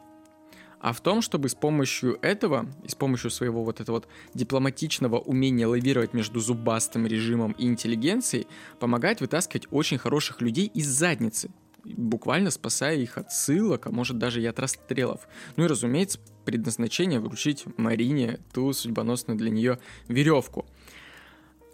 а 0.86 0.94
в 0.94 1.02
том, 1.02 1.24
чтобы 1.24 1.50
с 1.50 1.56
помощью 1.56 2.20
этого 2.22 2.68
и 2.84 2.90
с 2.90 2.94
помощью 2.94 3.32
своего 3.32 3.64
вот 3.64 3.82
этого 3.82 3.96
вот 3.96 4.08
дипломатичного 4.36 5.18
умения 5.18 5.68
лавировать 5.68 6.14
между 6.14 6.40
зубастым 6.40 7.08
режимом 7.08 7.54
и 7.54 7.66
интеллигенцией 7.66 8.46
помогать 8.80 9.20
вытаскивать 9.20 9.66
очень 9.72 9.98
хороших 9.98 10.42
людей 10.42 10.68
из 10.68 10.86
задницы, 10.86 11.50
буквально 11.84 12.52
спасая 12.52 12.98
их 12.98 13.18
от 13.18 13.32
ссылок, 13.32 13.88
а 13.88 13.90
может 13.90 14.20
даже 14.20 14.44
и 14.44 14.46
от 14.46 14.60
расстрелов. 14.60 15.28
Ну 15.56 15.66
и, 15.66 15.68
разумеется, 15.68 16.20
предназначение 16.46 17.20
вручить 17.20 17.66
Марине 17.78 18.38
ту 18.54 18.72
судьбоносную 18.72 19.40
для 19.40 19.50
нее 19.50 19.80
веревку. 20.08 20.68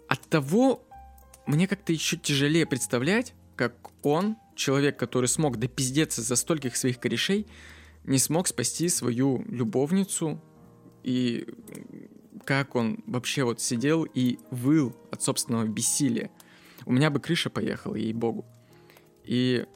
От 0.08 0.22
того 0.22 0.86
мне 1.44 1.68
как-то 1.68 1.92
еще 1.92 2.16
тяжелее 2.16 2.64
представлять, 2.64 3.34
как 3.56 3.74
он, 4.02 4.36
человек, 4.56 4.98
который 4.98 5.26
смог 5.26 5.58
допиздеться 5.58 6.22
за 6.22 6.34
стольких 6.34 6.76
своих 6.76 6.98
корешей, 6.98 7.46
не 8.04 8.18
смог 8.18 8.48
спасти 8.48 8.88
свою 8.88 9.44
любовницу, 9.48 10.40
и 11.02 11.46
как 12.44 12.74
он 12.74 13.02
вообще 13.06 13.44
вот 13.44 13.60
сидел 13.60 14.04
и 14.04 14.38
выл 14.50 14.96
от 15.10 15.22
собственного 15.22 15.64
бессилия. 15.64 16.30
У 16.84 16.92
меня 16.92 17.10
бы 17.10 17.20
крыша 17.20 17.50
поехала, 17.50 17.94
ей-богу. 17.94 18.44
И 19.24 19.66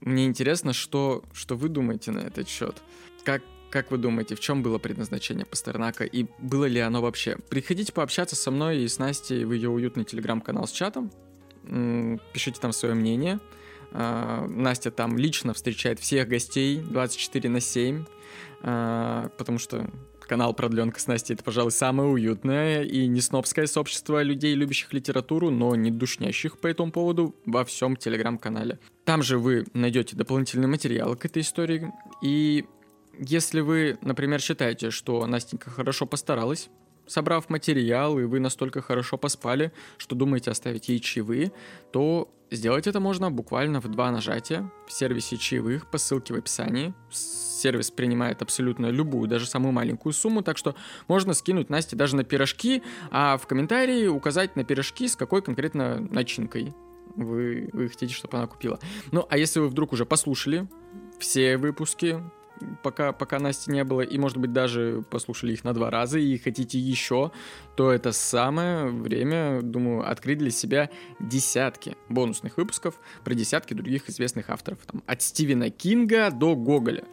мне 0.00 0.26
интересно, 0.26 0.72
что, 0.72 1.24
что 1.32 1.56
вы 1.56 1.68
думаете 1.68 2.12
на 2.12 2.20
этот 2.20 2.48
счет. 2.48 2.82
Как, 3.24 3.42
как 3.70 3.90
вы 3.90 3.98
думаете, 3.98 4.34
в 4.34 4.40
чем 4.40 4.62
было 4.62 4.78
предназначение 4.78 5.44
Пастернака 5.44 6.04
и 6.04 6.26
было 6.38 6.66
ли 6.66 6.80
оно 6.80 7.02
вообще? 7.02 7.36
Приходите 7.48 7.92
пообщаться 7.92 8.36
со 8.36 8.50
мной 8.50 8.82
и 8.82 8.88
с 8.88 8.98
Настей 8.98 9.44
в 9.44 9.52
ее 9.52 9.70
уютный 9.70 10.04
телеграм-канал 10.04 10.66
с 10.66 10.72
чатом. 10.72 11.10
Пишите 12.32 12.60
там 12.60 12.72
свое 12.72 12.94
мнение. 12.94 13.40
А, 13.92 14.46
Настя 14.48 14.90
там 14.90 15.16
лично 15.16 15.54
встречает 15.54 16.00
всех 16.00 16.28
гостей 16.28 16.78
24 16.78 17.48
на 17.48 17.60
7, 17.60 18.04
а, 18.62 19.28
потому 19.36 19.58
что 19.58 19.90
канал 20.32 20.54
«Продленка 20.54 20.98
с 20.98 21.06
Настей»— 21.06 21.34
это, 21.34 21.44
пожалуй, 21.44 21.72
самое 21.72 22.08
уютное 22.08 22.84
и 22.84 23.06
не 23.06 23.20
снобское 23.20 23.66
сообщество 23.66 24.22
людей, 24.22 24.54
любящих 24.54 24.94
литературу, 24.94 25.50
но 25.50 25.74
не 25.74 25.90
душнящих 25.90 26.58
по 26.58 26.68
этому 26.68 26.90
поводу 26.90 27.36
во 27.44 27.66
всем 27.66 27.96
телеграм-канале. 27.96 28.78
Там 29.04 29.22
же 29.22 29.36
вы 29.36 29.66
найдете 29.74 30.16
дополнительные 30.16 30.68
материалы 30.68 31.16
к 31.16 31.26
этой 31.26 31.42
истории. 31.42 31.92
И 32.22 32.64
если 33.18 33.60
вы, 33.60 33.98
например, 34.00 34.40
считаете, 34.40 34.90
что 34.90 35.26
Настенька 35.26 35.68
хорошо 35.68 36.06
постаралась, 36.06 36.70
собрав 37.06 37.50
материал, 37.50 38.18
и 38.18 38.24
вы 38.24 38.40
настолько 38.40 38.80
хорошо 38.80 39.18
поспали, 39.18 39.70
что 39.98 40.14
думаете 40.14 40.50
оставить 40.50 40.88
ей 40.88 40.98
чаевые, 41.00 41.52
то 41.92 42.32
сделать 42.56 42.86
это 42.86 43.00
можно 43.00 43.30
буквально 43.30 43.80
в 43.80 43.88
два 43.88 44.10
нажатия 44.10 44.70
в 44.86 44.92
сервисе 44.92 45.36
чаевых 45.36 45.86
по 45.90 45.98
ссылке 45.98 46.34
в 46.34 46.36
описании. 46.36 46.94
Сервис 47.10 47.90
принимает 47.90 48.42
абсолютно 48.42 48.86
любую, 48.90 49.28
даже 49.28 49.46
самую 49.46 49.72
маленькую 49.72 50.12
сумму, 50.12 50.42
так 50.42 50.58
что 50.58 50.74
можно 51.08 51.34
скинуть 51.34 51.70
Насте 51.70 51.96
даже 51.96 52.16
на 52.16 52.24
пирожки, 52.24 52.82
а 53.10 53.36
в 53.36 53.46
комментарии 53.46 54.06
указать 54.06 54.56
на 54.56 54.64
пирожки 54.64 55.08
с 55.08 55.16
какой 55.16 55.42
конкретно 55.42 56.00
начинкой 56.00 56.74
вы, 57.14 57.68
вы 57.72 57.88
хотите, 57.88 58.14
чтобы 58.14 58.38
она 58.38 58.46
купила. 58.46 58.78
Ну, 59.10 59.26
а 59.28 59.38
если 59.38 59.60
вы 59.60 59.68
вдруг 59.68 59.92
уже 59.92 60.06
послушали 60.06 60.66
все 61.18 61.56
выпуски 61.56 62.22
пока, 62.82 63.12
пока 63.12 63.38
Насти 63.38 63.70
не 63.70 63.84
было, 63.84 64.00
и, 64.00 64.18
может 64.18 64.38
быть, 64.38 64.52
даже 64.52 65.04
послушали 65.10 65.52
их 65.52 65.64
на 65.64 65.72
два 65.72 65.90
раза, 65.90 66.18
и 66.18 66.38
хотите 66.38 66.78
еще, 66.78 67.30
то 67.76 67.92
это 67.92 68.12
самое 68.12 68.86
время, 68.86 69.62
думаю, 69.62 70.08
открыть 70.08 70.38
для 70.38 70.50
себя 70.50 70.90
десятки 71.20 71.96
бонусных 72.08 72.56
выпусков 72.56 73.00
про 73.24 73.34
десятки 73.34 73.74
других 73.74 74.08
известных 74.08 74.50
авторов. 74.50 74.78
Там, 74.86 75.02
от 75.06 75.22
Стивена 75.22 75.70
Кинга 75.70 76.30
до 76.30 76.54
Гоголя. 76.56 77.04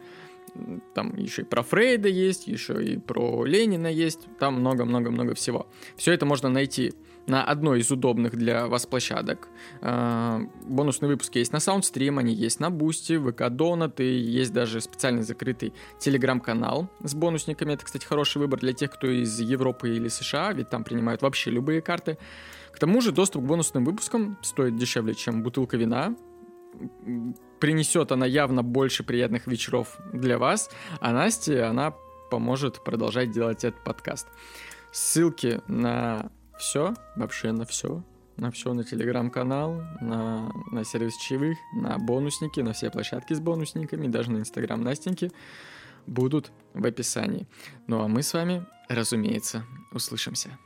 Там 0.94 1.16
еще 1.16 1.42
и 1.42 1.44
про 1.44 1.62
Фрейда 1.62 2.08
есть, 2.08 2.48
еще 2.48 2.82
и 2.84 2.98
про 2.98 3.44
Ленина 3.44 3.86
есть, 3.86 4.26
там 4.38 4.54
много-много-много 4.54 5.34
всего. 5.34 5.68
Все 5.96 6.12
это 6.12 6.26
можно 6.26 6.48
найти 6.48 6.92
на 7.26 7.44
одной 7.44 7.80
из 7.80 7.90
удобных 7.90 8.36
для 8.36 8.66
вас 8.66 8.86
площадок. 8.86 9.48
А, 9.80 10.40
бонусные 10.66 11.10
выпуски 11.10 11.38
есть 11.38 11.52
на 11.52 11.58
Soundstream, 11.58 12.18
они 12.18 12.34
есть 12.34 12.60
на 12.60 12.70
Бусти, 12.70 13.18
ВК 13.18 13.48
Донат, 13.50 14.00
и 14.00 14.18
есть 14.18 14.52
даже 14.52 14.80
специальный 14.80 15.22
закрытый 15.22 15.72
телеграм-канал 15.98 16.88
с 17.02 17.14
бонусниками. 17.14 17.74
Это, 17.74 17.84
кстати, 17.84 18.04
хороший 18.04 18.38
выбор 18.38 18.60
для 18.60 18.72
тех, 18.72 18.90
кто 18.90 19.08
из 19.08 19.38
Европы 19.40 19.90
или 19.90 20.08
США, 20.08 20.52
ведь 20.52 20.70
там 20.70 20.84
принимают 20.84 21.22
вообще 21.22 21.50
любые 21.50 21.82
карты. 21.82 22.18
К 22.72 22.78
тому 22.78 23.00
же 23.00 23.12
доступ 23.12 23.42
к 23.42 23.46
бонусным 23.46 23.84
выпускам 23.84 24.38
стоит 24.42 24.76
дешевле, 24.76 25.14
чем 25.14 25.42
бутылка 25.42 25.76
вина. 25.76 26.14
Принесет 27.58 28.12
она 28.12 28.26
явно 28.26 28.62
больше 28.62 29.02
приятных 29.02 29.46
вечеров 29.46 29.98
для 30.12 30.38
вас, 30.38 30.70
а 31.00 31.12
Настя, 31.12 31.68
она 31.68 31.94
поможет 32.30 32.82
продолжать 32.84 33.32
делать 33.32 33.64
этот 33.64 33.82
подкаст. 33.82 34.28
Ссылки 34.92 35.60
на 35.66 36.30
все, 36.60 36.94
вообще 37.16 37.52
на 37.52 37.64
все. 37.64 38.04
На 38.36 38.50
все, 38.50 38.72
на 38.72 38.84
телеграм-канал, 38.84 39.82
на, 40.00 40.50
на 40.70 40.84
сервис 40.84 41.16
чаевых, 41.16 41.58
на 41.74 41.98
бонусники, 41.98 42.60
на 42.60 42.72
все 42.72 42.90
площадки 42.90 43.34
с 43.34 43.40
бонусниками, 43.40 44.06
даже 44.06 44.30
на 44.30 44.38
инстаграм 44.38 44.82
Настеньки 44.82 45.30
будут 46.06 46.50
в 46.72 46.86
описании. 46.86 47.46
Ну 47.86 48.02
а 48.02 48.08
мы 48.08 48.22
с 48.22 48.32
вами, 48.32 48.64
разумеется, 48.88 49.64
услышимся. 49.92 50.58